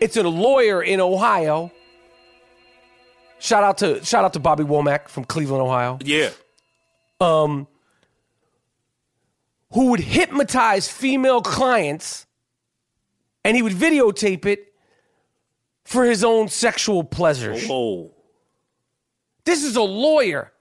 It's 0.00 0.16
a 0.16 0.22
lawyer 0.22 0.82
in 0.82 1.00
Ohio. 1.00 1.72
Shout 3.38 3.64
out 3.64 3.78
to 3.78 4.04
shout 4.04 4.24
out 4.24 4.34
to 4.34 4.38
Bobby 4.38 4.64
Womack 4.64 5.08
from 5.08 5.24
Cleveland, 5.24 5.62
Ohio. 5.62 5.98
Yeah. 6.04 6.30
Who 7.20 7.66
would 9.90 10.00
hypnotize 10.00 10.88
female 10.88 11.42
clients 11.42 12.26
and 13.44 13.56
he 13.56 13.62
would 13.62 13.72
videotape 13.72 14.46
it 14.46 14.72
for 15.84 16.04
his 16.04 16.24
own 16.24 16.48
sexual 16.48 17.04
pleasure. 17.04 17.54
Oh. 17.68 18.12
This 19.44 19.64
is 19.64 19.76
a 19.76 19.82
lawyer. 19.82 20.52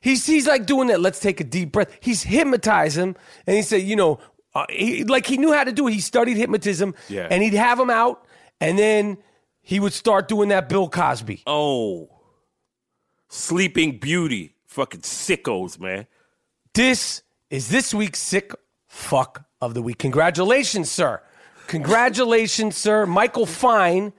He's, 0.00 0.26
he's 0.26 0.46
like 0.46 0.66
doing 0.66 0.88
that. 0.88 1.00
Let's 1.00 1.20
take 1.20 1.40
a 1.40 1.44
deep 1.44 1.72
breath. 1.72 1.90
He's 2.00 2.22
hypnotized 2.22 2.96
him, 2.96 3.16
and 3.46 3.56
he 3.56 3.62
said, 3.62 3.82
you 3.82 3.96
know, 3.96 4.18
uh, 4.54 4.66
he, 4.70 5.04
like 5.04 5.26
he 5.26 5.36
knew 5.36 5.52
how 5.52 5.64
to 5.64 5.72
do 5.72 5.88
it. 5.88 5.92
He 5.94 6.00
studied 6.00 6.36
hypnotism, 6.36 6.94
Yeah. 7.08 7.26
and 7.30 7.42
he'd 7.42 7.54
have 7.54 7.78
him 7.78 7.90
out, 7.90 8.24
and 8.60 8.78
then 8.78 9.18
he 9.62 9.80
would 9.80 9.92
start 9.92 10.28
doing 10.28 10.48
that 10.50 10.68
Bill 10.68 10.88
Cosby. 10.88 11.42
Oh. 11.46 12.08
Sleeping 13.28 13.98
Beauty. 13.98 14.54
Fucking 14.76 15.00
sickos, 15.00 15.80
man. 15.80 16.06
This 16.74 17.22
is 17.48 17.70
this 17.70 17.94
week's 17.94 18.18
sick 18.18 18.52
fuck 18.86 19.46
of 19.58 19.72
the 19.72 19.80
week. 19.80 19.96
Congratulations, 19.96 20.90
sir. 20.90 21.22
Congratulations, 21.68 22.76
sir. 22.76 23.06
Michael 23.06 23.46
Fine, 23.46 24.12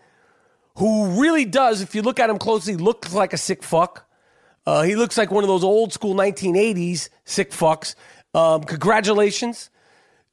who 0.78 1.22
really 1.22 1.46
does, 1.46 1.82
if 1.82 1.94
you 1.94 2.02
look 2.02 2.20
at 2.20 2.32
him 2.32 2.40
closely, 2.40 2.76
looks 2.76 3.14
like 3.14 3.34
a 3.34 3.38
sick 3.38 3.62
fuck. 3.62 4.10
Uh, 4.66 4.82
he 4.82 4.96
looks 4.96 5.16
like 5.16 5.30
one 5.30 5.44
of 5.44 5.48
those 5.48 5.64
old 5.64 5.94
school 5.94 6.16
1980s 6.16 7.10
sick 7.24 7.52
fucks. 7.52 7.94
Um, 8.34 8.64
congratulations. 8.64 9.70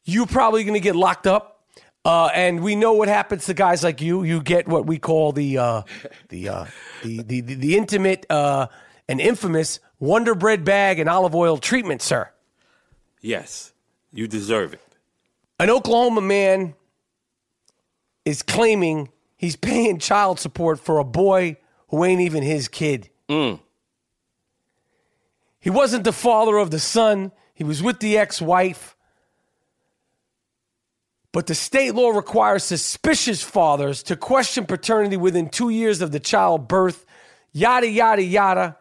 You're 0.04 0.24
probably 0.24 0.64
going 0.64 0.72
to 0.72 0.80
get 0.80 0.96
locked 0.96 1.26
up. 1.26 1.66
Uh, 2.02 2.30
and 2.32 2.62
we 2.62 2.76
know 2.76 2.94
what 2.94 3.08
happens 3.08 3.44
to 3.44 3.52
guys 3.52 3.84
like 3.84 4.00
you. 4.00 4.22
You 4.22 4.40
get 4.40 4.66
what 4.68 4.86
we 4.86 4.98
call 4.98 5.32
the 5.32 5.58
uh, 5.58 5.82
the, 6.30 6.48
uh, 6.48 6.64
the, 7.02 7.22
the 7.22 7.40
the 7.42 7.54
the 7.56 7.76
intimate 7.76 8.24
and 9.08 9.20
infamous 9.20 9.80
Wonder 9.98 10.34
Bread 10.34 10.64
bag 10.64 10.98
and 10.98 11.08
olive 11.08 11.34
oil 11.34 11.58
treatment, 11.58 12.02
sir. 12.02 12.30
Yes. 13.20 13.72
You 14.12 14.28
deserve 14.28 14.74
it. 14.74 14.80
An 15.58 15.70
Oklahoma 15.70 16.20
man 16.20 16.74
is 18.24 18.42
claiming 18.42 19.10
he's 19.36 19.56
paying 19.56 19.98
child 19.98 20.40
support 20.40 20.80
for 20.80 20.98
a 20.98 21.04
boy 21.04 21.56
who 21.88 22.04
ain't 22.04 22.20
even 22.20 22.42
his 22.42 22.68
kid. 22.68 23.08
Mm. 23.28 23.60
He 25.60 25.70
wasn't 25.70 26.04
the 26.04 26.12
father 26.12 26.58
of 26.58 26.70
the 26.70 26.78
son, 26.78 27.32
he 27.54 27.64
was 27.64 27.82
with 27.82 28.00
the 28.00 28.18
ex 28.18 28.42
wife. 28.42 28.96
But 31.32 31.46
the 31.46 31.54
state 31.54 31.94
law 31.94 32.10
requires 32.10 32.62
suspicious 32.62 33.42
fathers 33.42 34.04
to 34.04 34.14
question 34.14 34.66
paternity 34.66 35.16
within 35.16 35.48
two 35.48 35.68
years 35.68 36.00
of 36.00 36.12
the 36.12 36.20
child 36.20 36.68
birth. 36.68 37.04
Yada, 37.52 37.88
yada, 37.88 38.22
yada. 38.22 38.76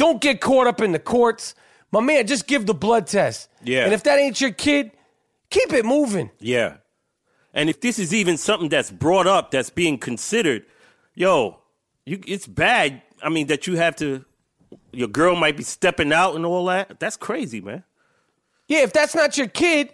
Don't 0.00 0.18
get 0.18 0.40
caught 0.40 0.66
up 0.66 0.80
in 0.80 0.92
the 0.92 0.98
courts. 0.98 1.54
My 1.92 2.00
man, 2.00 2.26
just 2.26 2.46
give 2.46 2.64
the 2.64 2.72
blood 2.72 3.06
test. 3.06 3.50
Yeah. 3.62 3.84
And 3.84 3.92
if 3.92 4.02
that 4.04 4.18
ain't 4.18 4.40
your 4.40 4.50
kid, 4.50 4.92
keep 5.50 5.74
it 5.74 5.84
moving. 5.84 6.30
Yeah. 6.38 6.78
And 7.52 7.68
if 7.68 7.82
this 7.82 7.98
is 7.98 8.14
even 8.14 8.38
something 8.38 8.70
that's 8.70 8.90
brought 8.90 9.26
up, 9.26 9.50
that's 9.50 9.68
being 9.68 9.98
considered, 9.98 10.64
yo, 11.12 11.58
you, 12.06 12.18
it's 12.26 12.46
bad. 12.46 13.02
I 13.22 13.28
mean, 13.28 13.48
that 13.48 13.66
you 13.66 13.76
have 13.76 13.94
to, 13.96 14.24
your 14.90 15.08
girl 15.08 15.36
might 15.36 15.58
be 15.58 15.64
stepping 15.64 16.14
out 16.14 16.34
and 16.34 16.46
all 16.46 16.64
that. 16.64 16.98
That's 16.98 17.18
crazy, 17.18 17.60
man. 17.60 17.84
Yeah, 18.68 18.78
if 18.78 18.94
that's 18.94 19.14
not 19.14 19.36
your 19.36 19.48
kid, 19.48 19.92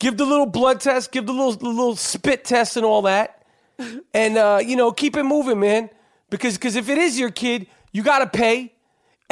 give 0.00 0.18
the 0.18 0.26
little 0.26 0.44
blood 0.44 0.82
test, 0.82 1.12
give 1.12 1.24
the 1.24 1.32
little 1.32 1.52
the 1.52 1.66
little 1.66 1.96
spit 1.96 2.44
test 2.44 2.76
and 2.76 2.84
all 2.84 3.00
that, 3.00 3.46
and 4.12 4.36
uh, 4.36 4.60
you 4.62 4.76
know 4.76 4.92
keep 4.92 5.16
it 5.16 5.22
moving, 5.22 5.60
man. 5.60 5.88
Because 6.28 6.58
because 6.58 6.76
if 6.76 6.90
it 6.90 6.98
is 6.98 7.18
your 7.18 7.30
kid, 7.30 7.68
you 7.90 8.02
got 8.02 8.18
to 8.18 8.26
pay, 8.26 8.73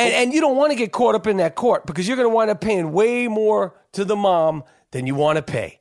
and 0.06 0.14
and 0.14 0.32
you 0.34 0.40
don't 0.40 0.56
want 0.56 0.70
to 0.72 0.76
get 0.76 0.92
caught 0.92 1.14
up 1.14 1.26
in 1.26 1.36
that 1.38 1.54
court 1.54 1.86
because 1.86 2.06
you're 2.06 2.16
going 2.16 2.28
to 2.28 2.34
wind 2.34 2.50
up 2.50 2.60
paying 2.60 2.92
way 2.92 3.28
more 3.28 3.74
to 3.92 4.04
the 4.04 4.16
mom 4.16 4.64
than 4.90 5.06
you 5.06 5.14
want 5.14 5.36
to 5.36 5.42
pay, 5.42 5.78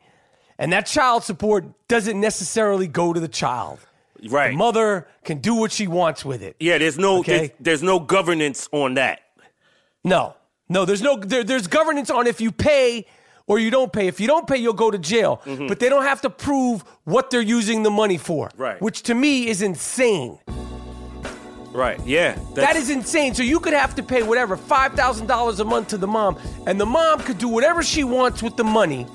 and 0.57 0.71
that 0.73 0.85
child 0.85 1.23
support 1.23 1.65
doesn't 1.87 2.19
necessarily 2.19 2.87
go 2.87 3.13
to 3.13 3.19
the 3.19 3.27
child. 3.27 3.79
Right. 4.29 4.51
The 4.51 4.57
mother 4.57 5.07
can 5.23 5.39
do 5.39 5.55
what 5.55 5.71
she 5.71 5.87
wants 5.87 6.23
with 6.23 6.43
it. 6.43 6.55
yeah, 6.59 6.77
there's 6.77 6.97
no 6.99 7.19
Okay. 7.19 7.37
there's, 7.37 7.49
there's 7.59 7.83
no 7.83 7.99
governance 7.99 8.69
on 8.71 8.93
that. 8.95 9.21
No, 10.03 10.35
no, 10.69 10.85
there's 10.85 11.01
no 11.01 11.17
there, 11.17 11.43
there's 11.43 11.67
governance 11.67 12.09
on 12.11 12.27
if 12.27 12.39
you 12.39 12.51
pay 12.51 13.07
or 13.47 13.57
you 13.59 13.71
don't 13.71 13.91
pay. 13.91 14.07
If 14.07 14.19
you 14.19 14.27
don't 14.27 14.47
pay, 14.47 14.57
you'll 14.57 14.73
go 14.73 14.91
to 14.91 14.97
jail. 14.99 15.41
Mm-hmm. 15.45 15.67
But 15.67 15.79
they 15.79 15.89
don't 15.89 16.03
have 16.03 16.21
to 16.21 16.29
prove 16.29 16.83
what 17.03 17.31
they're 17.31 17.41
using 17.41 17.83
the 17.83 17.89
money 17.89 18.17
for. 18.17 18.49
Right. 18.55 18.79
Which 18.81 19.01
to 19.03 19.15
me 19.15 19.47
is 19.47 19.61
insane. 19.61 20.39
Right. 21.73 21.99
Yeah. 22.05 22.33
That 22.33 22.55
that's- 22.55 22.89
insane. 22.89 23.33
So 23.35 23.43
you 23.43 23.59
could 23.59 23.73
have 23.73 23.95
to 23.95 24.03
pay 24.03 24.23
whatever 24.23 24.57
five 24.57 24.93
thousand 24.93 25.27
dollars 25.27 25.59
a 25.59 25.65
month 25.65 25.89
to 25.89 25.97
the 25.97 26.07
mom, 26.07 26.37
and 26.67 26.79
the 26.79 26.85
mom 26.85 27.19
could 27.21 27.37
do 27.37 27.47
whatever 27.47 27.81
she 27.83 28.03
wants 28.03 28.43
with 28.43 28.57
the 28.57 28.63
money, 28.63 29.07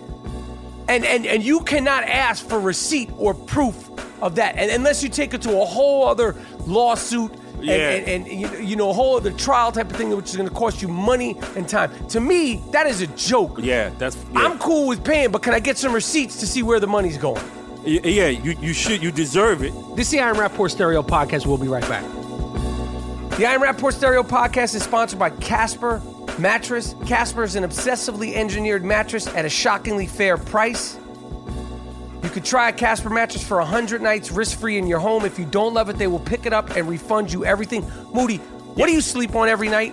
and 0.89 1.05
and 1.05 1.27
and 1.27 1.43
you 1.43 1.61
cannot 1.61 2.05
ask 2.05 2.47
for 2.49 2.59
receipt 2.59 3.11
or 3.19 3.35
proof 3.35 3.91
of 4.23 4.37
that, 4.37 4.57
and 4.57 4.71
unless 4.71 5.03
you 5.03 5.09
take 5.11 5.35
it 5.35 5.43
to 5.43 5.61
a 5.61 5.65
whole 5.65 6.07
other 6.09 6.35
lawsuit. 6.67 7.33
and- 7.33 7.65
Yeah. 7.65 7.91
And, 7.91 8.27
and, 8.29 8.41
you, 8.41 8.49
you 8.71 8.77
know, 8.77 8.91
a 8.91 8.93
whole 8.93 9.17
other 9.17 9.33
trial 9.33 9.73
type 9.73 9.91
of 9.91 9.97
thing, 9.97 10.15
which 10.15 10.29
is 10.31 10.37
going 10.37 10.49
to 10.49 10.55
cost 10.55 10.83
you 10.83 10.89
money 10.89 11.39
and 11.57 11.67
time. 11.67 11.91
To 12.09 12.21
me, 12.21 12.63
that 12.71 12.87
is 12.87 13.01
a 13.01 13.07
joke. 13.17 13.59
Yeah, 13.63 13.89
that's. 13.99 14.15
Yeah. 14.17 14.41
I'm 14.45 14.59
cool 14.59 14.87
with 14.89 15.03
paying, 15.03 15.31
but 15.31 15.43
can 15.43 15.55
I 15.55 15.61
get 15.61 15.77
some 15.79 15.93
receipts 15.95 16.37
to 16.41 16.47
see 16.47 16.63
where 16.63 16.81
the 16.81 16.87
money's 16.87 17.17
going? 17.19 17.43
Yeah, 17.85 18.29
you 18.29 18.55
you 18.61 18.73
should 18.75 19.03
you 19.03 19.11
deserve 19.11 19.63
it. 19.63 19.73
This 19.97 20.07
is 20.09 20.13
the 20.13 20.21
I 20.21 20.29
Am 20.31 20.37
Rapaport 20.37 20.71
Stereo 20.71 21.03
Podcast. 21.03 21.47
We'll 21.47 21.57
be 21.57 21.69
right 21.69 21.89
back. 21.89 22.05
The 23.37 23.45
I 23.45 23.53
Am 23.53 23.61
Rapaport 23.61 23.93
Stereo 23.93 24.23
podcast 24.23 24.75
is 24.75 24.83
sponsored 24.83 25.19
by 25.19 25.29
Casper 25.29 26.01
Mattress. 26.39 26.95
Casper 27.07 27.43
is 27.43 27.55
an 27.55 27.65
obsessively 27.65 28.35
engineered 28.35 28.83
mattress 28.83 29.27
at 29.27 29.45
a 29.45 29.51
shockingly 29.51 30.07
fair 30.07 30.39
price. 30.39 30.97
You 32.23 32.31
could 32.31 32.47
try 32.47 32.71
a 32.71 32.73
Casper 32.73 33.11
mattress 33.11 33.47
for 33.47 33.59
100 33.59 34.01
nights 34.01 34.31
risk 34.31 34.59
free 34.59 34.79
in 34.79 34.87
your 34.87 35.01
home. 35.01 35.27
If 35.27 35.39
you 35.39 35.45
don't 35.45 35.75
love 35.75 35.91
it, 35.91 35.99
they 35.99 36.07
will 36.07 36.19
pick 36.19 36.47
it 36.47 36.55
up 36.55 36.77
and 36.77 36.89
refund 36.89 37.31
you 37.31 37.45
everything. 37.45 37.85
Moody, 38.15 38.39
What 38.39 38.87
do 38.87 38.93
you 38.95 39.03
sleep 39.03 39.35
on 39.35 39.49
every 39.49 39.69
night? 39.69 39.93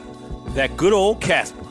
That 0.55 0.77
good 0.77 0.93
old 0.93 1.19
Casper. 1.19 1.65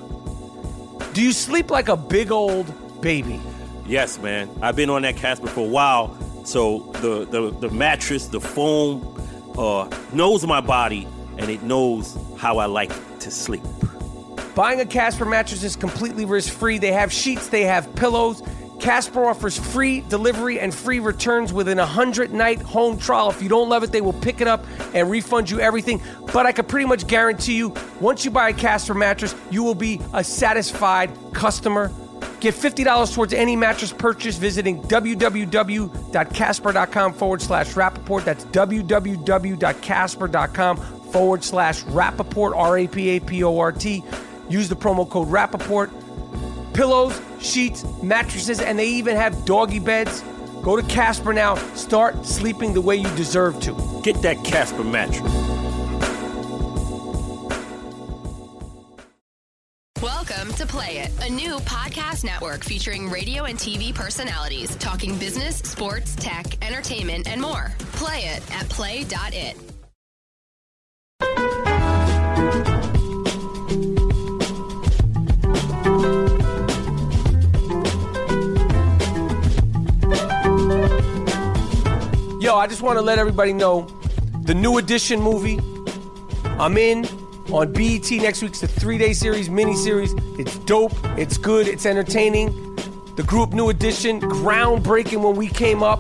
Do 1.15 1.23
you 1.23 1.33
sleep 1.33 1.71
like 1.71 1.89
a 1.89 1.97
big 1.97 2.31
old 2.31 3.01
baby? 3.01 3.41
Yes, 3.87 4.19
man. 4.19 4.51
I've 4.61 4.77
been 4.77 4.91
on 4.91 5.01
that 5.03 5.17
Casper 5.17 5.47
for 5.47 5.61
a 5.61 5.71
while, 5.71 6.45
so 6.45 6.93
the 7.01 7.25
the, 7.25 7.51
the 7.51 7.71
mattress, 7.71 8.27
the 8.27 8.43
foam, 8.43 9.09
uh, 9.57 9.89
knows 10.13 10.47
my 10.47 10.61
body 10.61 11.09
and 11.43 11.51
it 11.51 11.63
knows 11.63 12.17
how 12.39 12.57
I 12.59 12.67
like 12.67 12.93
to 13.19 13.31
sleep. 13.31 13.63
Buying 14.55 14.81
a 14.81 14.87
Casper 14.87 15.25
mattress 15.25 15.63
is 15.63 15.77
completely 15.77 16.25
risk 16.25 16.53
free. 16.53 16.79
They 16.79 16.91
have 16.93 17.13
sheets, 17.13 17.49
they 17.49 17.65
have 17.65 17.95
pillows. 17.95 18.43
Casper 18.81 19.27
offers 19.27 19.59
free 19.59 20.01
delivery 20.03 20.61
and 20.61 20.75
free 20.75 21.01
returns 21.01 21.53
within 21.53 21.79
a 21.79 21.83
100 21.83 22.33
night 22.33 22.61
home 22.61 22.99
trial. 22.99 23.31
If 23.31 23.43
you 23.43 23.49
don't 23.49 23.69
love 23.69 23.83
it, 23.83 23.91
they 23.93 24.01
will 24.01 24.13
pick 24.13 24.41
it 24.41 24.49
up 24.49 24.65
and 24.93 25.11
refund 25.11 25.51
you 25.51 25.61
everything. 25.61 26.03
But 26.33 26.47
I 26.47 26.53
can 26.53 26.65
pretty 26.65 26.87
much 26.87 27.07
guarantee 27.07 27.57
you, 27.57 27.75
once 28.01 28.25
you 28.25 28.31
buy 28.31 28.51
a 28.51 28.53
Casper 28.53 28.95
mattress, 28.95 29.35
you 29.51 29.63
will 29.63 29.75
be 29.75 30.01
a 30.13 30.25
satisfied 30.25 31.11
customer. 31.33 31.91
Get 32.41 32.55
$50 32.55 33.15
towards 33.15 33.33
any 33.33 33.57
mattress 33.57 33.93
purchase 33.93 34.37
visiting 34.37 34.83
www.casper.com 34.83 37.13
forward 37.13 37.41
slash 37.41 37.75
Rapaport. 37.75 38.25
That's 38.25 38.45
www.casper.com 38.47 41.02
forward 41.13 41.45
slash 41.45 41.85
Rapaport, 41.85 42.57
R 42.57 42.79
A 42.79 42.87
P 42.87 43.11
A 43.11 43.21
P 43.21 43.45
O 43.45 43.59
R 43.59 43.71
T. 43.71 44.03
Use 44.49 44.69
the 44.69 44.77
promo 44.77 45.09
code 45.09 45.29
Rapaport. 45.29 45.91
Pillows, 46.75 47.21
sheets, 47.39 47.85
mattresses, 48.03 48.61
and 48.61 48.79
they 48.79 48.89
even 48.89 49.17
have 49.17 49.45
doggy 49.45 49.79
beds. 49.79 50.23
Go 50.63 50.77
to 50.77 50.83
Casper 50.87 51.33
now. 51.33 51.57
Start 51.75 52.25
sleeping 52.25 52.73
the 52.73 52.81
way 52.81 52.97
you 52.97 53.09
deserve 53.17 53.61
to. 53.61 54.01
Get 54.03 54.23
that 54.23 54.43
Casper 54.45 54.85
mattress. 54.85 55.33
Welcome 60.01 60.53
to 60.55 60.67
Play 60.67 60.99
It, 60.99 61.11
a 61.29 61.33
new 61.33 61.57
podcast 61.59 62.25
network 62.25 62.65
featuring 62.65 63.09
radio 63.11 63.45
and 63.45 63.59
TV 63.59 63.95
personalities 63.95 64.75
talking 64.77 65.17
business, 65.19 65.57
sports, 65.59 66.17
tech, 66.17 66.65
entertainment, 66.65 67.29
and 67.29 67.41
more. 67.41 67.73
Play 67.93 68.25
it 68.25 68.55
at 68.55 68.69
play.it. 68.69 69.72
Yo, 82.53 82.59
I 82.59 82.67
just 82.67 82.83
want 82.83 82.99
to 82.99 83.03
let 83.03 83.19
everybody 83.19 83.55
know 83.55 83.89
the 84.43 84.53
new 84.53 84.77
edition 84.77 85.23
movie. 85.23 85.59
I'm 86.59 86.77
in 86.77 87.07
on 87.51 87.73
BET 87.73 88.11
next 88.11 88.43
week. 88.43 88.51
It's 88.51 88.63
a 88.63 88.69
three 88.69 88.99
day 88.99 89.15
series, 89.15 89.49
mini 89.49 89.75
series. 89.75 90.13
It's 90.39 90.59
dope. 90.59 90.93
It's 91.17 91.39
good. 91.39 91.67
It's 91.67 91.87
entertaining. 91.87 92.53
The 93.17 93.23
group 93.23 93.55
New 93.55 93.71
Edition, 93.71 94.21
groundbreaking 94.21 95.25
when 95.25 95.35
we 95.35 95.49
came 95.49 95.83
up. 95.83 95.99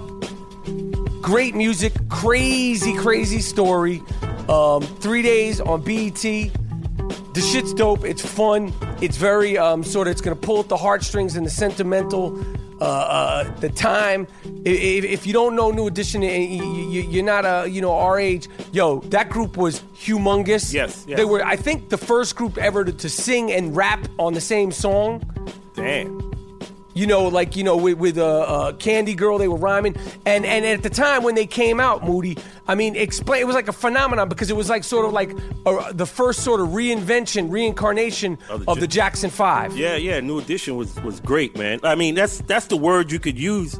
Great 1.22 1.54
music, 1.54 1.94
crazy, 2.10 2.94
crazy 2.98 3.40
story. 3.40 4.02
Um, 4.46 4.82
three 4.82 5.22
days 5.22 5.58
on 5.58 5.80
BET. 5.80 6.20
The 6.20 7.50
shit's 7.50 7.72
dope. 7.72 8.04
It's 8.04 8.20
fun. 8.20 8.74
It's 9.00 9.16
very 9.16 9.56
um, 9.56 9.82
sort 9.82 10.06
of. 10.06 10.10
It's 10.12 10.20
gonna 10.20 10.36
pull 10.36 10.60
at 10.60 10.68
the 10.68 10.76
heartstrings 10.76 11.36
and 11.36 11.46
the 11.46 11.50
sentimental. 11.50 12.44
Uh, 12.82 12.84
uh, 12.84 13.60
the 13.60 13.68
time. 13.68 14.26
If, 14.64 15.04
if 15.04 15.24
you 15.24 15.32
don't 15.32 15.54
know 15.54 15.70
New 15.70 15.86
Edition 15.86 16.24
and 16.24 16.52
you, 16.52 16.90
you, 16.90 17.02
you're 17.02 17.24
not 17.24 17.44
a 17.44 17.70
you 17.70 17.80
know 17.80 17.94
our 17.94 18.18
age, 18.18 18.48
yo, 18.72 18.98
that 19.10 19.30
group 19.30 19.56
was 19.56 19.80
humongous. 19.94 20.74
Yes, 20.74 21.04
yes. 21.06 21.16
they 21.16 21.24
were. 21.24 21.44
I 21.46 21.54
think 21.54 21.90
the 21.90 21.96
first 21.96 22.34
group 22.34 22.58
ever 22.58 22.84
to, 22.84 22.92
to 22.92 23.08
sing 23.08 23.52
and 23.52 23.76
rap 23.76 24.08
on 24.18 24.34
the 24.34 24.40
same 24.40 24.72
song. 24.72 25.22
Damn. 25.76 26.31
You 26.94 27.06
know, 27.06 27.24
like 27.28 27.56
you 27.56 27.64
know, 27.64 27.76
with, 27.76 27.98
with 27.98 28.18
uh, 28.18 28.40
uh, 28.40 28.72
Candy 28.74 29.14
Girl, 29.14 29.38
they 29.38 29.48
were 29.48 29.56
rhyming, 29.56 29.96
and 30.26 30.44
and 30.44 30.64
at 30.64 30.82
the 30.82 30.90
time 30.90 31.22
when 31.22 31.34
they 31.34 31.46
came 31.46 31.80
out, 31.80 32.04
Moody, 32.04 32.36
I 32.68 32.74
mean, 32.74 32.96
explain. 32.96 33.40
It 33.40 33.46
was 33.46 33.54
like 33.54 33.68
a 33.68 33.72
phenomenon 33.72 34.28
because 34.28 34.50
it 34.50 34.56
was 34.56 34.68
like 34.68 34.84
sort 34.84 35.06
of 35.06 35.12
like 35.12 35.34
uh, 35.64 35.92
the 35.92 36.06
first 36.06 36.40
sort 36.40 36.60
of 36.60 36.68
reinvention, 36.68 37.50
reincarnation 37.50 38.38
Of 38.50 38.64
the 38.64 38.70
of 38.70 38.80
the 38.80 38.86
Jackson 38.86 39.30
Five. 39.30 39.76
Yeah, 39.76 39.96
yeah. 39.96 40.20
New 40.20 40.38
Edition 40.38 40.76
was 40.76 41.00
was 41.02 41.20
great, 41.20 41.56
man. 41.56 41.80
I 41.82 41.94
mean, 41.94 42.14
that's 42.14 42.38
that's 42.42 42.66
the 42.66 42.76
word 42.76 43.10
you 43.10 43.18
could 43.18 43.38
use. 43.38 43.78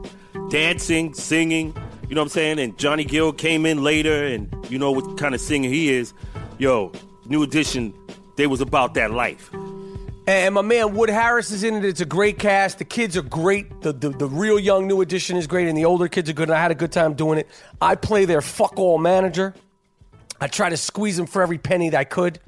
Dancing, 0.48 1.12
singing. 1.14 1.74
You 2.08 2.14
know 2.14 2.22
what 2.22 2.26
I'm 2.26 2.30
saying? 2.30 2.58
And 2.58 2.76
Johnny 2.78 3.04
Gill 3.04 3.32
came 3.32 3.66
in 3.66 3.82
later, 3.82 4.24
and 4.24 4.54
you 4.70 4.78
know 4.78 4.90
what 4.90 5.18
kind 5.18 5.34
of 5.34 5.40
singer 5.40 5.68
he 5.68 5.90
is. 5.90 6.14
Yo, 6.58 6.92
New 7.26 7.42
Edition. 7.42 7.94
They 8.36 8.46
was 8.46 8.62
about 8.62 8.94
that 8.94 9.10
life. 9.10 9.50
And 10.26 10.54
my 10.54 10.62
man 10.62 10.94
Wood 10.94 11.08
Harris 11.08 11.50
is 11.50 11.64
in 11.64 11.74
it. 11.74 11.84
It's 11.84 12.00
a 12.00 12.06
great 12.06 12.38
cast. 12.38 12.78
The 12.78 12.84
kids 12.84 13.16
are 13.16 13.22
great. 13.22 13.80
The, 13.80 13.92
the 13.92 14.10
the 14.10 14.28
real 14.28 14.58
young 14.58 14.86
new 14.86 15.00
edition 15.00 15.36
is 15.36 15.48
great, 15.48 15.66
and 15.66 15.76
the 15.76 15.84
older 15.84 16.06
kids 16.06 16.30
are 16.30 16.32
good. 16.32 16.48
And 16.48 16.56
I 16.56 16.62
had 16.62 16.70
a 16.70 16.76
good 16.76 16.92
time 16.92 17.14
doing 17.14 17.38
it. 17.38 17.48
I 17.80 17.96
play 17.96 18.24
their 18.24 18.40
fuck 18.40 18.78
all 18.78 18.98
manager. 18.98 19.52
I 20.40 20.46
try 20.46 20.68
to 20.70 20.76
squeeze 20.76 21.16
them 21.16 21.26
for 21.26 21.42
every 21.42 21.58
penny 21.58 21.90
that 21.90 21.98
I 21.98 22.04
could. 22.04 22.38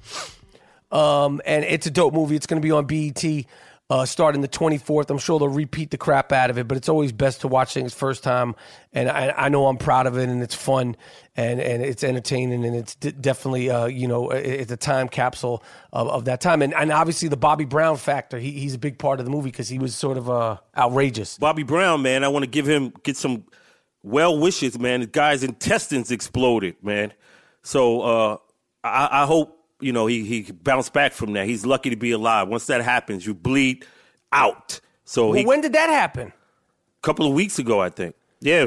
Um, 0.92 1.40
and 1.44 1.64
it's 1.64 1.86
a 1.86 1.90
dope 1.90 2.14
movie. 2.14 2.36
It's 2.36 2.46
going 2.46 2.62
to 2.62 2.64
be 2.64 2.70
on 2.70 2.86
BET 2.86 3.24
uh, 3.90 4.06
starting 4.06 4.40
the 4.40 4.48
24th. 4.48 5.10
I'm 5.10 5.18
sure 5.18 5.38
they'll 5.38 5.48
repeat 5.48 5.90
the 5.90 5.98
crap 5.98 6.32
out 6.32 6.48
of 6.48 6.56
it, 6.56 6.66
but 6.66 6.76
it's 6.76 6.88
always 6.88 7.12
best 7.12 7.42
to 7.42 7.48
watch 7.48 7.74
things 7.74 7.92
first 7.92 8.22
time. 8.22 8.54
And 8.92 9.10
I, 9.10 9.34
I 9.36 9.48
know 9.50 9.66
I'm 9.66 9.76
proud 9.76 10.06
of 10.06 10.16
it, 10.16 10.28
and 10.28 10.42
it's 10.42 10.54
fun, 10.54 10.96
and, 11.36 11.60
and 11.60 11.82
it's 11.82 12.02
entertaining, 12.02 12.64
and 12.64 12.74
it's 12.74 12.94
d- 12.94 13.12
definitely 13.12 13.70
uh, 13.70 13.86
you 13.86 14.08
know 14.08 14.30
it's 14.30 14.72
a 14.72 14.76
time 14.76 15.08
capsule 15.08 15.62
of, 15.92 16.08
of 16.08 16.24
that 16.24 16.40
time. 16.40 16.62
And, 16.62 16.72
and 16.74 16.90
obviously 16.92 17.28
the 17.28 17.36
Bobby 17.36 17.66
Brown 17.66 17.96
factor. 17.96 18.38
He, 18.38 18.52
he's 18.52 18.74
a 18.74 18.78
big 18.78 18.98
part 18.98 19.20
of 19.20 19.26
the 19.26 19.30
movie 19.30 19.50
because 19.50 19.68
he 19.68 19.78
was 19.78 19.94
sort 19.94 20.16
of 20.16 20.30
uh, 20.30 20.58
outrageous. 20.76 21.36
Bobby 21.38 21.62
Brown, 21.62 22.02
man, 22.02 22.24
I 22.24 22.28
want 22.28 22.44
to 22.44 22.50
give 22.50 22.66
him 22.66 22.92
get 23.02 23.16
some 23.16 23.44
well 24.02 24.38
wishes, 24.38 24.78
man. 24.78 25.00
The 25.00 25.06
guy's 25.06 25.42
intestines 25.42 26.10
exploded, 26.10 26.76
man. 26.82 27.12
So 27.62 28.00
uh, 28.00 28.36
I, 28.82 29.22
I 29.22 29.26
hope 29.26 29.53
you 29.84 29.92
know 29.92 30.06
he 30.06 30.24
he 30.24 30.50
bounced 30.52 30.92
back 30.92 31.12
from 31.12 31.32
that. 31.34 31.46
He's 31.46 31.66
lucky 31.66 31.90
to 31.90 31.96
be 31.96 32.10
alive. 32.12 32.48
Once 32.48 32.66
that 32.66 32.82
happens, 32.82 33.26
you 33.26 33.34
bleed 33.34 33.86
out. 34.32 34.80
So 35.04 35.26
Well, 35.26 35.34
he 35.34 35.44
when 35.44 35.60
did 35.60 35.72
that 35.74 35.90
happen? 35.90 36.28
a 36.28 37.02
couple 37.02 37.26
of 37.26 37.34
weeks 37.34 37.58
ago, 37.58 37.80
I 37.80 37.90
think. 37.90 38.14
Yeah, 38.40 38.66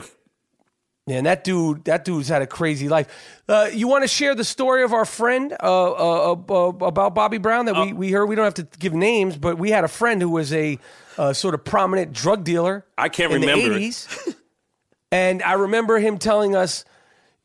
Man, 1.08 1.24
that 1.24 1.46
dude, 1.46 1.86
that 1.86 2.04
dude's 2.04 2.28
had 2.28 2.42
a 2.42 2.48
crazy 2.48 2.90
life. 2.90 3.08
Uh, 3.48 3.70
you 3.72 3.88
want 3.88 4.04
to 4.04 4.10
share 4.10 4.36
the 4.36 4.44
story 4.44 4.84
of 4.84 4.92
our 4.92 5.06
friend 5.06 5.54
uh, 5.54 5.56
uh, 5.64 6.36
uh, 6.50 6.54
uh, 6.54 6.86
about 6.86 7.16
Bobby 7.16 7.38
Brown 7.38 7.66
that 7.66 7.76
we, 7.76 7.94
we 7.94 8.12
heard? 8.12 8.26
We 8.26 8.36
don't 8.36 8.44
have 8.44 8.56
to 8.56 8.68
give 8.78 8.94
names, 8.94 9.38
but 9.38 9.58
we 9.58 9.72
had 9.72 9.86
a 9.86 9.88
friend 9.88 10.22
who 10.22 10.30
was 10.30 10.52
a 10.52 10.78
uh, 11.18 11.32
sort 11.32 11.54
of 11.54 11.64
prominent 11.64 12.12
drug 12.12 12.44
dealer. 12.44 12.86
I 12.98 13.08
can't 13.08 13.32
in 13.32 13.40
remember 13.40 13.80
the 13.80 13.88
80s. 13.88 14.36
and 15.14 15.42
I 15.42 15.54
remember 15.54 15.98
him 15.98 16.18
telling 16.18 16.58
us, 16.58 16.84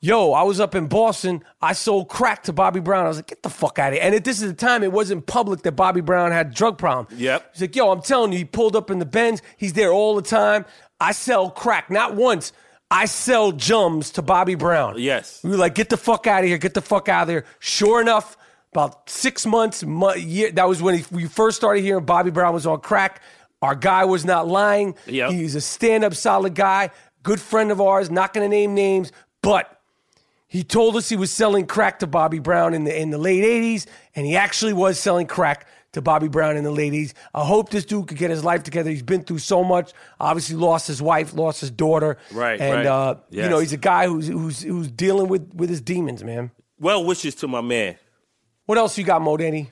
"Yo, 0.03 0.33
I 0.33 0.43
was 0.43 0.61
up 0.61 0.75
in 0.75 0.89
Boston. 0.89 1.43
I 1.63 1.73
sold 1.73 2.09
crack 2.11 2.43
to 2.43 2.53
Bobby 2.53 2.81
Brown." 2.81 3.07
I 3.07 3.09
was 3.09 3.17
like, 3.17 3.29
"Get 3.29 3.43
the 3.43 3.49
fuck 3.49 3.79
out 3.79 3.89
of 3.89 3.95
here!" 3.95 4.03
And 4.03 4.15
at 4.15 4.25
this 4.25 4.43
is 4.43 4.51
the 4.51 4.57
time, 4.57 4.83
it 4.83 4.93
wasn't 4.93 5.25
public 5.25 5.63
that 5.63 5.73
Bobby 5.73 6.03
Brown 6.03 6.31
had 6.33 6.49
a 6.49 6.51
drug 6.51 6.77
problem. 6.77 7.07
Yep. 7.19 7.51
He's 7.55 7.63
like, 7.63 7.75
"Yo, 7.77 7.91
I'm 7.91 8.03
telling 8.03 8.33
you, 8.33 8.39
he 8.39 8.45
pulled 8.45 8.77
up 8.77 8.91
in 8.91 8.99
the 8.99 9.07
Benz. 9.07 9.41
He's 9.57 9.73
there 9.73 9.91
all 9.91 10.15
the 10.15 10.23
time. 10.23 10.67
I 11.01 11.13
sell 11.13 11.49
crack, 11.49 11.91
not 11.91 12.15
once." 12.15 12.53
I 12.91 13.07
sell 13.07 13.53
jums 13.53 14.13
to 14.13 14.23
Bobby 14.23 14.55
Brown. 14.55 14.97
Yes. 14.99 15.41
We 15.43 15.49
were 15.53 15.57
like, 15.57 15.75
get 15.75 15.89
the 15.89 15.97
fuck 15.97 16.27
out 16.27 16.43
of 16.43 16.49
here, 16.49 16.59
get 16.59 16.75
the 16.75 16.83
fuck 16.83 17.09
out 17.09 17.23
of 17.23 17.29
there. 17.29 17.47
Sure 17.59 18.03
enough, 18.03 18.37
about 18.75 19.09
six 19.09 19.47
months, 19.47 19.83
mo- 19.83 20.13
year, 20.13 20.51
that 20.53 20.69
was 20.69 20.83
when 20.83 20.99
he, 20.99 21.05
we 21.11 21.27
first 21.27 21.57
started 21.57 21.81
hearing 21.81 22.05
Bobby 22.05 22.31
Brown 22.31 22.53
was 22.53 22.67
on 22.67 22.81
crack. 22.81 23.23
Our 23.63 23.75
guy 23.75 24.05
was 24.05 24.27
not 24.27 24.47
lying. 24.47 24.95
Yep. 25.07 25.31
He's 25.31 25.55
a 25.55 25.63
stand 25.63 26.05
up, 26.05 26.15
solid 26.15 26.55
guy, 26.55 26.91
good 27.23 27.41
friend 27.41 27.71
of 27.71 27.81
ours, 27.81 28.11
not 28.11 28.35
going 28.35 28.45
to 28.45 28.55
name 28.55 28.75
names, 28.75 29.11
but 29.43 29.81
he 30.53 30.63
told 30.63 30.97
us 30.97 31.09
he 31.09 31.17
was 31.17 31.31
selling 31.33 31.67
crack 31.67 32.01
to 32.01 32.07
Bobby 32.07 32.39
Brown 32.39 32.75
in 32.75 32.85
the, 32.85 32.95
in 33.01 33.09
the 33.09 33.17
late 33.17 33.43
80s, 33.43 33.87
and 34.15 34.27
he 34.27 34.37
actually 34.37 34.75
was 34.75 34.99
selling 35.01 35.27
crack 35.27 35.67
to 35.93 36.03
Bobby 36.03 36.29
Brown 36.29 36.59
in 36.59 36.63
the 36.65 36.71
late 36.71 36.93
80s. 36.93 37.15
I 37.35 37.43
hope 37.43 37.71
this 37.71 37.87
dude 37.87 38.09
could 38.09 38.19
get 38.19 38.29
his 38.31 38.45
life 38.45 38.63
together. 38.63 38.91
He's 38.91 39.03
been 39.03 39.23
through 39.25 39.39
so 39.39 39.65
much. 39.65 39.93
Obviously, 40.21 40.57
lost 40.57 40.87
his 40.87 41.01
wife, 41.01 41.33
lost 41.33 41.63
his 41.63 41.71
daughter. 41.71 42.19
Right, 42.33 42.61
And, 42.61 42.75
right. 42.75 42.87
uh, 42.87 43.15
you 43.31 43.49
know, 43.49 43.61
he's 43.61 43.73
a 43.73 43.79
guy 43.79 44.07
who's, 44.09 44.29
who's, 44.29 44.61
who's 44.63 44.91
dealing 44.91 45.29
with, 45.29 45.55
with 45.55 45.71
his 45.71 45.81
demons, 45.81 46.23
man. 46.23 46.51
well 46.79 47.03
wishes 47.03 47.35
to 47.37 47.49
my 47.49 47.63
man. 47.63 47.97
What 48.67 48.77
else 48.77 48.99
you 48.99 49.05
got, 49.05 49.23
Modani? 49.23 49.71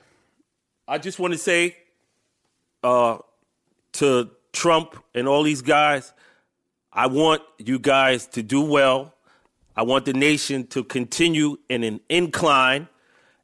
I 0.88 0.96
just 0.96 1.18
want 1.18 1.34
to 1.34 1.38
say 1.38 1.76
uh, 2.82 3.18
to 3.92 4.30
Trump 4.54 4.96
and 5.14 5.28
all 5.28 5.42
these 5.42 5.60
guys, 5.62 6.12
I 6.90 7.06
want 7.06 7.42
you 7.58 7.78
guys 7.78 8.26
to 8.28 8.42
do 8.42 8.62
well. 8.62 9.14
I 9.80 9.82
want 9.82 10.04
the 10.04 10.12
nation 10.12 10.66
to 10.66 10.84
continue 10.84 11.56
in 11.70 11.84
an 11.84 12.00
incline. 12.10 12.86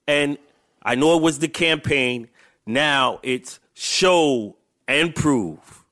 And 0.07 0.37
I 0.82 0.95
know 0.95 1.16
it 1.16 1.22
was 1.22 1.39
the 1.39 1.49
campaign. 1.49 2.28
Now 2.66 3.20
it's 3.22 3.59
show 3.72 4.59
and 4.87 5.14
prove. 5.14 5.87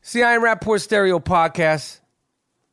See, 0.00 0.24
I 0.24 0.32
Am 0.32 0.42
Rapaport 0.42 0.80
Stereo 0.80 1.20
Podcast. 1.20 2.00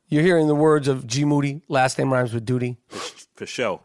You're 0.08 0.24
hearing 0.24 0.48
the 0.48 0.56
words 0.56 0.88
of 0.88 1.06
G 1.06 1.26
Moody. 1.26 1.62
Last 1.68 2.00
name 2.00 2.12
rhymes 2.12 2.34
with 2.34 2.44
duty. 2.44 2.78
For 3.36 3.46
show. 3.46 3.82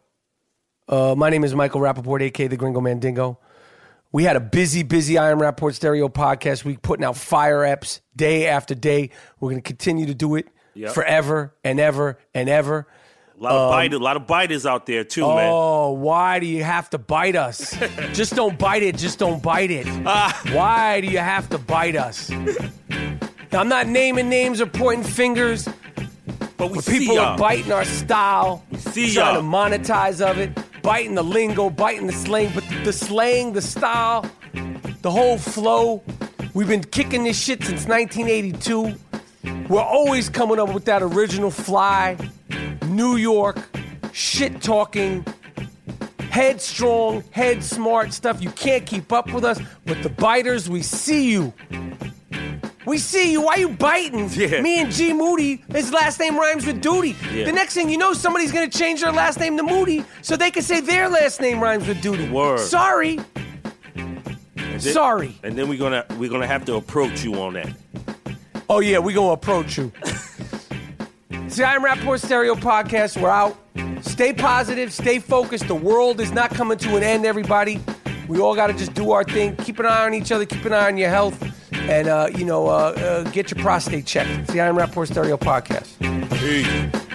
Uh, 0.88 1.14
my 1.14 1.28
name 1.28 1.44
is 1.44 1.54
Michael 1.54 1.82
Rapaport, 1.82 2.22
aka 2.22 2.46
the 2.46 2.56
Gringo 2.56 2.80
Mandingo. 2.80 3.38
We 4.12 4.24
had 4.24 4.36
a 4.36 4.40
busy, 4.40 4.82
busy 4.82 5.18
I 5.18 5.30
Am 5.30 5.40
Rapaport 5.40 5.74
Stereo 5.74 6.08
podcast 6.08 6.64
week, 6.64 6.80
putting 6.80 7.04
out 7.04 7.18
fire 7.18 7.58
apps 7.58 8.00
day 8.16 8.46
after 8.46 8.74
day. 8.74 9.10
We're 9.40 9.50
going 9.50 9.60
to 9.60 9.68
continue 9.68 10.06
to 10.06 10.14
do 10.14 10.36
it 10.36 10.48
Yep. 10.78 10.92
forever 10.94 11.54
and 11.64 11.80
ever 11.80 12.18
and 12.34 12.48
ever. 12.48 12.86
A 13.38 13.42
lot 13.42 13.52
of 13.52 13.62
um, 13.62 13.70
bite, 13.70 13.92
a 13.94 13.98
lot 13.98 14.16
of 14.16 14.26
biters 14.26 14.64
out 14.66 14.86
there 14.86 15.04
too, 15.04 15.24
oh, 15.24 15.34
man. 15.36 15.48
Oh, 15.52 15.90
why 15.92 16.38
do 16.38 16.46
you 16.46 16.62
have 16.64 16.88
to 16.90 16.98
bite 16.98 17.36
us? 17.36 17.76
just 18.12 18.34
don't 18.34 18.58
bite 18.58 18.82
it. 18.82 18.96
Just 18.96 19.18
don't 19.18 19.42
bite 19.42 19.70
it. 19.70 19.86
Ah. 20.06 20.40
why 20.52 21.00
do 21.00 21.06
you 21.08 21.18
have 21.18 21.48
to 21.50 21.58
bite 21.58 21.96
us? 21.96 22.30
I'm 23.52 23.68
not 23.68 23.86
naming 23.86 24.28
names 24.28 24.60
or 24.60 24.66
pointing 24.66 25.04
fingers, 25.06 25.68
But 26.56 26.70
we 26.70 26.76
but 26.76 26.86
people 26.86 27.14
y'all. 27.14 27.24
are 27.26 27.38
biting 27.38 27.72
our 27.72 27.84
style, 27.84 28.64
we 28.70 28.78
see 28.78 29.12
trying 29.14 29.34
y'all. 29.34 29.42
to 29.42 29.48
monetize 29.78 30.20
of 30.20 30.38
it, 30.38 30.50
biting 30.82 31.14
the 31.14 31.24
lingo, 31.24 31.70
biting 31.70 32.06
the 32.06 32.12
slang, 32.12 32.52
but 32.54 32.64
the 32.84 32.92
slang, 32.92 33.52
the 33.52 33.62
style, 33.62 34.24
the 35.02 35.10
whole 35.10 35.38
flow. 35.38 36.02
We've 36.54 36.68
been 36.68 36.84
kicking 36.84 37.24
this 37.24 37.40
shit 37.42 37.62
since 37.64 37.86
1982. 37.86 38.94
We're 39.68 39.80
always 39.82 40.28
coming 40.28 40.58
up 40.58 40.72
with 40.72 40.84
that 40.86 41.02
original 41.02 41.50
fly, 41.50 42.16
New 42.86 43.16
York, 43.16 43.58
shit 44.12 44.62
talking, 44.62 45.24
headstrong, 46.30 47.22
head 47.30 47.62
smart 47.62 48.12
stuff. 48.12 48.40
You 48.42 48.50
can't 48.50 48.86
keep 48.86 49.12
up 49.12 49.32
with 49.32 49.44
us, 49.44 49.60
but 49.84 50.02
the 50.02 50.08
biters, 50.08 50.70
we 50.70 50.82
see 50.82 51.30
you. 51.30 51.52
We 52.86 52.96
see 52.96 53.30
you. 53.32 53.42
Why 53.42 53.56
you 53.56 53.68
biting? 53.68 54.30
Yeah. 54.32 54.62
Me 54.62 54.80
and 54.80 54.90
G 54.90 55.12
Moody, 55.12 55.62
his 55.70 55.92
last 55.92 56.18
name 56.18 56.38
rhymes 56.38 56.64
with 56.64 56.80
Duty. 56.80 57.14
Yeah. 57.34 57.44
The 57.44 57.52
next 57.52 57.74
thing 57.74 57.90
you 57.90 57.98
know, 57.98 58.14
somebody's 58.14 58.50
gonna 58.50 58.70
change 58.70 59.02
their 59.02 59.12
last 59.12 59.38
name 59.38 59.58
to 59.58 59.62
Moody 59.62 60.04
so 60.22 60.36
they 60.36 60.50
can 60.50 60.62
say 60.62 60.80
their 60.80 61.06
last 61.10 61.38
name 61.42 61.62
rhymes 61.62 61.86
with 61.86 62.00
Duty. 62.00 62.30
Word. 62.30 62.60
Sorry. 62.60 63.20
And 63.94 64.80
then- 64.80 64.80
Sorry. 64.94 65.38
And 65.42 65.54
then 65.58 65.68
we're 65.68 65.78
gonna 65.78 66.06
we're 66.18 66.30
gonna 66.30 66.46
have 66.46 66.64
to 66.66 66.76
approach 66.76 67.22
you 67.24 67.34
on 67.34 67.54
that. 67.54 67.68
Oh 68.70 68.80
yeah, 68.80 68.98
we 68.98 69.14
gonna 69.14 69.32
approach 69.32 69.78
you. 69.78 69.90
it's 71.30 71.56
the 71.56 71.64
I 71.64 71.74
Am 71.74 71.82
Rapaport 71.82 72.22
Stereo 72.22 72.54
Podcast. 72.54 73.20
We're 73.20 73.30
out. 73.30 73.56
Stay 74.02 74.32
positive, 74.32 74.92
stay 74.92 75.18
focused. 75.18 75.68
The 75.68 75.74
world 75.74 76.20
is 76.20 76.32
not 76.32 76.50
coming 76.50 76.76
to 76.78 76.96
an 76.96 77.02
end, 77.02 77.24
everybody. 77.24 77.80
We 78.28 78.40
all 78.40 78.54
gotta 78.54 78.74
just 78.74 78.92
do 78.92 79.12
our 79.12 79.24
thing. 79.24 79.56
Keep 79.56 79.78
an 79.78 79.86
eye 79.86 80.04
on 80.04 80.12
each 80.12 80.30
other, 80.32 80.44
keep 80.44 80.64
an 80.66 80.74
eye 80.74 80.86
on 80.86 80.98
your 80.98 81.08
health, 81.08 81.42
and 81.72 82.08
uh, 82.08 82.28
you 82.34 82.44
know, 82.44 82.66
uh, 82.66 82.92
uh, 82.96 83.22
get 83.30 83.50
your 83.50 83.62
prostate 83.62 84.04
checked. 84.04 84.30
It's 84.30 84.52
the 84.52 84.60
I 84.60 84.66
Am 84.66 84.76
Rapaport 84.76 85.08
Stereo 85.08 85.38
Podcast. 85.38 85.98
Peace. 86.38 87.07